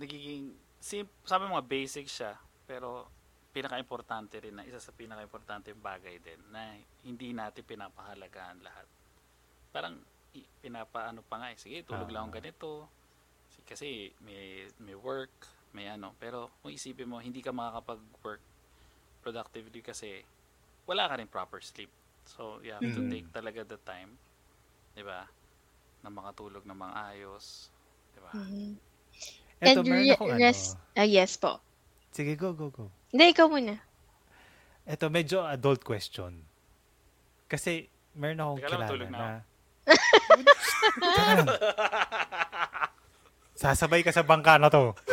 [0.02, 0.50] nagiging,
[0.82, 2.34] sim, sabi mo nga basic siya,
[2.66, 3.06] pero
[3.54, 6.74] pinaka-importante rin na, isa sa pinaka-importante bagay din, na
[7.06, 8.86] hindi natin pinapahalagaan lahat.
[9.70, 9.94] Parang,
[10.58, 12.42] pinapaano pa nga eh, sige, tulog lang Ah.
[12.42, 12.90] ganito,
[13.62, 15.30] kasi may, may work,
[15.70, 18.42] may ano, pero kung isipin mo, hindi ka makakapag-work
[19.20, 20.24] productively kasi
[20.88, 21.90] wala ka rin proper sleep.
[22.26, 23.10] So, you have to Mhm.
[23.10, 24.16] take talaga the time,
[24.94, 25.28] di ba?
[26.02, 27.68] Na makatulog ng mga ayos,
[28.12, 28.32] di ba?
[28.34, 28.76] Mhm.
[29.60, 30.97] Eto, And meron re- akong rest, ano.
[30.97, 31.60] ah yes po.
[32.10, 32.90] Sige, go, go, go.
[33.12, 33.76] Hindi, ikaw muna.
[34.88, 36.42] Eto, medyo adult question.
[37.47, 37.86] Kasi,
[38.16, 39.20] meron akong Teka lang, kilala tulog na na...
[39.20, 39.40] Lang.
[43.60, 44.97] Sasabay ka sa bangka na to.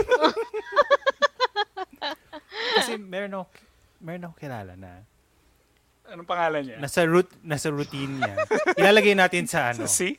[2.77, 3.43] Kasi meron ako,
[3.99, 5.03] meron akong kilala na
[6.07, 6.77] Anong pangalan niya?
[6.79, 8.35] nasa root nasa routine niya.
[8.79, 9.83] Ilalagay natin sa ano.
[9.83, 10.15] Sa C?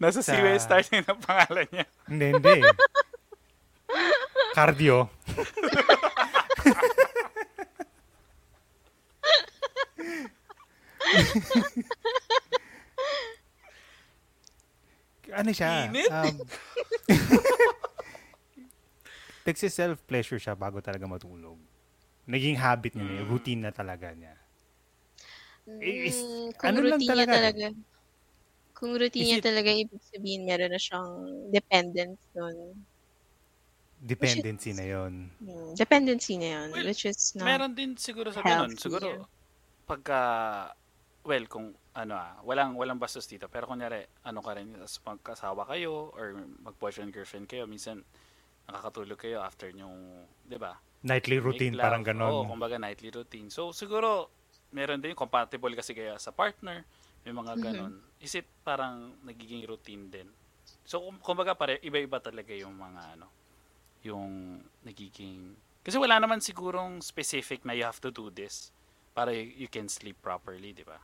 [0.00, 1.84] Nasa Sa- way start niya ng pangalan niya.
[2.08, 2.56] Hindi, hindi.
[4.56, 5.04] Cardio.
[15.32, 15.88] ano siya?
[15.88, 16.08] Init?
[16.08, 16.36] Um,
[19.48, 21.56] Nagsi-self-pleasure siya bago talaga matulog.
[22.28, 23.28] Naging habit niya, Mm.
[23.32, 24.36] routine na talaga niya.
[25.80, 27.34] Eh, is- Mm, kung ano lang routine niya talaga?
[27.34, 27.66] talaga.
[28.76, 31.10] Kung routine Is niya it- talaga, ibig sabihin meron na siyang
[31.50, 32.84] dependence nun.
[33.98, 35.26] Dependency na yon.
[35.42, 38.78] Hmm, dependency na yun, Well, which is not Meron din siguro sa ganun.
[38.78, 39.26] Siguro,
[39.88, 40.20] pagka,
[41.26, 43.50] well, kung ano ah, walang, walang bastos dito.
[43.50, 48.06] Pero kunyari, ano ka rin, as magkasawa kayo or mag-boyfriend, girlfriend kayo, minsan
[48.70, 50.78] nakakatulog kayo after yung, di ba?
[50.98, 51.86] Nightly routine, Make love.
[51.86, 52.32] parang ganon.
[52.32, 53.48] Oo, kumbaga nightly routine.
[53.48, 54.28] So, siguro,
[54.74, 56.82] meron din compatible kasi kayo sa partner.
[57.22, 57.62] May mga Mhm.
[57.62, 57.94] ganon.
[58.18, 60.28] Is it parang nagiging routine din?
[60.82, 63.26] So, kum- kumbaga pare, iba-iba talaga yung mga ano,
[64.02, 65.54] yung nagiging...
[65.80, 68.74] Kasi wala naman sigurong specific na you have to do this
[69.14, 70.98] para you, you can sleep properly, di ba?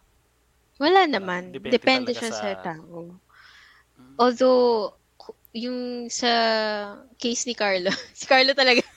[0.76, 1.54] Wala naman.
[1.54, 3.14] depende Depende, talaga siya sa, sa- tao.
[4.18, 4.98] Although, ku-
[5.54, 6.30] yung sa
[7.18, 8.82] case ni Carlo, si Carlo talaga,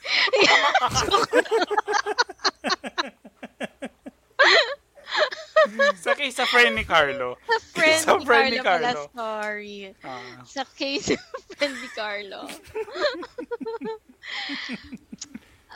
[5.98, 7.36] sa case sa friend ni Carlo.
[7.48, 9.04] sa friend, Sa ni, friend ni Carlo pala, Carlo.
[9.16, 9.96] sorry.
[10.04, 11.24] ah, Sa case ng
[11.58, 12.42] friend ni Carlo.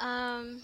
[0.02, 0.62] um,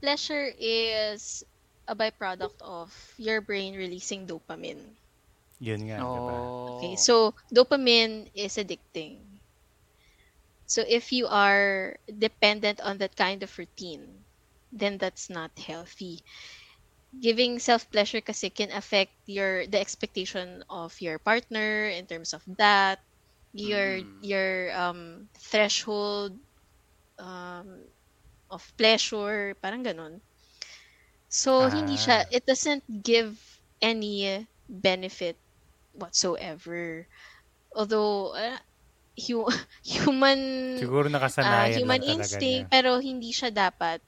[0.00, 1.44] pleasure is
[1.88, 4.80] a byproduct of your brain releasing dopamine.
[5.60, 6.48] Yun nga, oh.
[6.68, 9.40] Okay, so dopamine is addicting.
[10.66, 14.24] So if you are dependent on that kind of routine,
[14.72, 16.22] then that's not healthy.
[17.20, 22.98] Giving self-pleasure kasi can affect your the expectation of your partner in terms of that,
[23.52, 24.20] your Mm.
[24.20, 26.38] your um threshold
[27.18, 27.88] um
[28.50, 30.20] of pleasure, parang ganun.
[31.30, 32.30] So hindi siya Ah.
[32.30, 33.38] it doesn't give
[33.80, 35.38] any benefit
[35.94, 37.06] whatsoever.
[37.74, 38.58] Although uh,
[39.18, 39.50] hu-
[39.86, 40.40] human
[40.78, 42.72] Siguro nakasanayan human lang talaga instinct niya.
[42.72, 44.00] pero hindi siya dapat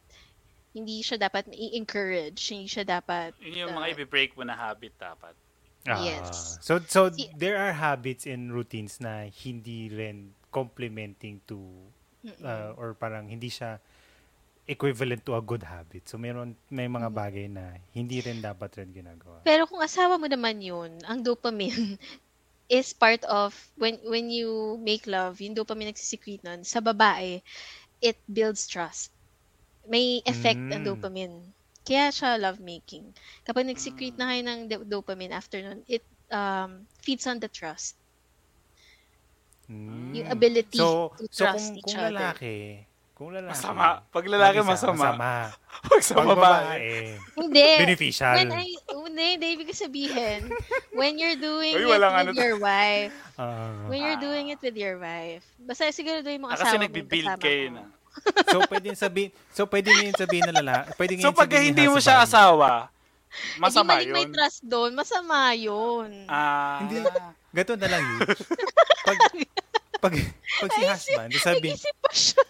[0.72, 4.96] hindi siya dapat i-encourage, hindi siya dapat Yun yung uh, mga i-break mo na habit
[4.96, 5.36] dapat.
[5.84, 6.56] Ah, Yes.
[6.64, 11.58] So, so Si- there are habits and routines na hindi rin complementing to
[12.40, 13.82] uh, or parang hindi siya
[14.72, 16.08] equivalent to a good habit.
[16.08, 19.44] So meron may mga bagay na hindi rin dapat rin ginagawa.
[19.44, 21.98] Pero kung asawa mo naman yun, ang dopamine
[22.72, 27.40] is part of when when you make love, yung dopamine nagsisecrete nun, sa babae,
[28.00, 29.12] it builds trust.
[29.86, 30.88] May effect ang Mm.
[30.88, 31.36] dopamine.
[31.82, 33.12] Kaya siya lovemaking.
[33.46, 37.98] Kapag nagsecrete na kayo ng do- dopamine after nun, it um, feeds on the trust.
[39.70, 40.14] Mm.
[40.16, 42.32] Yung ability So, to so trust kung, each kung other.
[43.22, 43.86] Kung lalaki, Masama.
[44.10, 44.94] Pag lalaki, masama.
[44.98, 45.30] masama.
[45.90, 47.14] Pag sa babae.
[47.38, 47.68] Hindi.
[47.78, 48.34] beneficial.
[48.34, 50.40] When I, hindi, hindi, ibig ko sabihin,
[50.92, 53.86] when you're doing Uy, it with ano your wife, Ah.
[53.86, 56.82] when you're doing it with your wife, basta siguro doon yung mga kasi asawa mo,
[56.82, 57.84] nagbibuild kasama kayo na.
[58.44, 62.20] so pwede sabihin, so pwede niyo sabihin na lalaki, pwede So pag hindi mo siya
[62.20, 62.92] asawa,
[63.32, 64.28] Eh, masama may yun.
[64.28, 66.28] trust doon, masama yun.
[66.28, 67.00] Ah, Hindi.
[67.48, 68.20] Gato na lang yun.
[69.08, 69.18] Pag,
[69.98, 70.14] pag,
[70.60, 72.42] pag si husband, sabi, Nag-isip pa siya.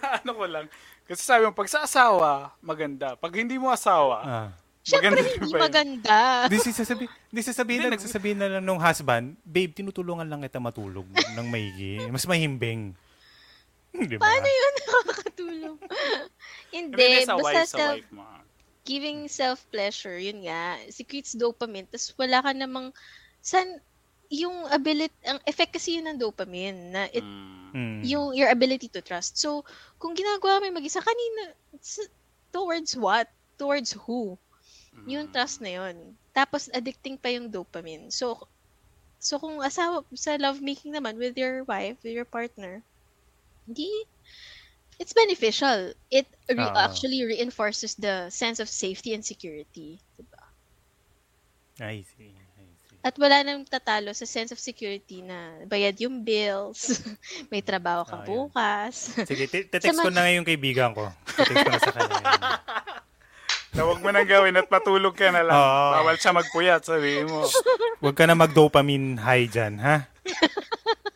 [0.20, 0.66] ano ko lang.
[1.04, 3.18] Kasi sabi mo, pag sa asawa, maganda.
[3.18, 4.50] Pag hindi mo asawa, ah,
[4.80, 6.18] Siyempre, Maganda hindi maganda.
[6.48, 10.56] Di sasabi, di sasabihin na, nag- sasabihin na lang nung husband, babe, tinutulungan lang kita
[10.56, 12.00] matulog ng maigi.
[12.08, 12.96] Mas mahimbing.
[14.10, 14.24] Di ba?
[14.24, 15.76] Paano yun nakakatulong?
[16.72, 18.24] hindi hindi, sa basta wife, sa self, wife mo.
[18.88, 22.94] giving self-pleasure, yun nga, secretes dopamine, tapos wala ka namang,
[23.44, 23.82] san,
[24.30, 27.70] yung ability, ang effect kasi yun ng dopamine, na it, Mm.
[27.70, 28.00] Mm.
[28.06, 29.38] yung, your ability to trust.
[29.38, 29.62] So,
[29.98, 31.54] kung ginagawa mo yung mag-isa, kanina,
[32.54, 33.26] towards what?
[33.58, 34.38] Towards who?
[35.06, 35.34] Yung Mm.
[35.34, 36.14] trust na yun.
[36.34, 38.10] Tapos, addicting pa yung dopamine.
[38.10, 38.38] So,
[39.18, 42.82] so kung asawa, sa lovemaking naman, with your wife, with your partner,
[43.66, 43.90] hindi,
[44.98, 45.92] it's beneficial.
[46.10, 46.76] It re- Oo.
[46.76, 50.00] actually reinforces the sense of safety and security.
[50.18, 50.42] Diba?
[51.80, 52.39] I see.
[53.00, 57.00] At wala nang tatalo sa sense of security na bayad yung bills,
[57.52, 58.26] may trabaho ka yun.
[58.28, 59.16] bukas.
[59.24, 61.08] Sige, te- te-text Sa ko na ngayon yung kaibigan ko.
[61.26, 62.20] Te-text ko na sa kanya.
[63.70, 65.54] Na huwag mo nang gawin at matulog ka na lang.
[65.54, 65.86] Oo.
[65.94, 67.46] Bawal siya magpuyat, sabihin mo.
[68.02, 70.10] Huwag ka na mag-dopamine high dyan, ha?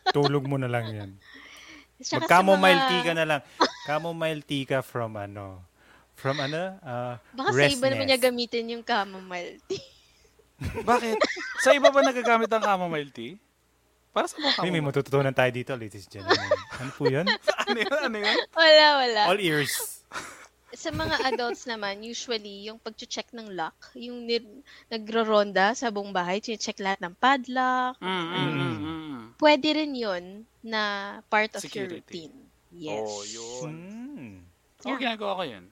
[0.09, 1.09] Tulog mo na lang yan.
[1.99, 3.41] Tsaka sa Mag-chamomile mga- tea ka na lang.
[3.83, 5.67] Chamomile tea ka from ano?
[6.15, 6.79] From ano?
[6.79, 9.83] Uh, Baka sa iba naman niya gamitin yung chamomile tea.
[10.59, 11.17] Bakit?
[11.59, 13.35] Sa iba ba nagagamit ang chamomile tea?
[14.09, 16.49] Para sa mga May, may matututunan tayo dito, ladies and gentlemen.
[16.79, 17.27] Ano po yun?
[17.67, 17.91] ano yun?
[17.91, 18.37] Ano yun?
[18.55, 19.21] Wala, wala.
[19.27, 19.99] All ears.
[20.71, 26.39] sa mga adults naman, usually, yung pag-check ng lock, yung nir- nagro-ronda sa buong bahay,
[26.39, 29.19] check lahat ng padlock, Mm, mm, mm, mm.
[29.39, 30.23] pwede rin yun
[30.59, 30.81] na
[31.27, 31.99] part of your Security.
[31.99, 32.35] routine.
[32.71, 33.03] Yes.
[33.03, 33.71] Oh, yun.
[33.71, 34.35] Hmm.
[34.83, 34.99] Oo, Yeah.
[34.99, 35.65] ginagawa ko yun.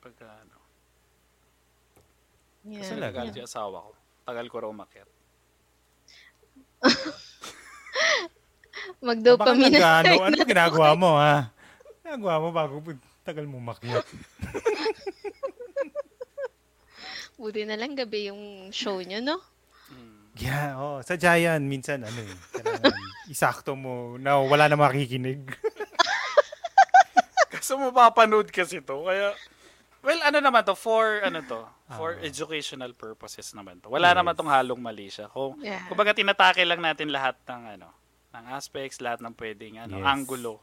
[0.00, 0.56] Pagka, ano.
[2.64, 2.80] Yeah.
[2.80, 3.90] Kasi nagalit yung asawa ko.
[4.30, 5.10] Tagal ko raw umakyat.
[9.10, 9.74] Mag-dopamine.
[9.74, 11.50] Baka nag-ano, ano ba ginagawa mo, ha?
[12.06, 12.78] Ginagawa mo bago
[13.26, 14.06] tagal mo makyat.
[17.42, 19.42] Buti na lang gabi yung show nyo, no?
[19.90, 20.30] Mm.
[20.38, 22.30] Yeah, oh, sa Giant, minsan, ano eh,
[23.34, 25.42] isakto mo na wala na makikinig.
[27.50, 29.10] Kasi mapapanood kasi to.
[29.10, 29.34] Kaya,
[30.06, 32.22] well, ano naman to, for, ano to, for Ah.
[32.22, 33.90] educational purposes naman to.
[33.90, 34.16] Wala Yes.
[34.16, 35.26] naman tong halong mali siya.
[35.26, 35.86] Kung, Yeah.
[35.86, 37.88] kumbaga tinatake lang natin lahat ng, ano,
[38.30, 40.06] ng aspects, lahat ng pwedeng ano, Yes.
[40.06, 40.62] angulo.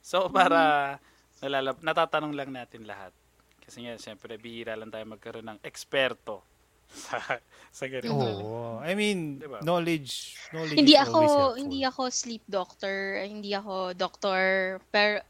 [0.00, 0.96] So, para
[1.40, 3.12] nalalab, natatanong lang natin lahat.
[3.60, 6.40] Kasi nga, siyempre, bihira lang tayo magkaroon ng eksperto
[7.04, 7.20] sa,
[7.68, 8.16] sa ganito.
[8.16, 8.80] Oo.
[8.80, 9.60] I mean, Diba?
[9.60, 11.20] knowledge, knowledge hindi ako
[11.54, 14.40] hindi ako sleep doctor, hindi ako doctor,
[14.88, 15.20] pero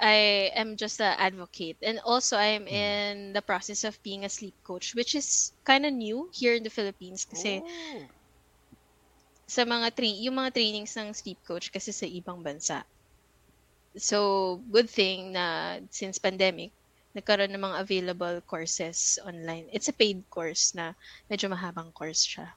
[0.00, 1.78] I am just an advocate.
[1.82, 2.92] And also I'm Hmm.
[2.92, 6.62] in the process of being a sleep coach, which is kind of new here in
[6.64, 8.10] the Philippines kasi Oh.
[9.54, 12.78] sa mga tra- yung mga trainings ng sleep coach kasi sa ibang bansa.
[13.98, 14.18] So,
[14.70, 16.74] good thing na since pandemic,
[17.14, 19.66] nagkaroon ng mga available courses online.
[19.74, 20.94] It's a paid course na
[21.30, 22.54] medyo mahabang course siya.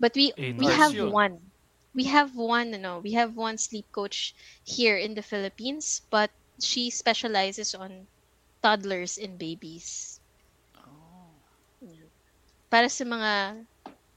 [0.00, 1.14] But we Eight we have yun.
[1.22, 1.52] one.
[1.94, 4.34] We have one, ano, we have one sleep coach
[4.64, 6.30] here in the Philippines, but
[6.60, 8.06] she specializes on
[8.60, 10.20] toddlers and babies.
[10.76, 11.32] Oh.
[12.68, 13.64] Para sa mga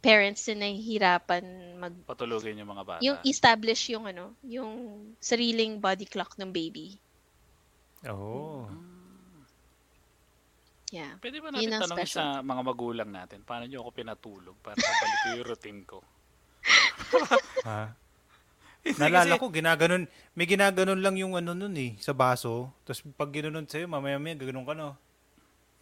[0.03, 1.43] parents na nahihirapan
[1.79, 2.99] mag Patulugin yung mga bata.
[2.99, 4.71] yung establish yung ano, yung
[5.23, 6.99] sariling body clock ng baby.
[8.11, 8.67] Oo.
[10.91, 11.17] Yeah.
[11.23, 12.19] Pwede ba natin ang tanongin special.
[12.21, 15.97] sa mga magulang natin, paano nyo ako pinatulog para mabalik ko yung routine ko?
[17.67, 18.02] Ha?
[18.99, 20.03] Nalala ko, ginaganon,
[20.35, 22.67] may ginaganon lang yung ano nun eh, sa baso.
[22.83, 24.99] Tapos pag ginanon sa'yo, mamaya-maya, gaganon ka no.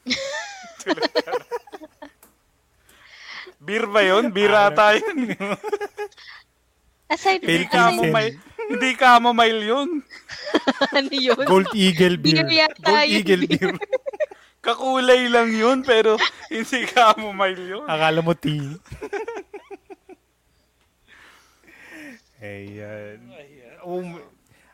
[3.61, 4.33] Beer ba yun?
[4.33, 5.37] Beer ata yun.
[7.11, 8.33] Aside hindi ka from mo may
[8.71, 9.89] hindi ka mo mile yun.
[10.95, 12.41] ano yun, Gold Eagle beer.
[12.41, 13.77] Beer yata Gold yun, Eagle beer.
[13.77, 13.77] beer.
[14.61, 16.17] Kakulay lang yun, pero
[16.49, 17.85] hindi ka mo mile yun.
[17.85, 18.77] Akala mo tea.
[22.41, 23.17] Ayan.
[23.85, 24.17] Oh, m-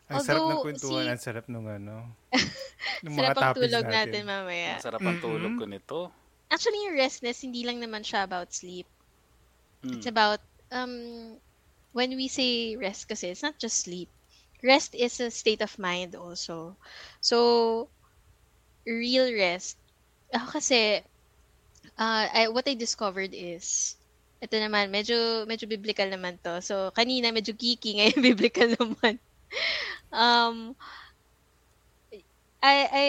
[0.08, 1.96] ang sarap ng Although, kwentuhan, si- ang sarap nung ano.
[3.04, 4.80] Ng sarap ang tulog natin mamaya.
[4.80, 6.00] Ang sarap ang tulog ko nito.
[6.48, 8.88] Actually, yung restness, hindi lang naman siya about sleep.
[9.84, 10.00] Mm.
[10.00, 10.40] It's about,
[10.72, 11.36] um,
[11.92, 14.08] when we say rest kasi, it's not just sleep.
[14.64, 16.80] Rest is a state of mind also.
[17.22, 17.90] So,
[18.88, 19.78] real rest.
[20.34, 21.04] Ako kasi,
[22.00, 23.96] uh, I, what I discovered is,
[24.38, 26.62] ito naman, medyo, medyo biblical naman to.
[26.62, 29.18] So, kanina medyo geeky, ngayon biblical naman.
[30.14, 30.78] Um,
[32.62, 33.08] I, I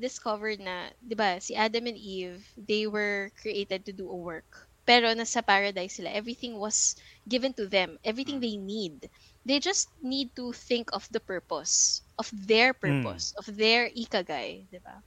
[0.00, 4.68] discovered na, di ba, si Adam and Eve, they were created to do a work.
[4.82, 6.98] Pero nasa paradise sila, everything was
[7.30, 7.96] given to them.
[8.02, 9.06] Everything they need.
[9.46, 12.02] They just need to think of the purpose.
[12.18, 13.30] Of their purpose.
[13.38, 14.66] Of their ikagay.
[14.70, 14.98] Di ba?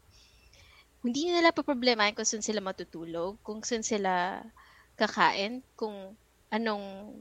[1.03, 4.41] Hindi nila pa problema kung saan sila matutulog, kung saan sila
[4.97, 6.15] kakain, kung
[6.51, 7.15] anong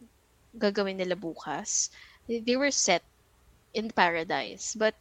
[0.55, 1.91] gagawin nila bukas.
[2.31, 3.03] They, were set
[3.75, 4.75] in paradise.
[4.79, 4.95] But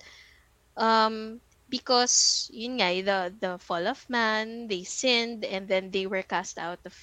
[0.76, 1.40] um,
[1.70, 6.58] because yun nga, the the fall of man, they sinned and then they were cast
[6.58, 6.96] out of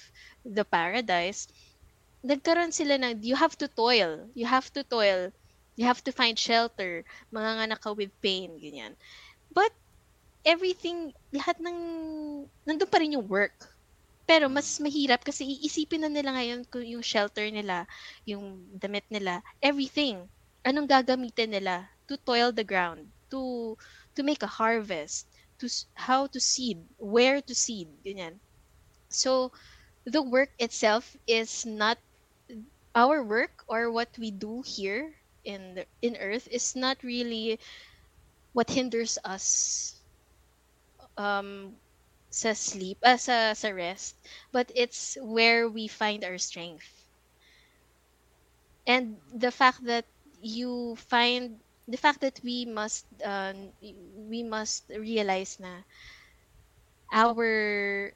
[0.45, 1.47] the paradise.
[2.21, 4.29] Nagkaroon sila ng you have to toil.
[4.35, 5.33] You have to toil.
[5.79, 7.01] You have to find shelter.
[7.33, 8.93] Mga ka with pain, ganyan.
[9.49, 9.73] But
[10.45, 11.77] everything, lahat ng
[12.67, 13.70] nandun pa rin yung work.
[14.31, 17.83] Pero mas mahirap kasi iisipin na nila ngayon kung yung shelter nila,
[18.23, 20.23] yung damit nila, everything.
[20.63, 23.75] Anong gagamitin nila to toil the ground, to
[24.15, 25.27] to make a harvest,
[25.59, 25.67] to
[25.99, 28.39] how to seed, where to seed, ganyan.
[29.11, 29.51] So,
[30.07, 31.99] the work itself is not
[32.95, 35.11] our work or what we do here
[35.43, 37.59] in the, in earth is not really
[38.55, 39.99] what hinders us
[41.19, 41.75] um
[42.31, 44.15] sa sleep uh, sa sa rest
[44.55, 46.87] but it's where we find our strength.
[48.87, 50.07] And the fact that
[50.41, 53.53] you find the fact that we must uh,
[54.15, 55.83] we must realize na
[57.11, 58.15] our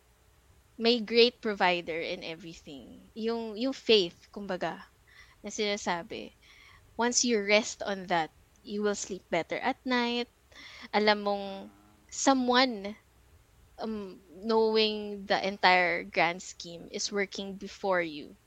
[0.80, 3.12] may great provider in everything.
[3.14, 4.80] Yung yung faith kumbaga
[5.44, 6.32] na sinasabi
[6.96, 8.32] once you rest on that
[8.64, 10.32] you will sleep better at night.
[10.96, 11.46] Alam mong
[12.10, 12.96] someone
[13.80, 18.38] um, knowing the entire grand scheme is working before you.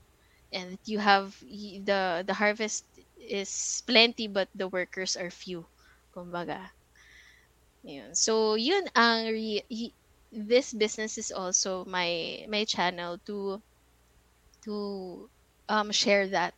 [0.52, 2.84] And you have the the harvest
[3.16, 5.66] is plenty but the workers are few
[6.14, 6.70] kumbaga.
[7.82, 9.94] Yun so yun ang re-
[10.30, 13.60] this business is also my my channel to
[14.64, 15.30] to
[15.68, 16.54] um share that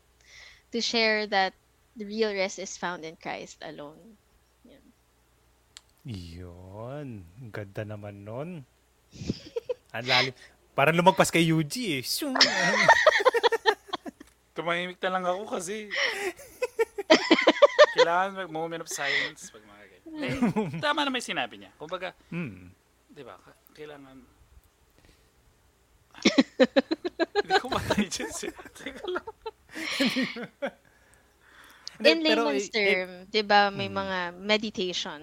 [0.72, 1.54] to share that
[1.96, 4.18] the real rest is found in Christ alone
[6.04, 7.24] Yun.
[7.50, 8.64] Ganda naman nun.
[9.94, 10.32] Ang lalim.
[10.72, 12.02] Parang lumagpas kay Yuji eh.
[12.02, 12.36] Shung.
[14.54, 15.88] Tumahimik na lang ako kasi
[17.94, 20.12] kailangan mag moment of silence pag mga ganyan.
[20.20, 20.36] Eh,
[20.78, 21.70] tama na may sinabi niya.
[21.76, 22.70] Kumbaga, Hmm.
[23.08, 24.16] di ba, ka- kailangan...
[27.40, 28.52] Hindi ko matay dyan siya.
[28.74, 29.26] Teka lang.
[32.00, 33.96] In layman's term, 'di ba, may Mm.
[33.96, 35.20] mga meditation,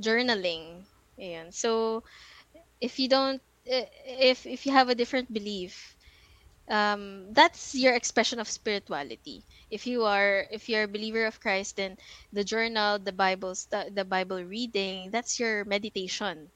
[0.00, 0.84] journaling.
[1.20, 1.52] Ayan.
[1.52, 2.02] So
[2.80, 5.96] if you don't if if you have a different belief,
[6.70, 9.44] um that's your expression of spirituality.
[9.70, 11.96] If you are if you're a believer of Christ, then
[12.32, 16.50] the journal, the Bible stu- the Bible reading, that's your meditation.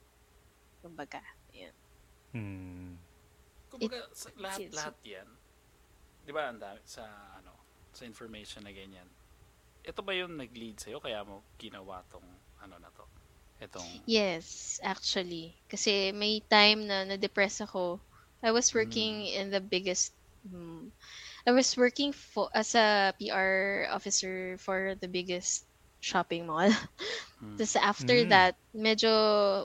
[0.83, 1.21] Kumbaga.
[1.53, 1.75] Ayan.
[2.33, 2.93] Hmm.
[3.71, 5.27] Kumbaga, sa lahat, it's- lahat yan.
[6.25, 7.05] Di ba, ang dami sa,
[7.37, 7.53] ano,
[7.93, 9.05] sa information na ganyan.
[9.85, 12.25] Ito ba yung nag-lead sa'yo, kaya mo ginawa tong,
[12.61, 13.04] ano na to?
[13.61, 15.57] Itong, Yes, actually.
[15.69, 18.01] Kasi may time na na-depress ako.
[18.43, 20.13] I was working in the biggest
[20.45, 20.91] mm,
[21.47, 25.65] I was working for as a PR officer for the biggest
[26.01, 26.69] shopping mall.
[27.57, 28.31] Tapos after Mm.
[28.31, 29.09] that, medyo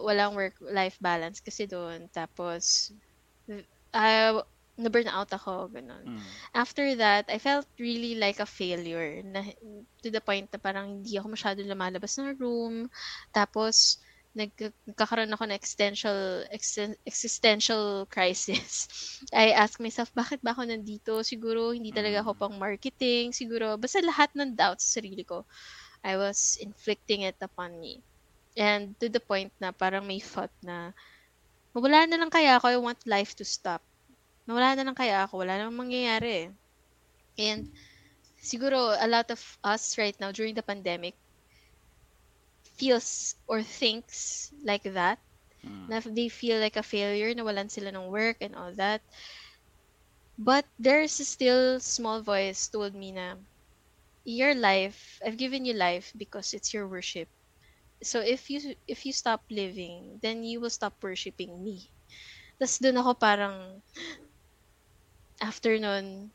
[0.05, 2.09] walang work-life balance kasi doon.
[2.13, 2.93] Tapos,
[3.95, 4.43] uh,
[4.81, 6.17] na-burn out ako, ganun.
[6.17, 6.23] Mm.
[6.57, 9.21] After that, I felt really like a failure.
[9.23, 9.45] Na,
[10.03, 12.89] to the point na parang hindi ako masyado lumalabas ng room.
[13.37, 14.01] Tapos,
[14.33, 14.55] nag,
[14.87, 18.87] nagkakaroon ako ng existential, existen- existential crisis.
[19.35, 21.21] I ask myself, bakit ba ako nandito?
[21.27, 22.41] Siguro, hindi talaga ako Mm.
[22.41, 23.25] pang marketing.
[23.35, 25.45] Siguro, basta lahat ng doubts sa sarili ko,
[26.07, 28.01] I was inflicting it upon me.
[28.57, 30.95] And to the point na parang may thought na,
[31.75, 33.83] mawala na lang kaya ako, I want life to stop
[34.51, 36.51] nawala na lang kaya ako, wala namang mangyayari.
[37.39, 37.71] And
[38.43, 41.15] siguro a lot of us right now during the pandemic
[42.75, 45.23] feels or thinks like that.
[45.63, 45.87] Mm.
[45.87, 48.99] Na they feel like a failure, nawalan sila ng work and all that.
[50.41, 53.39] But there's still small voice told me na
[54.25, 57.29] your life, I've given you life because it's your worship.
[58.03, 61.93] So if you if you stop living, then you will stop worshiping me.
[62.57, 63.85] Tapos doon ako parang
[65.43, 66.31] after nun,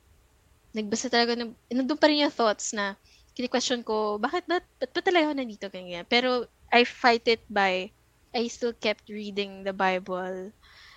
[0.76, 2.98] nagbasa talaga ng, nandun pa rin yung thoughts na,
[3.38, 6.06] kini-question ko, bakit ba, ba't ba talaga ako nandito ganyan?
[6.10, 7.90] Pero, I fight it by,
[8.36, 10.52] I still kept reading the Bible.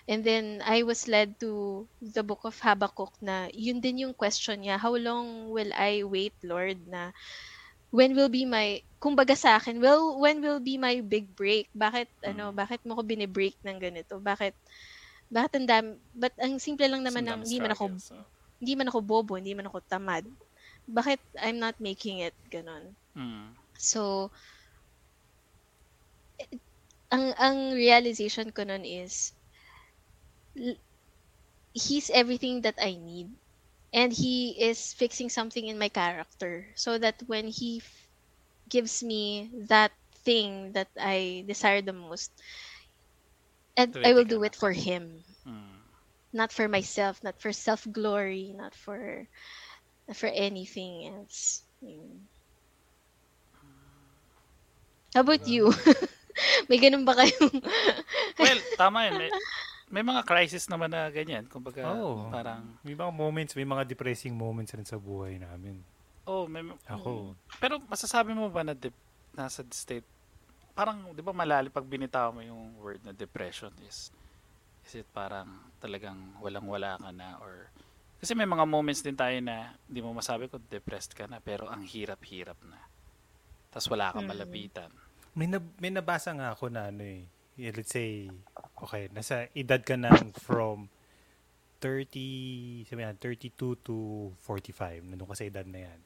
[0.08, 4.64] And then, I was led to the book of Habakkuk na, yun din yung question
[4.64, 7.12] niya, how long will I wait, Lord, na,
[7.90, 11.70] when will be my, kumbaga sa akin, well, when will be my big break?
[11.76, 12.56] Bakit, ano, Mm.
[12.58, 14.18] bakit mo ko binibreak ng ganito?
[14.20, 14.54] Bakit,
[15.28, 18.16] bakit ang dami, but ang simple lang naman ng, hindi man ako, so.
[18.58, 20.24] hindi man ako bobo, hindi man ako tamad.
[20.88, 22.96] Bakit I'm not making it ganon?
[23.12, 23.52] Mm.
[23.76, 24.32] So,
[27.12, 29.36] ang ang realization ko nun is,
[31.76, 33.28] he's everything that I need.
[33.88, 38.08] And he is fixing something in my character so that when he f-
[38.68, 39.96] gives me that
[40.28, 42.28] thing that I desire the most,
[43.78, 45.80] and I will do it for him Mm.
[46.34, 49.24] not for myself, not for self glory, not for
[50.04, 51.62] not for anything else.
[51.80, 52.26] Yun.
[55.14, 55.72] How about you?
[56.68, 57.64] May ganun ba kayong
[58.42, 59.14] Well, tama yun.
[59.18, 59.30] May,
[59.88, 61.48] may mga crisis naman na ganyan.
[61.48, 62.28] Kumbaga, Oo.
[62.28, 65.80] parang, May mga moments, may mga depressing moments rin sa buhay namin.
[66.28, 68.92] oh, may, Ako, pero masasabi mo ba na dep-
[69.32, 70.04] nasa state,
[70.78, 74.14] parang, di ba malalim pag binitaw mo yung word na depression is,
[74.86, 75.50] is it parang
[75.82, 77.66] talagang walang-wala ka na or,
[78.22, 81.66] kasi may mga moments din tayo na hindi mo masabi kung depressed ka na pero
[81.66, 82.78] ang hirap-hirap na.
[83.74, 84.30] Tapos wala kang Mm.
[84.30, 84.90] malapitan.
[85.34, 87.26] may, nab- may nabasa nga ako na ano eh.
[87.58, 88.30] Yeah, let's say,
[88.78, 90.86] okay, nasa edad ka ng from
[91.78, 93.50] 30, sabi nga, 32
[93.82, 93.94] to
[94.42, 95.02] 45.
[95.02, 95.98] Nandun ka sa edad na yan.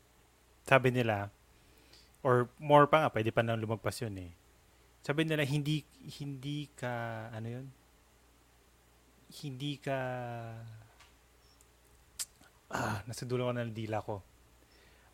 [0.65, 1.33] Sabi nila,
[2.21, 4.33] or more pa nga, pwede pa nang lumagpas yun eh.
[5.03, 5.83] Sabi nila, hindi,
[6.23, 7.67] hindi ka, ano yun?
[9.43, 9.99] Hindi ka,
[12.71, 14.23] ah, nasa dulo ko ng dila ko.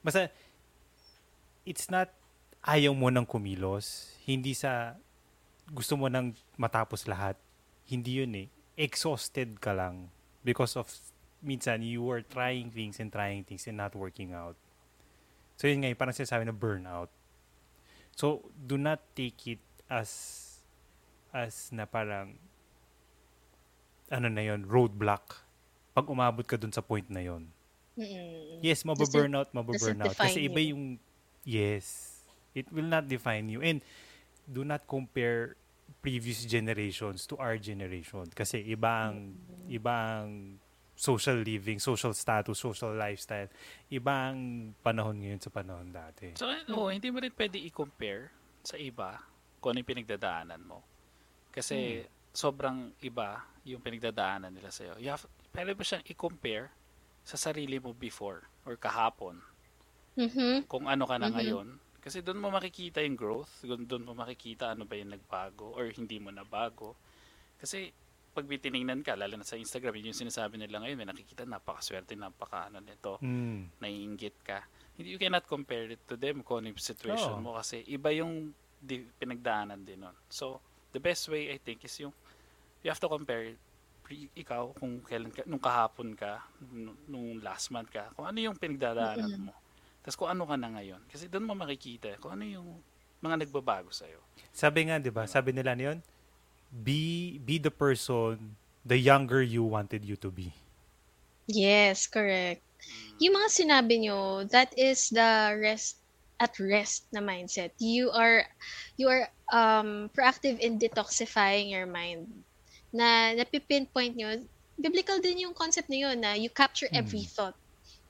[0.05, 0.29] Basta,
[1.65, 2.13] it's not,
[2.69, 4.13] ayaw mo nang kumilos.
[4.29, 4.93] Hindi sa,
[5.73, 7.41] gusto mo nang matapos lahat.
[7.89, 8.49] Hindi yun eh.
[8.77, 10.13] Exhausted ka lang
[10.45, 10.89] because of
[11.41, 14.57] minsan you were trying things and trying things and not working out.
[15.57, 17.11] So yun nga, parang sinasabi na burnout.
[18.15, 20.11] So do not take it as
[21.33, 22.37] as na parang
[24.09, 25.45] ano na yon roadblock
[25.93, 27.51] pag umabot ka dun sa point na yon.
[27.99, 28.63] Mm-mm.
[28.63, 30.15] Yes, mababurnout, mababurnout.
[30.15, 30.71] Kasi iba you.
[30.71, 30.85] yung,
[31.43, 32.15] yes,
[32.55, 33.59] it will not define you.
[33.59, 33.83] And
[34.47, 35.59] do not compare
[35.99, 38.31] previous generations to our generation.
[38.31, 39.75] Kasi iba ang, Mm.
[39.75, 40.63] iba ang
[40.95, 43.51] social living, social status, social lifestyle.
[43.91, 46.39] Iba ang panahon ngayon sa panahon dati.
[46.39, 46.47] So,
[46.79, 48.31] oh, hindi mo rin pwede i-compare
[48.63, 49.19] sa iba
[49.59, 50.83] kung ano yung pinagdadaanan mo.
[51.51, 54.97] Kasi sobrang iba yung pinagdadaanan nila sa'yo.
[55.03, 56.71] You have, pwede mo siyang i-compare
[57.27, 59.43] sa sarili mo before or kahapon.
[60.19, 60.67] Mhm.
[60.67, 61.35] kung ano ka na Mhm.
[61.39, 61.69] ngayon.
[62.03, 65.87] Kasi doon mo makikita yung growth, doon, doon mo makikita ano ba yung nagbago or
[65.95, 66.99] hindi mo nabago.
[67.55, 67.95] Kasi
[68.35, 71.47] pag may tinignan ka, lalo na sa Instagram, yun yung sinasabi nila ngayon, may nakikita,
[71.47, 73.79] napakaswerte, napaka ano nito, Mm.
[73.79, 74.67] naiingit ka.
[74.99, 77.43] Hindi, you cannot compare it to them kung ano yung situation Oo.
[77.43, 80.17] mo kasi iba yung di, pinagdaanan din nun.
[80.31, 80.63] So,
[80.95, 82.15] the best way I think is yung
[82.83, 83.59] you have to compare
[84.07, 86.41] pre- ikaw kung kailan ka, nung kahapon ka,
[86.73, 89.55] nung, nung last month ka, kung ano yung pinagdadaanan mo.
[90.01, 91.03] Tapos kung ano ka na ngayon.
[91.11, 92.69] Kasi doon mo makikita kung ano yung
[93.21, 94.23] mga nagbabago sa'yo.
[94.55, 95.29] Sabi nga, di ba?
[95.29, 96.01] Sabi nila niyon,
[96.73, 98.57] be, be the person
[98.87, 100.55] the younger you wanted you to be.
[101.45, 102.65] Yes, correct.
[103.21, 106.01] Yung mga sinabi nyo, that is the rest
[106.41, 107.73] at rest na mindset.
[107.79, 108.47] You are
[108.97, 112.45] you are um proactive in detoxifying your mind.
[112.93, 114.47] Na napipinpoint nyo,
[114.79, 117.57] biblical din yung concept na yun na you capture every thought.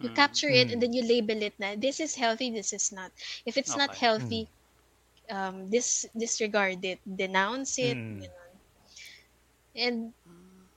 [0.01, 0.15] You Mm.
[0.15, 0.83] capture it and Mm.
[0.83, 3.13] then you label it na this is healthy, this is not.
[3.47, 3.99] If it's not Okay.
[3.99, 4.51] healthy,
[5.31, 8.21] um dis disregard it, denounce it, Mm.
[8.21, 8.53] ganun.
[9.77, 9.99] And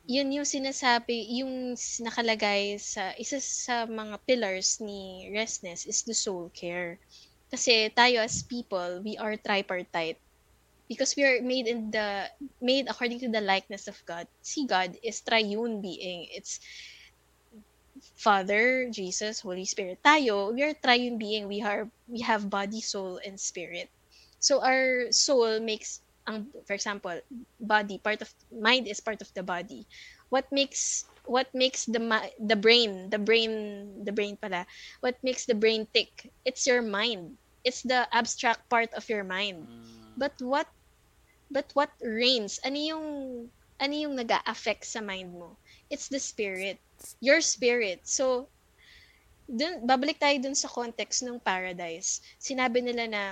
[0.08, 1.76] yun yung sinasabi, yung
[2.06, 7.00] nakalagay sa isa sa mga pillars ni restness is the soul care.
[7.52, 10.18] Kasi tayo as people, we are tripartite.
[10.88, 12.28] Because we are made in the
[12.60, 14.28] made according to the likeness of God.
[14.44, 16.28] See, God is triune being.
[16.32, 16.60] It's
[18.16, 20.00] Father, Jesus, Holy Spirit.
[20.04, 21.48] Tayo, we are triune being.
[21.48, 23.90] We are we have body, soul, and spirit.
[24.40, 27.20] So our soul makes ang for example,
[27.60, 29.88] body part of mind is part of the body.
[30.30, 32.00] What makes what makes the
[32.40, 33.52] the brain, the brain,
[34.04, 34.66] the brain pala,
[35.02, 36.32] what makes the brain tick?
[36.46, 37.41] It's your mind.
[37.64, 39.68] It's the abstract part of your mind.
[39.68, 40.18] Mm.
[40.18, 40.68] But what
[41.52, 42.60] but what reigns?
[42.66, 43.06] Ano yung
[43.82, 45.58] ano yung nag-affect sa mind mo?
[45.90, 46.80] It's the spirit.
[47.22, 48.06] Your spirit.
[48.08, 48.50] So
[49.50, 52.22] dun, babalik tayo dun sa context ng paradise.
[52.40, 53.24] Sinabi nila na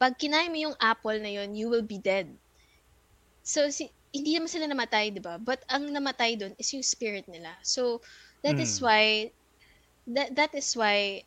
[0.00, 2.28] pag kinain mo yung apple na yun, you will be dead.
[3.42, 5.38] So si hindi naman sila namatay, 'di ba?
[5.40, 7.56] But ang namatay dun is yung spirit nila.
[7.64, 8.02] So
[8.44, 8.82] that is Mm.
[8.84, 9.02] why
[10.14, 11.22] that that is why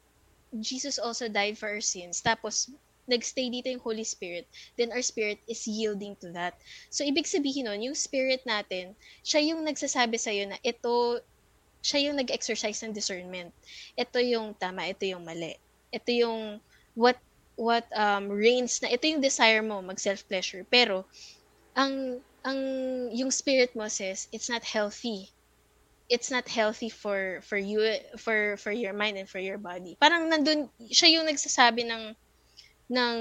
[0.59, 2.21] Jesus also died for our sins.
[2.21, 2.69] Tapos
[3.05, 6.57] nagstay dito yung Holy Spirit, then our spirit is yielding to that.
[6.89, 11.21] So, ibig sabihin nun, yung spirit natin, siya yung nagsasabi sa'yo na ito,
[11.85, 13.53] siya yung nag-exercise ng discernment.
[13.93, 15.53] Ito yung tama, ito yung mali.
[15.93, 16.57] Ito yung
[16.97, 17.21] what
[17.55, 21.07] what um reigns na ito yung desire mo mag self pleasure pero
[21.75, 22.59] ang ang
[23.15, 25.31] yung spirit mo says it's not healthy
[26.09, 27.81] it's not healthy for for you
[28.21, 32.13] for for your mind and for your body parang nandun siya yung nagsasabi ng
[32.93, 33.15] ng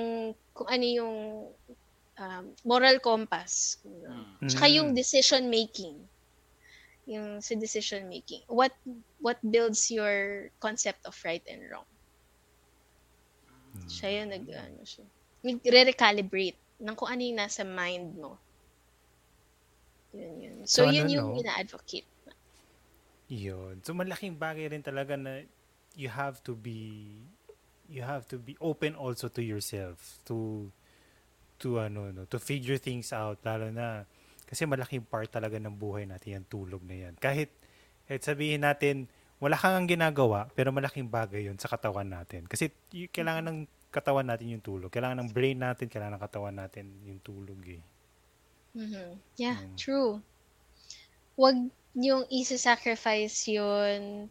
[0.52, 1.14] kung ano yung
[2.20, 4.46] um, moral compass Mm.
[4.46, 4.74] Tsaka Mm.
[4.76, 5.96] yung decision making.
[7.08, 8.44] Yung sa decision making.
[8.48, 8.72] What
[9.20, 11.88] what builds your concept of right and wrong.
[13.88, 15.04] Siya yung nag, ano siya.
[15.42, 18.38] Nagre-recalibrate ng kung ano yung nasa mind mo.
[20.14, 20.56] Yun yun.
[20.64, 21.40] So, So, yun ano, yung no?
[21.42, 22.06] ina-advocate.
[23.28, 23.80] Yun.
[23.80, 25.40] So malaking bagay rin talaga na
[25.96, 27.08] you have to be
[27.88, 30.68] you have to be open also to yourself to
[31.60, 34.02] to ano no to figure things out lalo na
[34.44, 37.14] kasi malaking part talaga ng buhay natin yung tulog na yan.
[37.16, 37.48] Kahit
[38.04, 39.08] kahit sabihin natin
[39.40, 42.44] wala kang ang ginagawa pero malaking bagay yun sa katawan natin.
[42.44, 44.90] Kasi y- kailangan ng katawan natin yung tulog.
[44.92, 47.82] Kailangan ng brain natin, kailangan ng katawan natin yung tulog eh.
[48.74, 49.22] Mhm.
[49.38, 49.76] Yeah, Mm.
[49.78, 50.12] true.
[51.38, 51.56] Wag
[51.94, 54.26] yung isa-sacrifice yun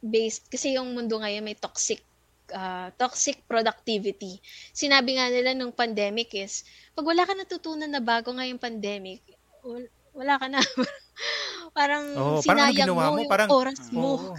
[0.00, 2.00] based, kasi yung mundo ngayon may toxic
[2.52, 4.38] uh, toxic productivity.
[4.70, 6.62] Sinabi nga nila nung pandemic is,
[6.94, 9.20] pag wala ka natutunan na bago ngayong pandemic,
[9.60, 10.60] wal- wala ka na.
[11.76, 12.04] parang
[12.38, 13.20] parang ano sinayang ginawa mo, mo?
[13.20, 14.32] yung Parang- oras mo.
[14.32, 14.36] Oo.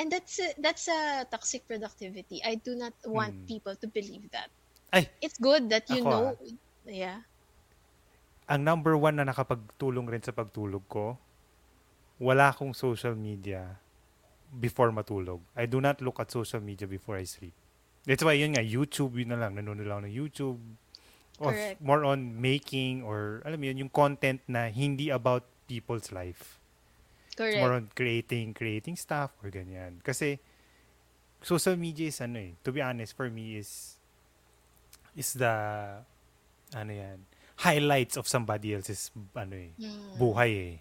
[0.00, 2.40] And that's a, that's a toxic productivity.
[2.42, 3.46] I do not want Mm.
[3.46, 4.48] people to believe that.
[4.90, 6.24] Ay, It's good that you ako know.
[6.32, 6.36] ah.
[6.88, 7.22] Yeah.
[8.52, 11.16] Ang number one na nakapagtulong rin sa pagtulog ko,
[12.20, 13.80] wala akong social media
[14.52, 15.40] before matulog.
[15.56, 17.56] I do not look at social media before I sleep.
[18.04, 19.56] That's why yun nga, YouTube, yun na lang.
[19.56, 20.60] Nanonood lang ng YouTube.
[21.40, 26.60] Of more on making or, alam mo yun, yung content na hindi about people's life.
[27.32, 27.56] It's Correct.
[27.56, 30.04] more on creating, creating stuff or ganyan.
[30.04, 30.36] Kasi,
[31.40, 33.96] social media is ano eh, to be honest, for me is,
[35.16, 35.50] is the,
[36.76, 37.24] ano yan,
[37.56, 40.16] highlights of somebody else's, ano eh, Mm.
[40.16, 40.76] buhay eh.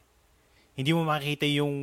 [0.72, 1.74] Hindi mo makikita yung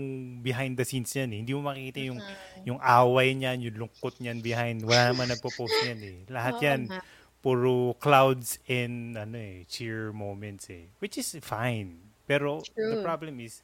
[0.40, 1.38] behind the scenes niyan eh.
[1.44, 2.64] Hindi mo makikita yung Mm.
[2.66, 4.80] yung away niyan, yung lungkot niyan behind.
[4.82, 6.18] Wala naman nagpo-post niyan eh.
[6.28, 7.00] Lahat Oo yan nga.
[7.38, 10.88] puro clouds and ano eh, cheer moments eh.
[10.98, 12.00] Which is fine.
[12.26, 13.04] Pero the True.
[13.04, 13.62] problem is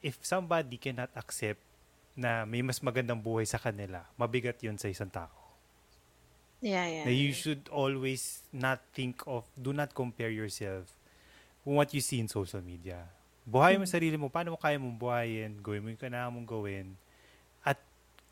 [0.00, 1.60] if somebody cannot accept
[2.14, 5.43] na may mas magandang buhay sa kanila, mabigat yun sa isang tao.
[6.64, 7.12] Yeah, yeah.
[7.12, 10.88] You should always not think of, do not compare yourself
[11.60, 13.04] kung what you see in social media.
[13.44, 16.96] Buhay mo sarili mo, paano mo kaya mong buhayin, gawin mo yung kailangan mong gawin.
[17.60, 17.76] At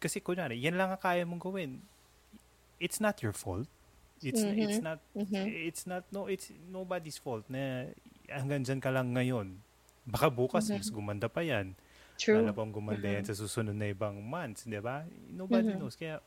[0.01, 1.85] kasi kunwari, yan lang ang kaya mong gawin.
[2.81, 3.69] It's not your fault.
[4.25, 4.87] It's it's Mhm.
[4.87, 5.45] not Mhm.
[5.69, 7.91] it's not no it's nobody's fault na
[8.31, 9.61] hanggang dyan ka lang ngayon.
[10.09, 10.79] Baka bukas Mhm.
[10.81, 11.77] mas gumanda pa yan.
[12.17, 12.41] True.
[12.41, 15.05] Lalo pang gumanda yan sa susunod na ibang months, di ba?
[15.29, 15.79] Nobody Mhm.
[15.83, 15.99] knows.
[15.99, 16.23] Kaya,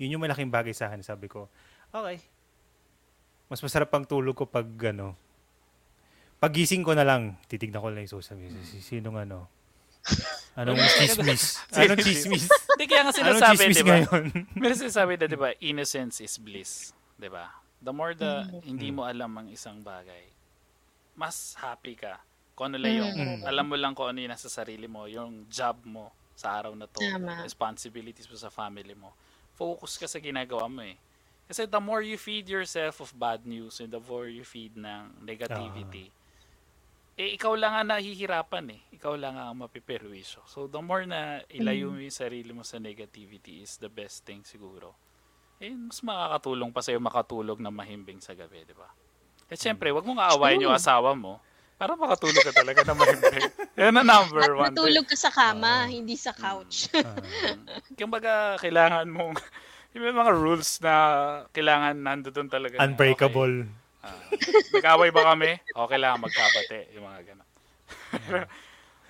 [0.00, 1.04] yun yung malaking bagay sa akin.
[1.04, 1.52] Sabi ko,
[1.92, 2.16] okay.
[3.46, 5.12] Mas masarap pang tulog ko pag, ano,
[6.38, 8.56] pagising ko na lang, titignan ko lang yung social media.
[8.64, 9.44] Si- Sinong ano?
[10.56, 11.60] Anong chismis?
[11.76, 12.48] Anong chismis?
[12.48, 14.00] Hindi kaya nga sinasabi, di ba?
[14.00, 14.24] ngayon?
[14.60, 16.96] Meron sinasabi na, di ba, innocence is bliss.
[17.14, 17.52] Di ba?
[17.78, 18.60] The more the Mm.
[18.66, 20.24] hindi mo alam ang isang bagay,
[21.14, 22.16] mas happy ka.
[22.52, 23.40] Kung ano lang yung, Mm.
[23.44, 26.84] alam mo lang kung ano yung nasa sarili mo, yung job mo sa araw na
[26.84, 27.44] to, Tama.
[27.44, 29.12] responsibilities mo sa family mo.
[29.60, 30.96] Focus ka sa ginagawa mo eh.
[31.44, 35.20] Kasi the more you feed yourself of bad news and the more you feed ng
[35.20, 36.08] negativity,
[37.20, 38.80] eh ikaw lang ang nahihirapan eh.
[38.96, 40.40] Ikaw lang ang mapiperwisyo.
[40.48, 44.40] So the more na ilayo mo yung sarili mo sa negativity is the best thing
[44.48, 44.96] siguro.
[45.60, 48.88] Eh, mas makakatulong pa sa'yo makatulog na mahimbing sa gabi, di ba?
[49.44, 51.36] At syempre, wag mong aawayin yung asawa mo
[51.80, 53.48] para makatulog ka talaga na mahimbing.
[53.74, 54.64] Yan ang number At one.
[54.68, 55.90] matulog ka sa kama, Oo.
[55.90, 56.92] hindi sa couch.
[56.92, 57.16] Ah,
[57.96, 59.40] Kumbaga, kailangan mong,
[59.96, 60.94] yung may mga rules na
[61.50, 62.76] kailangan nandoon talaga.
[62.78, 63.64] unbreakable.
[64.00, 65.56] okay, nag-away ba kami?
[65.56, 66.92] Okay lang, magkabate.
[66.92, 67.48] Yung mga ganun.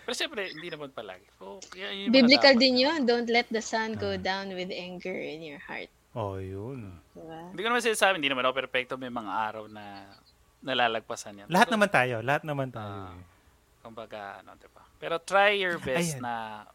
[0.00, 1.26] Pero syempre, hindi naman palagi.
[1.36, 2.98] So, kaya yun Biblical dapat din na- yun.
[3.02, 4.20] Don't let the sun go Ah.
[4.20, 5.90] down with anger in your heart.
[6.10, 6.90] Oh, yun.
[7.14, 7.50] Diba?
[7.50, 8.94] Hindi ko naman sinasabi, hindi naman ako perfecto.
[8.94, 10.06] May mga araw na
[10.60, 11.46] nalalagpasan yan.
[11.48, 12.16] Lahat Pero, naman tayo.
[12.20, 13.16] Lahat naman tayo.
[13.16, 13.24] Eh.
[13.80, 14.84] Kumbaga, ano, diba?
[15.00, 16.22] Pero try your best Ayan.
[16.24, 16.34] na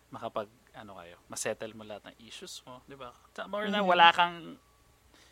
[0.09, 3.13] makapag, ano kayo, masettle mo lahat ng issues mo, di ba?
[3.45, 4.57] More na wala kang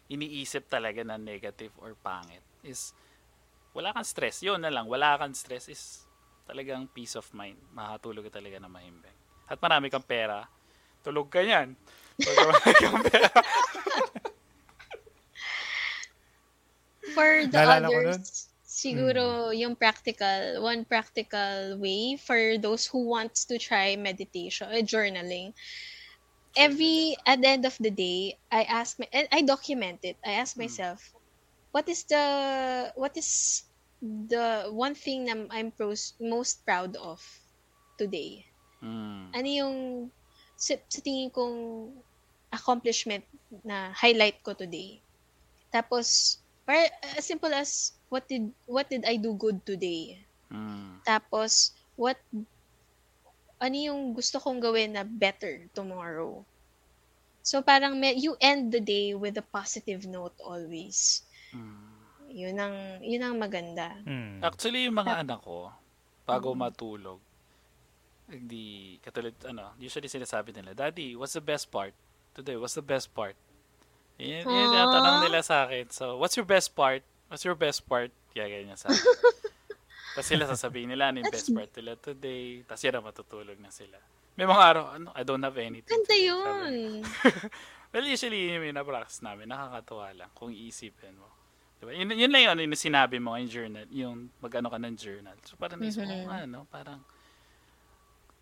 [0.08, 2.94] iniisip talaga na negative or pangit is
[3.74, 4.46] wala kang stress.
[4.46, 6.06] Yun na lang, wala kang stress is
[6.46, 7.58] talagang peace of mind.
[7.74, 9.18] Makatulog ka talaga na mahimbing.
[9.50, 10.46] At marami kang pera,
[11.02, 11.74] tulog ka yan.
[12.22, 13.30] Pag marami kang pera.
[17.14, 17.86] For the nun.
[17.86, 24.82] others, siguro yung practical, one practical way for those who wants to try meditation, uh,
[24.82, 25.54] journaling.
[26.56, 30.18] Every at the end of the day, I ask my, and I document it.
[30.26, 30.62] I ask Hmm.
[30.62, 31.14] myself,
[31.72, 33.64] what is the what is
[34.02, 37.22] the one thing na I'm pros, most proud of
[37.98, 38.46] today?
[38.84, 39.34] Mm.
[39.34, 39.78] Ano yung
[40.58, 41.90] sa, sa tingin kong
[42.54, 43.26] accomplishment
[43.66, 45.02] na highlight ko today?
[45.72, 46.80] Tapos, par,
[47.16, 50.24] as simple as what did what did I do good today?
[50.52, 51.04] Mm.
[51.04, 52.20] Tapos, what
[53.64, 56.44] ano yung gusto kong gawin na better tomorrow?
[57.44, 61.28] So parang may, you end the day with a positive note always.
[61.52, 61.92] Mm.
[62.34, 63.94] Yun ang yun ang maganda.
[64.02, 64.42] Hmm.
[64.42, 65.70] Actually, yung mga anak ko,
[66.26, 67.22] bago matulog,
[68.26, 71.94] hindi, katulad, ano, usually sinasabi nila, Daddy, what's the best part?
[72.34, 73.38] Today, what's the best part?
[74.24, 74.72] Yan, yan Aww.
[74.72, 75.86] tinatanong nila sa akin.
[75.90, 77.04] So, what's your best part?
[77.28, 78.10] What's your best part?
[78.32, 79.04] Kaya ganyan sa akin.
[80.14, 82.62] Tapos sila sasabihin nila ano yung best part nila today.
[82.64, 83.98] Tapos yan na matutulog na sila.
[84.34, 85.90] May mga araw, ano, I don't have anything.
[85.92, 86.74] Ganda yun.
[87.94, 89.54] Well, usually, yun yung na-practice namin.
[89.54, 91.30] Nakakatuwa lang kung iisipin mo.
[91.78, 91.94] Diba?
[91.94, 95.38] Yun, yun lang yun, yung sinabi mo yung journal, yung mag-ano ka ng journal.
[95.46, 96.50] So, parang naisip ko, Mhm.
[96.50, 97.06] ano, parang,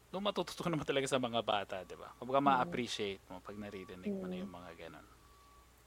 [0.07, 2.15] doon matututo naman talaga sa mga bata, di ba?
[2.15, 5.03] Kumbaga ma-appreciate mo pag naririnig mo na yung mga ganun.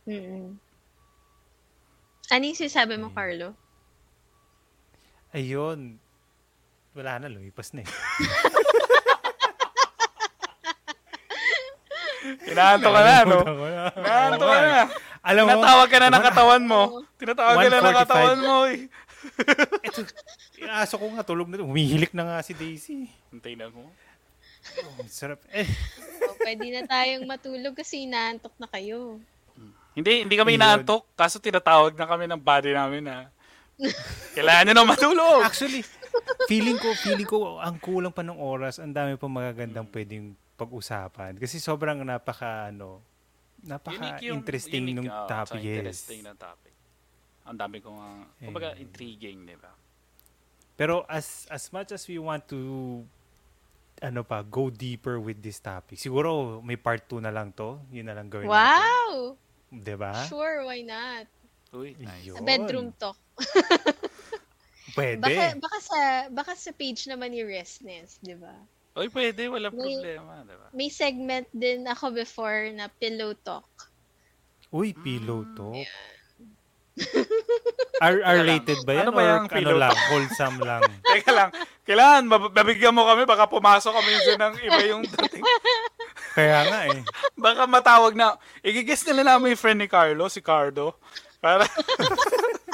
[0.05, 0.57] Mm-mm.
[2.29, 3.15] Ano yung sinasabi mo, Mm.
[3.15, 3.49] Carlo?
[5.31, 5.99] Ayun.
[6.95, 7.89] Wala na, lumipas na eh.
[12.49, 13.37] Inaanto ka na, no?
[13.37, 13.85] Nakalimutan ko na.
[13.93, 14.83] Inaanto Oo ka na.
[15.25, 16.81] Alam mo, Tinatawag ka na ng katawan mo.
[17.17, 18.05] Tinatawag ka na ng 145.
[18.05, 18.57] katawan mo.
[18.69, 18.81] Eh.
[19.89, 20.01] ito,
[20.61, 21.61] yung aso ko nga, tulog na.
[21.61, 23.09] Humihilik na nga si Daisy.
[23.33, 23.89] Hintay na mo.
[24.81, 25.45] Oh, sarap.
[25.53, 25.69] Eh,
[26.25, 29.21] O, pwede na tayong matulog kasi inaantok na kayo.
[29.95, 31.07] Hindi, hindi kami inaantok.
[31.15, 33.17] Kaso tinatawag na kami ng body namin na
[34.35, 35.41] kailangan nyo na matulog.
[35.47, 35.83] actually,
[36.51, 41.39] feeling ko, feeling ko, ang kulang pa ng oras, ang dami pa magagandang pwedeng pag-usapan.
[41.39, 43.03] Kasi sobrang napaka, ano,
[43.63, 45.63] napaka-interesting unique, nung oo, topic.
[45.63, 45.79] yes.
[45.81, 46.75] interesting na topic.
[47.45, 48.83] Ang dami kong, uh, kumbaga, Eh.
[48.83, 49.73] intriguing, di ba?
[50.75, 52.59] Pero as as much as we want to
[54.03, 55.97] ano pa, go deeper with this topic.
[56.03, 57.79] Siguro may part 2 na lang to.
[57.95, 59.39] Yun na lang gawin natin.
[59.75, 60.13] 'Di ba?
[60.27, 61.27] Sure, why not?
[61.73, 62.23] Uy, nice.
[62.25, 62.39] Yun.
[62.41, 63.19] Bedroom talk.
[64.95, 65.19] Pwede.
[65.19, 68.55] Baka, baka sa baka sa page naman ni Restness, di ba?
[68.95, 69.51] Oy, pwede.
[69.51, 70.47] Walang May- problema.
[70.47, 70.67] Diba?
[70.71, 73.67] May segment din ako before na pillow talk.
[74.71, 75.55] Uy, pillow Mm.
[75.59, 75.89] talk.
[77.99, 79.03] R- R-rated ba yan?
[79.03, 79.97] Ano ba or yung ano pillow lang?
[80.15, 80.83] Wholesome lang?
[81.03, 81.51] Teka lang.
[81.83, 83.27] Kailangan, mab- mabigyan mo kami.
[83.27, 85.43] Baka pumasok kami dyan ng iba yung dating.
[86.35, 87.01] Kaya nga eh.
[87.39, 88.35] Baka matawag na.
[88.61, 90.99] Igigess nila namin yung friend ni Carlo, si Cardo.
[91.39, 91.63] Para,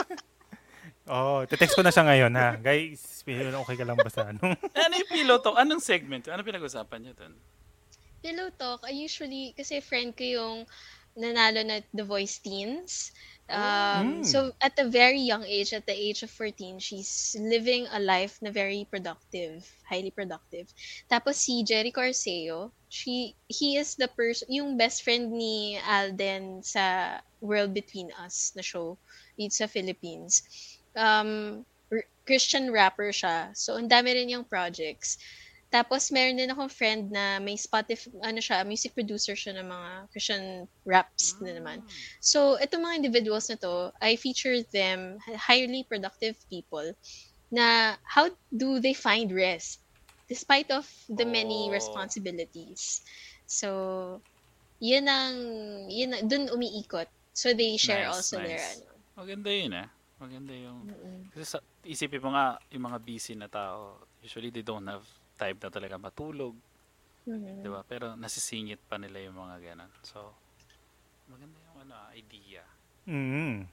[1.12, 2.56] oh, text ko na siya ngayon ha.
[2.56, 4.40] Guys, okay ka lang ba sa ano?
[4.86, 5.60] ano yung pillow talk?
[5.60, 6.24] Anong segment?
[6.32, 7.34] Ano pinag-usapan niyo dun?
[8.24, 10.56] Pillow talk, I usually, kasi friend ko yung
[11.18, 13.12] nanalo na The Voice Teens.
[13.50, 14.26] Um, Mm.
[14.26, 18.38] So, at a very young age, at the age of 14, she's living a life
[18.40, 20.72] na very productive, highly productive.
[21.10, 27.18] Tapos si Jerry Corseo, she, he is the person, yung best friend ni Alden sa
[27.40, 28.96] World Between Us na show
[29.38, 30.42] dito sa Philippines.
[30.94, 31.64] Um,
[32.26, 33.50] Christian rapper siya.
[33.58, 35.18] So, ang dami rin yung projects.
[35.70, 39.90] Tapos, meron din akong friend na may Spotify, ano siya, music producer siya ng mga
[40.10, 41.78] Christian raps na naman.
[42.18, 46.90] So, itong mga individuals na to, I feature them, highly productive people,
[47.54, 49.86] na how do they find rest
[50.26, 51.74] despite of the many Oh.
[51.74, 53.02] responsibilities.
[53.46, 54.22] So,
[54.82, 55.34] yun ang,
[55.86, 57.06] yun ang, dun umiikot.
[57.30, 58.82] So, they share Nice, also their, nice.
[58.82, 58.90] ano.
[59.18, 59.88] Maganda yun eh.
[60.18, 60.86] Maganda yung...
[60.86, 61.18] mm-mm.
[61.30, 65.06] Kasi sa, isipin mo nga, yung mga busy na tao, usually they don't have
[65.40, 66.52] time na talaga matulog.
[67.24, 67.64] Mhm.
[67.64, 67.80] Di ba?
[67.88, 69.92] Pero nasisingit pa nila yung mga ganun.
[70.04, 70.36] So,
[71.32, 72.64] maganda yung ano, ah, idea.
[73.08, 73.64] Mm.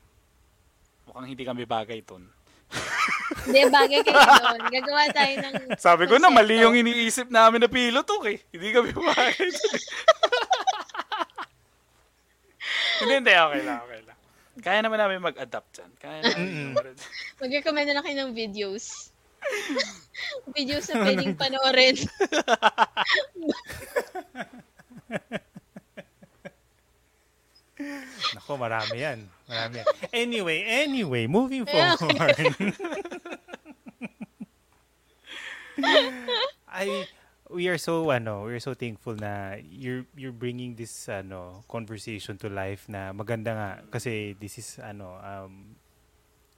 [1.07, 2.23] Mukhang hindi kami bagay ton.
[3.48, 4.60] Hindi, bagay kayo doon.
[4.68, 5.53] Gagawa tayo ng
[5.88, 8.44] Sabi ko na, mali yung iniisip namin na pilotok eh.
[8.52, 9.80] Hindi kami bagay dun.
[12.99, 13.31] hindi, hindi.
[13.31, 14.18] Okay lang, okay lang.
[14.60, 15.91] Kaya naman namin mag-adapt dyan.
[15.95, 16.76] Kaya namin.
[17.39, 19.15] Mag-recommend na lang kayo ng videos.
[20.56, 21.98] videos na pwedeng panoorin.
[28.34, 29.19] Nako, marami yan.
[29.45, 29.88] Marami yan.
[30.10, 32.34] Anyway, anyway, moving forward.
[36.68, 37.06] I
[37.49, 42.36] we are so ano, we are so thankful na you're you're bringing this ano conversation
[42.38, 45.78] to life na maganda nga kasi this is ano um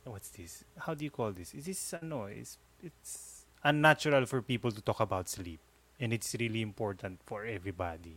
[0.08, 0.64] what's this?
[0.80, 1.54] How do you call this?
[1.54, 5.60] Is this ano is it's unnatural for people to talk about sleep
[6.00, 8.16] and it's really important for everybody.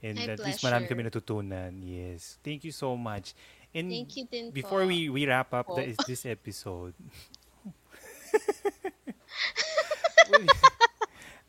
[0.00, 0.96] And My at least marami pleasure.
[0.96, 1.72] kami natutunan.
[1.84, 2.40] Yes.
[2.40, 3.36] Thank you so much.
[3.74, 4.90] And Thank you din before po.
[4.90, 6.02] we we wrap up the, Po.
[6.08, 6.94] this episode,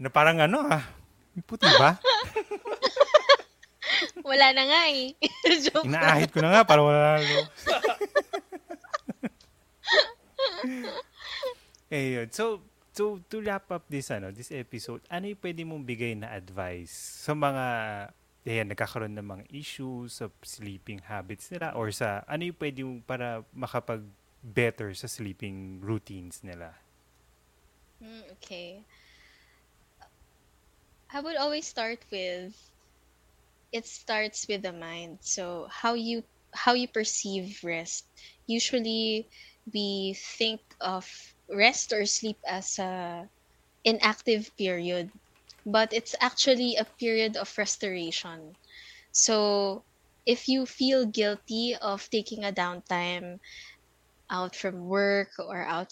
[0.01, 0.85] na parang ano ah,
[1.33, 1.97] may puti ba?
[4.29, 5.17] Wala na nga eh.
[5.65, 5.81] Joke.
[5.85, 7.41] Inaahit ko na nga para wala na.
[11.91, 12.27] Eh, yun.
[12.31, 12.63] So,
[12.95, 16.95] so to wrap up this ano, this episode, ano yung pwede mong bigay na advice
[17.27, 17.65] sa mga
[18.47, 23.03] ayan, nagkakaroon ng mga issues sa sleeping habits nila or sa ano yung pwede mong
[23.05, 24.01] para makapag
[24.41, 26.73] better sa sleeping routines nila?
[28.01, 28.81] Mm, okay.
[31.13, 32.55] I would always start with
[33.71, 35.19] it starts with the mind.
[35.21, 36.23] So how you
[36.53, 38.05] how you perceive rest.
[38.47, 39.27] Usually
[39.71, 41.05] we think of
[41.51, 43.27] rest or sleep as a
[43.83, 45.11] inactive period,
[45.65, 48.55] but it's actually a period of restoration.
[49.11, 49.83] So
[50.25, 53.39] if you feel guilty of taking a downtime
[54.29, 55.91] out from work or out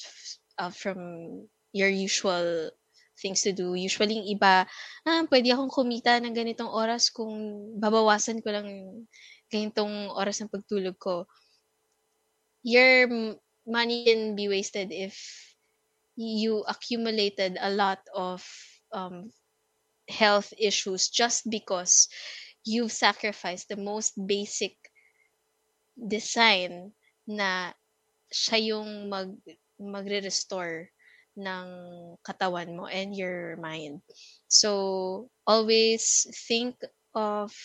[0.57, 2.71] out from your usual
[3.19, 3.75] things to do.
[3.75, 4.63] Usually, yung iba,
[5.03, 7.35] ah, pwede akong kumita ng ganitong oras kung
[7.75, 8.67] babawasan ko lang
[9.51, 11.27] ganitong oras ng pagtulog ko.
[12.63, 13.11] Your
[13.67, 15.19] money can be wasted if
[16.19, 18.43] you accumulated a lot of
[18.91, 19.31] um,
[20.09, 22.09] health issues just because
[22.65, 24.75] you've sacrificed the most basic
[25.95, 26.91] design
[27.23, 27.71] na
[28.27, 29.31] siya yung mag
[29.79, 30.91] magre-restore
[31.39, 31.67] ng
[32.19, 34.03] katawan mo and your mind.
[34.51, 36.75] So always think
[37.15, 37.55] of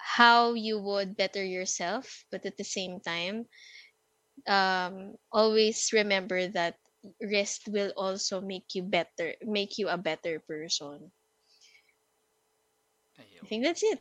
[0.00, 3.44] how you would better yourself, but at the same time,
[4.46, 6.78] um, always remember that
[7.22, 11.10] rest will also make you better, make you a better person.
[13.18, 13.42] Ayun.
[13.42, 14.00] I think that's it.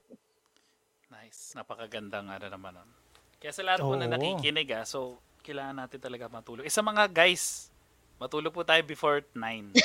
[1.11, 1.53] Nice.
[1.53, 2.89] Napakagandang ano naman nun.
[3.37, 4.13] Kaya sa lahat po na Oo.
[4.15, 6.65] nakikinig ah, so kailangan natin talaga matulog.
[6.65, 7.69] Eh sa mga guys,
[8.17, 9.37] matulog po tayo before 9.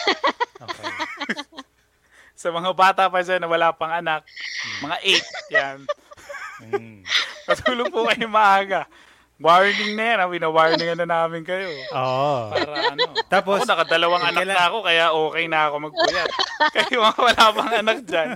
[0.61, 0.93] Okay.
[2.37, 4.29] sa mga bata pa dyan na wala pang anak,
[4.85, 4.97] mga
[5.49, 5.79] 8, yan.
[6.69, 7.01] Mm.
[7.49, 8.85] Matulog po kayo maaga.
[9.41, 10.27] Warning na yan, ha?
[10.29, 11.73] Wina-warningan na namin kayo.
[11.97, 12.53] Oo.
[12.53, 13.17] Para ano.
[13.27, 16.29] Tapos, ako nakadalawang anak kailan- na ako, kaya okay na ako magpuyat.
[16.77, 18.29] kayo mga wala pang anak dyan,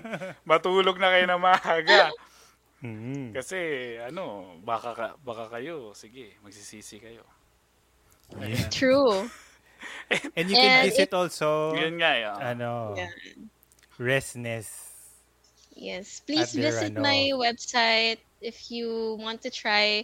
[0.43, 2.09] matulog na kayo na maaga.
[2.81, 3.59] mm, Kasi,
[4.01, 7.21] ano, baka, ka- baka kayo, sige, magsisisi kayo.
[8.73, 9.29] True.
[10.41, 12.39] and you can And visit also, Yun nga, oh.
[12.41, 13.13] ano, Yeah.
[13.95, 14.91] Restness.
[15.77, 20.03] Yes, please their, visit ano- my website if you want to try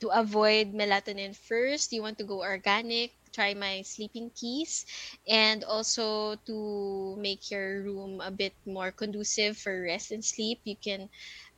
[0.00, 1.92] to avoid melatonin first.
[1.92, 4.84] You want to go organic, try my sleeping teas,
[5.28, 10.60] and also to make your room a bit more conducive for rest and sleep.
[10.64, 11.08] You can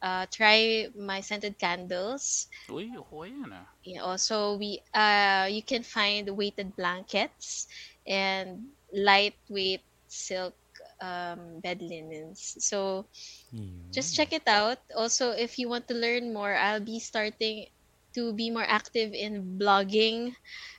[0.02, 2.46] uh, try my scented candles.
[2.74, 3.66] Uy, okay yan ah.
[3.84, 7.66] Yeah, also we uh you can find weighted blankets
[8.06, 10.54] and lightweight silk
[11.00, 12.56] um, bed linens.
[12.60, 13.08] So
[13.52, 13.90] Yun.
[13.92, 14.78] just check it out.
[14.96, 17.66] Also, if you want to learn more, I'll be starting
[18.14, 20.34] to be more active in blogging.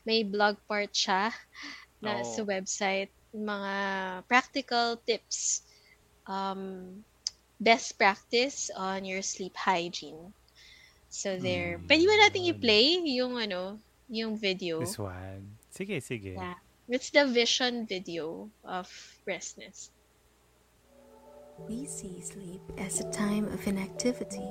[0.06, 1.32] May blog part siya
[2.02, 2.28] na Oo.
[2.28, 3.12] sa website.
[3.32, 3.76] Mga
[4.28, 5.64] practical tips.
[6.28, 7.04] Um,
[7.62, 10.34] best practice on your sleep hygiene.
[11.12, 11.78] So there.
[11.78, 12.56] Hmm, Pwede ba natin yun.
[12.58, 12.88] i-play
[13.20, 13.78] yung ano,
[14.08, 14.80] yung video?
[14.82, 15.60] This one.
[15.70, 16.36] Sige, sige.
[16.36, 16.58] Yeah.
[16.92, 18.88] It's the vision video of
[19.24, 19.92] restness.
[21.70, 24.44] We see sleep as a time of inactivity.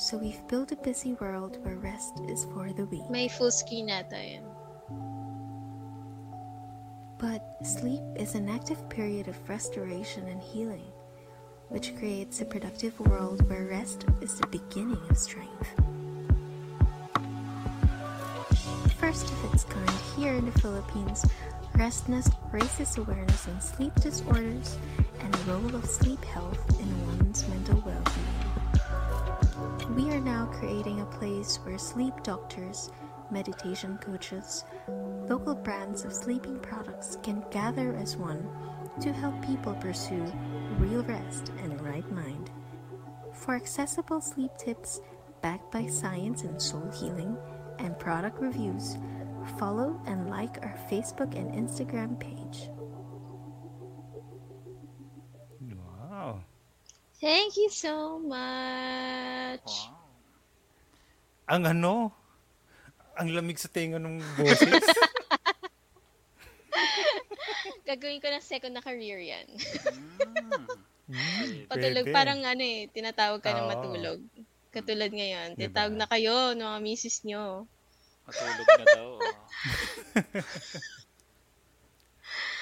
[0.00, 3.10] So we've built a busy world where rest is for the weak.
[3.10, 4.42] May full yun.
[7.18, 10.90] But sleep is an active period of restoration and healing,
[11.68, 15.68] which creates a productive world where rest is the beginning of strength.
[18.98, 21.26] First of its kind here in the Philippines,
[21.74, 24.78] Restnest raises awareness on sleep disorders
[25.20, 27.79] and the role of sleep health in one's mental.
[29.96, 32.90] We are now creating a place where sleep doctors,
[33.30, 34.64] meditation coaches,
[35.28, 38.48] local brands of sleeping products can gather as one
[39.00, 40.32] to help people pursue
[40.78, 42.50] real rest and right mind.
[43.32, 45.00] For accessible sleep tips
[45.42, 47.36] backed by science and soul healing
[47.80, 48.96] and product reviews,
[49.58, 52.69] follow and like our Facebook and Instagram page.
[57.20, 59.68] Thank you so much.
[59.68, 60.00] Wow.
[61.50, 61.92] Ang ano?
[63.20, 64.80] Ang lamig sa tenga ng boses.
[67.84, 69.46] Gagawin ko ng second na career yan.
[69.52, 70.66] Mm.
[71.10, 72.14] Hmm, Patulog, pwede.
[72.14, 73.70] parang ano eh, tinatawag ka ng Oo.
[73.74, 74.22] matulog.
[74.70, 75.66] Katulad ngayon, Diba?
[75.66, 77.66] tinatawag na kayo ng mga misis nyo.
[78.22, 79.18] Matulog na daw.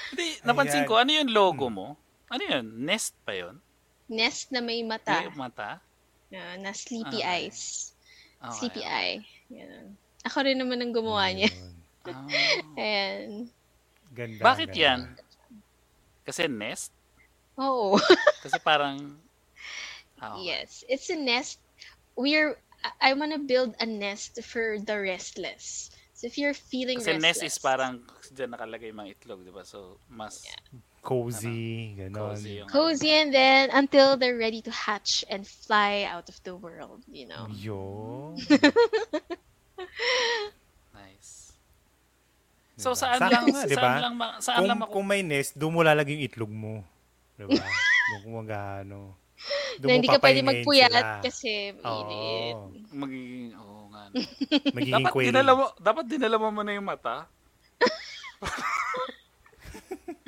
[0.08, 0.88] Hindi, napansin Ayan.
[0.88, 2.00] ko, ano yung logo mo?
[2.32, 2.64] Ano yun?
[2.88, 3.60] Nest pa yun?
[4.08, 5.80] Nest na may mata, May mata?
[6.32, 7.46] na, na sleepy okay.
[7.48, 7.92] eyes.
[8.40, 8.88] Okay, sleepy okay.
[8.88, 9.18] eye.
[9.52, 9.88] Ganun.
[10.28, 11.52] Ako rin naman ang gumawa niya.
[12.08, 12.24] Ah.
[12.80, 13.48] Ayan.
[14.12, 14.42] Ganda.
[14.44, 14.84] Bakit ganda.
[14.84, 15.00] yan?
[16.24, 16.92] Kasi nest?
[17.56, 17.96] Oo.
[18.44, 19.16] Kasi parang...
[20.18, 20.50] Okay.
[20.50, 21.62] Yes, it's a nest.
[22.18, 22.58] We're
[23.00, 25.90] I want to build a nest for the restless.
[26.14, 28.02] So if you're feeling Kasi nest restless, is parang
[28.34, 29.62] dyan nakalagay mga itlog, di ba?
[29.62, 30.42] So, mas
[31.00, 31.94] Cozy.
[31.94, 32.34] Ganon.
[32.34, 32.68] cozy yung...
[32.68, 37.24] cozy and then until they're ready to hatch and fly out of the world, you
[37.24, 37.48] know.
[37.50, 38.36] Yo.
[40.90, 41.54] Nice.
[42.76, 43.00] So, Diba?
[43.00, 43.90] saan Sakto lang, nga, saan diba?
[44.00, 46.82] lang, ma- saan kung, lang maku- kung may nest, doon mo lalagay yung itlog mo.
[47.34, 47.58] Diba?
[47.58, 48.98] doon kung mag-ano.
[49.78, 51.22] Doon Na hindi ka pwede magpuyat sila.
[51.22, 52.54] kasi mainit.
[52.54, 52.74] Oo.
[52.90, 54.02] magiging, oo nga.
[54.10, 54.18] no.
[54.74, 55.26] Magiging dapat quail.
[55.30, 57.30] dinala mo, dapat dinala mo muna yung mata.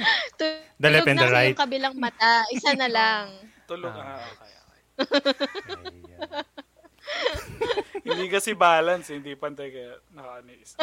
[0.40, 1.52] Tulog The left and na the right.
[1.52, 2.44] yung kabilang mata.
[2.50, 3.24] Isa na lang.
[3.70, 3.92] Tulog.
[3.92, 4.16] Ah.
[4.16, 4.80] Ah, okay, okay.
[8.06, 10.78] Hindi kasi balance, hindi pantay kaya nakaanis.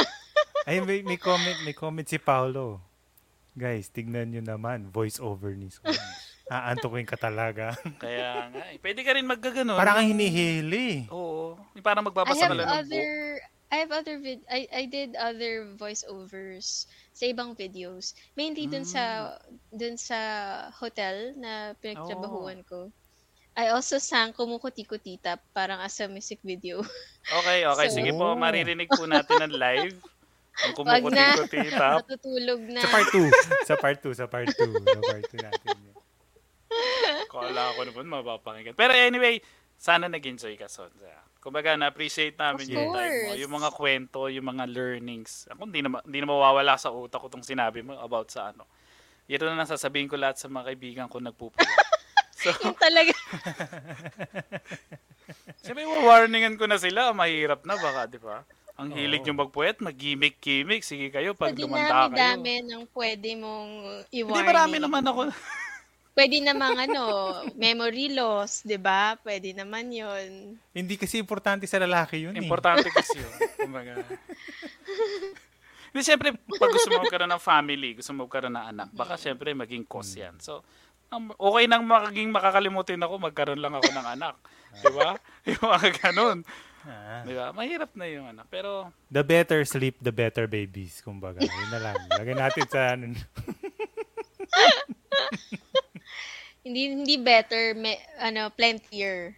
[0.67, 2.83] Ay, may, may comment, may comment si Paolo.
[3.57, 5.97] Guys, tignan nyo naman, voice over ni Sponge.
[6.47, 7.75] Aantukin ka talaga.
[7.99, 8.77] Kaya nga, eh.
[8.79, 9.75] pwede ka rin maggaganon.
[9.75, 11.09] Parang kang hinihili.
[11.11, 11.57] Oo.
[11.83, 12.83] Parang I magbabasa have ka lang ng book.
[12.85, 13.07] other
[13.67, 18.15] I have other vid I I did other voiceovers sa ibang videos.
[18.39, 19.35] Mainly dun sa
[19.69, 20.19] dun sa
[20.71, 22.87] hotel na pinagtrabahuan ko.
[23.57, 26.85] I also sang Kumukuti-Kutita parang as a music video.
[27.27, 27.87] Okay, okay.
[27.89, 29.97] So- Sige po, maririnig po natin ng live.
[30.77, 31.33] Kung Wag na.
[31.37, 31.99] kumukuti-kuti tap.
[32.05, 32.81] Natutulog na.
[32.81, 33.67] Sa part 2.
[33.67, 34.13] sa part 2.
[34.13, 34.63] Sa part 2.
[34.77, 35.75] Sa part 2 natin.
[35.75, 35.95] yun.
[37.27, 38.77] Kala ko naman mapapakinggan.
[38.77, 39.41] Pero anyway,
[39.77, 41.09] sana nag-enjoy ka, Sonza.
[41.39, 43.31] Kumbaga, na-appreciate namin Of yung time mo.
[43.37, 45.47] Yung mga kwento, yung mga learnings.
[45.53, 48.67] Ako, hindi na, hindi na mawawala sa utak ko itong sinabi mo about sa ano.
[49.27, 51.67] Yan na nasasabihin ko lahat sa mga kaibigan ko nagpupuyat.
[52.39, 53.11] so, So, Yung talaga.
[55.63, 57.11] siyempre, warningan ko na sila.
[57.11, 58.47] Mahirap na baka, di ba?
[58.77, 59.33] Ang hilig Oo.
[59.33, 60.85] nyo magpuwet, mag-gimmick-gimmick.
[60.85, 62.13] Sige kayo, pag Pag lumanda kayo.
[62.13, 63.71] dami ng pwede mong
[64.13, 64.37] i-warning.
[64.37, 65.21] Hindi, marami naman ako.
[66.17, 67.03] Pwede namang ano,
[67.53, 69.13] memory loss, di ba?
[69.21, 72.41] Pwede naman yon Hindi kasi importante sa lalaki yun eh.
[72.41, 73.33] Importante kasi yun.
[73.53, 74.01] Kumbaga.
[75.93, 79.53] Hindi, siyempre, pag gusto mo magkaroon ng family, gusto mo magkaroon ng anak, baka siyempre
[79.53, 80.33] maging cause yan.
[80.41, 80.65] So,
[81.37, 84.41] okay nang maging makakalimutin ako, magkaroon lang ako ng anak.
[84.73, 85.21] Di ba?
[85.45, 86.41] Yung mga ganun.
[86.81, 87.21] Ah.
[87.29, 87.53] Di ba?
[87.53, 88.49] Mahirap na yung anak.
[88.49, 90.97] Pero, The better sleep, the better babies.
[91.05, 91.97] Kumbaga, yun na lang.
[92.09, 93.13] Lagay natin sa ano.
[96.67, 99.31] Hindi hindi better, me, ano, plentier.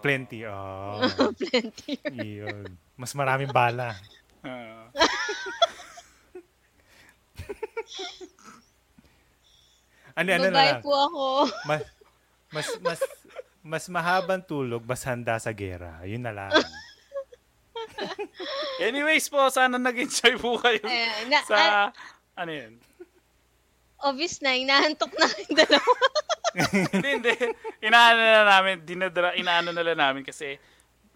[0.00, 0.44] Plenty.
[0.44, 1.00] Oh,
[1.40, 2.12] plentier.
[2.12, 2.68] yun.
[2.94, 3.96] Mas maraming bala.
[4.44, 4.88] ah,
[10.12, 10.80] Ano, ano na lang.
[10.84, 11.24] po ako.
[11.64, 11.82] Mas,
[12.52, 13.00] mas, mas,
[13.64, 16.04] mas mahabang tulog, mas handa sa gera.
[16.04, 16.52] Yun na lang.
[18.82, 21.88] anyways po, sana nag-enjoy po kayo Eh, na, sa, ah,
[22.36, 22.72] ano yun?
[24.02, 25.94] obvious na, inaantok na yung dalawa.
[26.94, 27.32] hindi, hindi.
[27.80, 30.56] Inaano na namin, dinadra, inaano na lang namin kasi,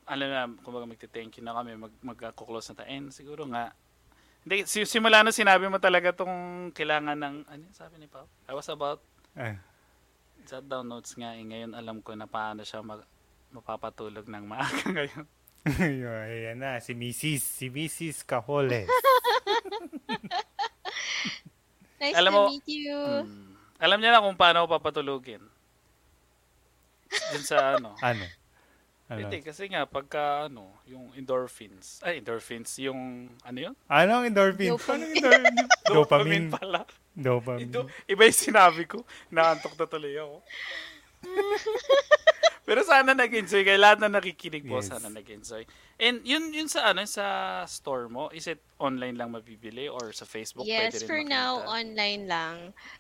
[0.05, 2.89] ano na, kumbaga magte-thank you na kami, mag, magko-close na tayo.
[2.89, 3.75] And siguro nga,
[4.43, 6.33] hindi, si- simula na sinabi mo talaga tong
[6.71, 8.25] kailangan ng, ano sabi ni Pao?
[8.47, 9.03] I was about,
[9.35, 9.59] Ah,
[10.45, 13.03] jot down notes nga, eh, ngayon alam ko na paano siya mag,
[13.51, 15.25] mapapatulog ng maaga ngayon.
[16.23, 17.43] ayan na, si Mrs.
[17.43, 18.23] Si Mrs.
[18.23, 18.87] Cajoles.
[21.99, 22.95] Nice Alam to mo- meet you.
[22.95, 23.46] Hmm.
[23.77, 25.43] Alam niya na kung paano ako papatulugin.
[27.33, 27.95] Dun sa ano.
[28.01, 28.25] Ano?
[29.07, 29.23] Ano?
[29.23, 33.75] Hindi, kasi nga, pagka ano, yung endorphins, ay, endorphins, yung, ano yun?
[33.87, 34.75] Anong endorphin?
[34.75, 35.15] Dopamine.
[35.15, 35.57] Anong endorphin?
[35.95, 36.49] Dopamine.
[36.51, 36.81] pala.
[37.15, 37.71] Dopamine.
[37.71, 39.07] Ito, iba yung sinabi ko.
[39.31, 40.37] Naantok na tuloy ako.
[42.67, 43.79] Pero sana nag-enjoy kayo.
[43.79, 44.91] Lahat na nakikinig po, Yes.
[44.91, 45.63] sana nag-enjoy.
[46.03, 47.25] And yun, yun sa ano, sa
[47.71, 51.31] store mo, is it online lang mabibili or sa Facebook Yes, pwede rin for makita?
[51.31, 52.57] now online lang.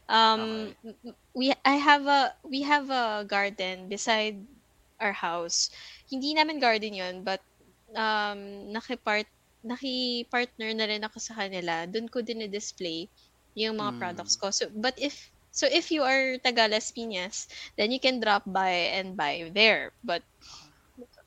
[0.08, 4.38] Um m- we I have a we have a garden beside
[5.00, 5.72] our house.
[6.12, 7.40] Hindi namin garden 'yon, but
[7.96, 9.26] um nakipart
[9.66, 11.88] naki-partner na rin ako sa kanila.
[11.90, 13.08] Doon ko din display
[13.56, 13.98] yung mga Mm.
[13.98, 14.52] products ko.
[14.52, 17.48] So but if so if you are taga Las Piñas,
[17.80, 19.96] then you can drop by and buy there.
[20.04, 20.20] But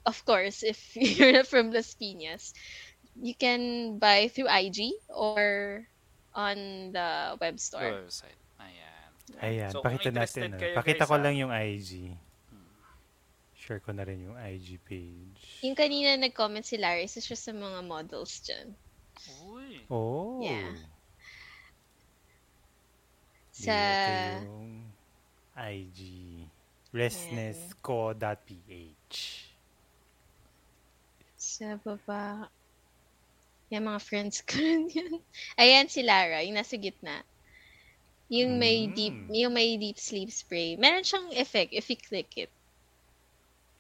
[0.06, 2.54] of course, if you're not from Las Piñas,
[3.18, 5.84] you can buy through IG or
[6.38, 8.06] on the web store.
[8.06, 8.38] website.
[8.62, 9.10] Ayan.
[9.42, 10.56] Ayan, So, pakita natin.
[10.56, 10.78] kayo, Ano.
[10.78, 12.14] Pakita guys, ko ah, lang yung IG.
[13.60, 15.62] Share ko na rin yung IG page.
[15.62, 18.74] Yung kanina nag-comment si Larry, isa siya sa mga models dyan.
[19.46, 19.84] Uy.
[19.92, 20.42] Oh.
[20.42, 20.74] Yeah.
[23.60, 23.76] Sa,
[24.40, 24.88] yung
[25.56, 26.00] IG.
[26.96, 28.16] Restnessco.ph
[31.40, 32.50] sa baba.
[33.70, 35.22] Yung mga friends ko rin yan.
[35.56, 37.24] Ayan si Lara, yung nasa gitna.
[38.30, 38.94] Yung may Mm.
[38.94, 40.76] deep, yung may deep sleep spray.
[40.78, 42.52] Meron siyang effect if you click it.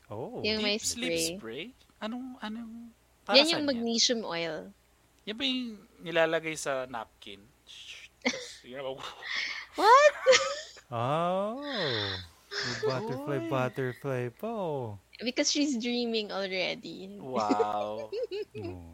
[0.09, 0.41] Oh.
[0.41, 1.37] Yung may Deep sleep spray.
[1.37, 1.63] spray?
[2.01, 2.89] Anong, anong,
[3.21, 4.73] para Yan yung magnesium oil.
[5.27, 7.37] Yan ba yung nilalagay sa napkin?
[9.75, 10.13] What?
[10.89, 11.61] Oh.
[12.81, 13.49] Butterfly, Uy.
[13.53, 14.97] butterfly po.
[15.21, 17.13] Because she's dreaming already.
[17.21, 18.09] wow.
[18.57, 18.89] Oh.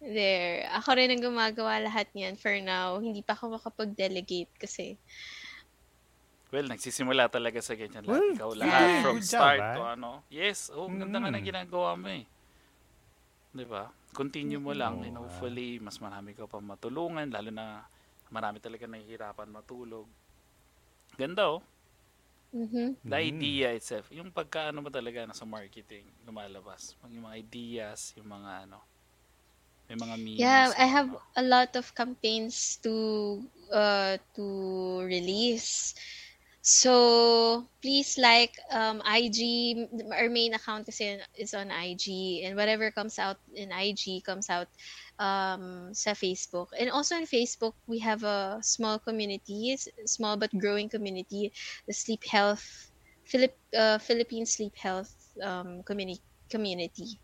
[0.00, 0.64] There.
[0.80, 3.00] Ako rin ang gumagawa lahat niyan for now.
[3.00, 4.96] Hindi pa ako makapag-delegate kasi
[6.50, 8.10] Well, nagsisimula talaga sa ganyan lahat.
[8.10, 9.74] Well, Ikaw yeah, lahat from good job, start ah.
[9.76, 10.10] to ano.
[10.28, 11.36] Yes, oh, ang ganda nga Mm.
[11.38, 12.24] ng ginagawa mo eh.
[13.54, 13.86] 'Di ba?
[14.10, 17.86] Continue mo lang Oo, and hopefully mas marami ka pa matulungan lalo na
[18.30, 20.08] marami talaga nahihirapan matulog.
[21.18, 21.62] Ganda oh.
[22.52, 22.96] mhm.
[23.04, 23.28] The Mm.
[23.30, 26.96] idea itself, yung pagkaano mo talaga na sa marketing lumalabas.
[27.08, 28.78] Yung mga ideas, yung mga ano,
[29.88, 30.38] may mga memes.
[30.38, 31.20] Yeah, I have ano.
[31.36, 32.94] a lot of campaigns to
[33.72, 34.44] uh to
[35.04, 35.94] release.
[36.62, 43.18] So please like um IG our main account kasi is on IG and whatever comes
[43.18, 44.68] out in IG comes out
[45.18, 46.68] um sa Facebook.
[46.78, 49.76] And also on Facebook we have a small community,
[50.06, 51.52] small but growing community,
[51.86, 52.92] the Sleep Health
[53.24, 57.20] Philip uh, Philippine Sleep Health um community community.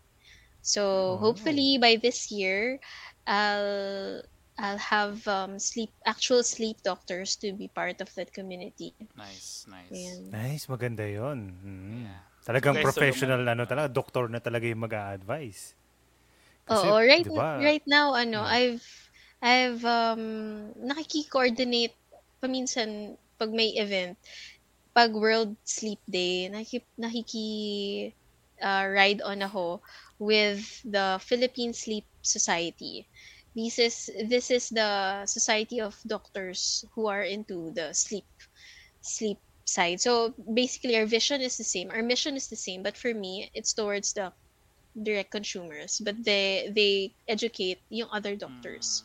[0.61, 1.17] So Oh.
[1.17, 2.79] hopefully by this year
[3.27, 4.21] I'll
[4.57, 8.93] I'll have um, sleep actual sleep doctors to be part of that community.
[9.13, 9.93] Nice, nice.
[9.93, 10.33] Ayan.
[10.33, 11.53] Nice, maganda yon.
[11.61, 12.09] Mm.
[12.09, 12.21] Yeah.
[12.41, 13.53] Talagang professional, tulungan.
[13.53, 15.77] ano talaga, doktor na talaga yung mag-a-advise.
[16.67, 18.51] Oo, right di ba, right now ano, Mm.
[18.51, 18.85] I've
[19.39, 20.23] I've um
[20.81, 21.95] nakiki-coordinate
[22.41, 24.17] paminsan pag may event
[24.97, 27.47] pag World Sleep Day, nakiki, nakiki
[28.57, 29.85] uh, ride on ako
[30.17, 33.05] with the Philippine Sleep Society.
[33.57, 33.95] This is
[34.29, 38.29] this is the society of doctors who are into the sleep
[39.01, 39.97] sleep side.
[39.97, 41.89] So basically our vision is the same.
[41.89, 44.29] Our mission is the same, but for me, it's towards the
[44.93, 45.97] direct consumers.
[45.97, 49.01] But they they educate yung other doctors,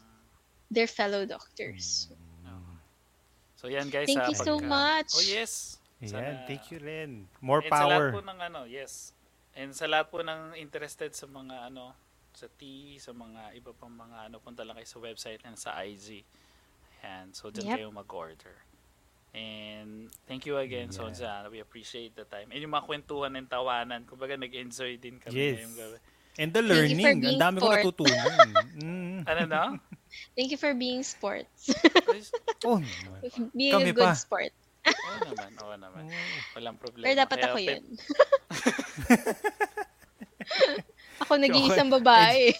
[0.68, 2.12] their fellow doctors.
[3.56, 4.10] So yan guys.
[4.10, 5.10] Thank you so pagka- much.
[5.16, 5.80] Oh yes.
[6.02, 7.24] Ayan, Sana- thank you Ren.
[7.40, 8.08] More And sa lahat power.
[8.10, 9.14] po ng ano, yes.
[9.54, 11.94] And sa lahat po ng interested sa mga ano,
[12.32, 15.76] sa tea, sa mga iba pang mga ano, punta lang kayo sa website and sa
[15.80, 16.24] IG.
[17.02, 17.32] Ayan.
[17.34, 17.76] So, dyan Yep.
[17.76, 18.56] kayo mag-order.
[19.32, 20.96] And thank you again, Yeah.
[20.96, 21.32] Sonja.
[21.48, 22.52] We appreciate the time.
[22.52, 25.56] And yung mga kwentuhan and tawanan, kumbaga nag-enjoy din kami Yes.
[25.60, 25.96] ngayong gabi.
[26.32, 27.04] And the learning.
[27.04, 27.76] Ang dami ko sport.
[27.80, 28.48] natutunan.
[28.80, 29.18] mm.
[29.28, 29.62] Ano na?
[30.32, 31.68] Thank you for being sports.
[32.62, 33.50] Oh, naman.
[33.58, 34.14] being Kami a good pa.
[34.14, 34.54] sport.
[34.86, 36.02] Oo naman, oo naman.
[36.54, 37.10] Walang problema.
[37.10, 37.82] Pero dapat Kaya ako yun.
[41.22, 42.50] ako nag-iisang babae.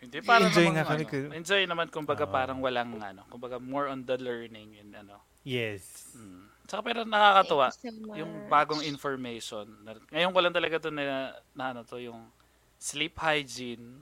[0.00, 2.32] Hindi para Enjoy nga kami ano, ko- enjoy naman kumbaga Oo.
[2.32, 5.20] parang walang ano, kumbaga more on the learning and ano.
[5.44, 6.12] Yes.
[6.16, 6.48] Mm.
[6.64, 7.84] Saka pero nakakatuwa so
[8.14, 9.68] yung bagong information.
[9.82, 11.04] Na- Ngayon ko lang talaga to na,
[11.52, 12.32] na ano to yung
[12.76, 14.00] sleep hygiene.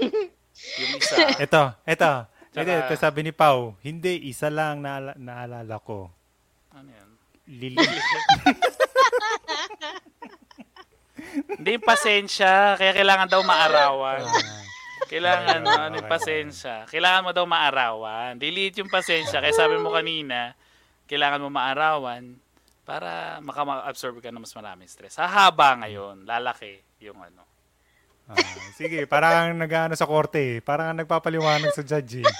[0.80, 1.40] yung isa.
[1.40, 2.12] Ito, ito.
[2.52, 6.12] Tsaka- Ito, ito sabi ni Pau, hindi, isa lang naala- naalala ko.
[6.70, 7.10] ano yan?
[7.46, 7.80] Lili.
[11.34, 14.22] Hindi pasensya, kaya kailangan daw maarawan.
[14.24, 14.62] Ah,
[15.04, 16.14] Kailangan Okay, ano yung okay.
[16.16, 16.74] pasensya.
[16.88, 18.32] Kailangan mo daw maarawan.
[18.34, 19.38] Delete yung pasensya.
[19.38, 20.56] Kaya sabi mo kanina,
[21.04, 22.40] kailangan mo maarawan
[22.84, 25.20] para maka-absorb ka ng mas maraming stress.
[25.20, 27.44] Hahaba ngayon, lalaki yung ano.
[28.24, 28.36] ah,
[28.72, 30.40] sige, parang nag-ano sa korte.
[30.40, 30.64] eh.
[30.64, 32.24] Parang nagpapaliwanag sa judge.
[32.24, 32.32] eh.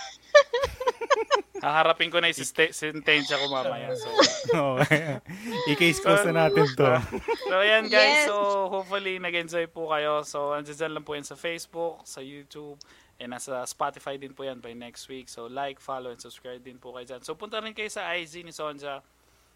[1.64, 3.96] Haharapin ko na yung siste- sentensya ko mamaya.
[3.96, 4.12] So,
[4.84, 5.16] Okay.
[5.72, 6.84] I-case close na natin to.
[7.48, 8.24] so ayan guys.
[8.24, 8.28] Yes.
[8.28, 10.20] So, hopefully nag-enjoy po kayo.
[10.28, 12.76] So, andyan dyan lang po yan sa Facebook, sa YouTube,
[13.16, 15.32] and nasa Spotify din po yan by next week.
[15.32, 17.22] So, like, follow, and subscribe din po kayo dyan.
[17.24, 19.00] So, punta rin kayo sa IG ni Sonja.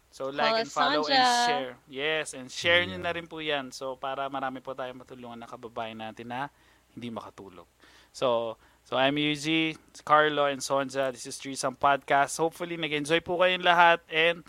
[0.09, 1.45] So, like and follow and Sonja.
[1.45, 1.73] share.
[1.85, 3.69] Yes, and share nyo na rin po yan.
[3.69, 6.49] So, para marami po tayong matulungan na kababayan natin na
[6.97, 7.69] hindi makatulog.
[8.09, 8.57] So,
[8.89, 11.13] so I'm Yuji, Carlo, and Sonja.
[11.13, 12.41] This is Threesome Podcast.
[12.41, 14.01] Hopefully, nag-enjoy po kayong lahat.
[14.09, 14.41] And,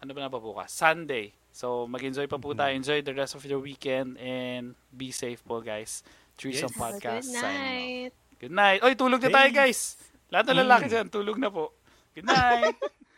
[0.00, 0.72] ano ba na pa bukas?
[0.72, 1.36] Sunday.
[1.52, 2.72] So, mag-enjoy pa po tayo.
[2.72, 4.16] Enjoy the rest of your weekend.
[4.16, 6.00] And be safe po, guys.
[6.40, 6.80] Threesome Yes.
[6.80, 7.28] Have a Podcast.
[7.28, 8.12] Good night.
[8.40, 8.80] Good night.
[8.80, 10.00] Oy, tulog na tayo, guys.
[10.32, 10.92] Lahat ng lalaki Mm.
[10.96, 11.76] dyan, tulog na po.
[12.16, 12.80] Good night.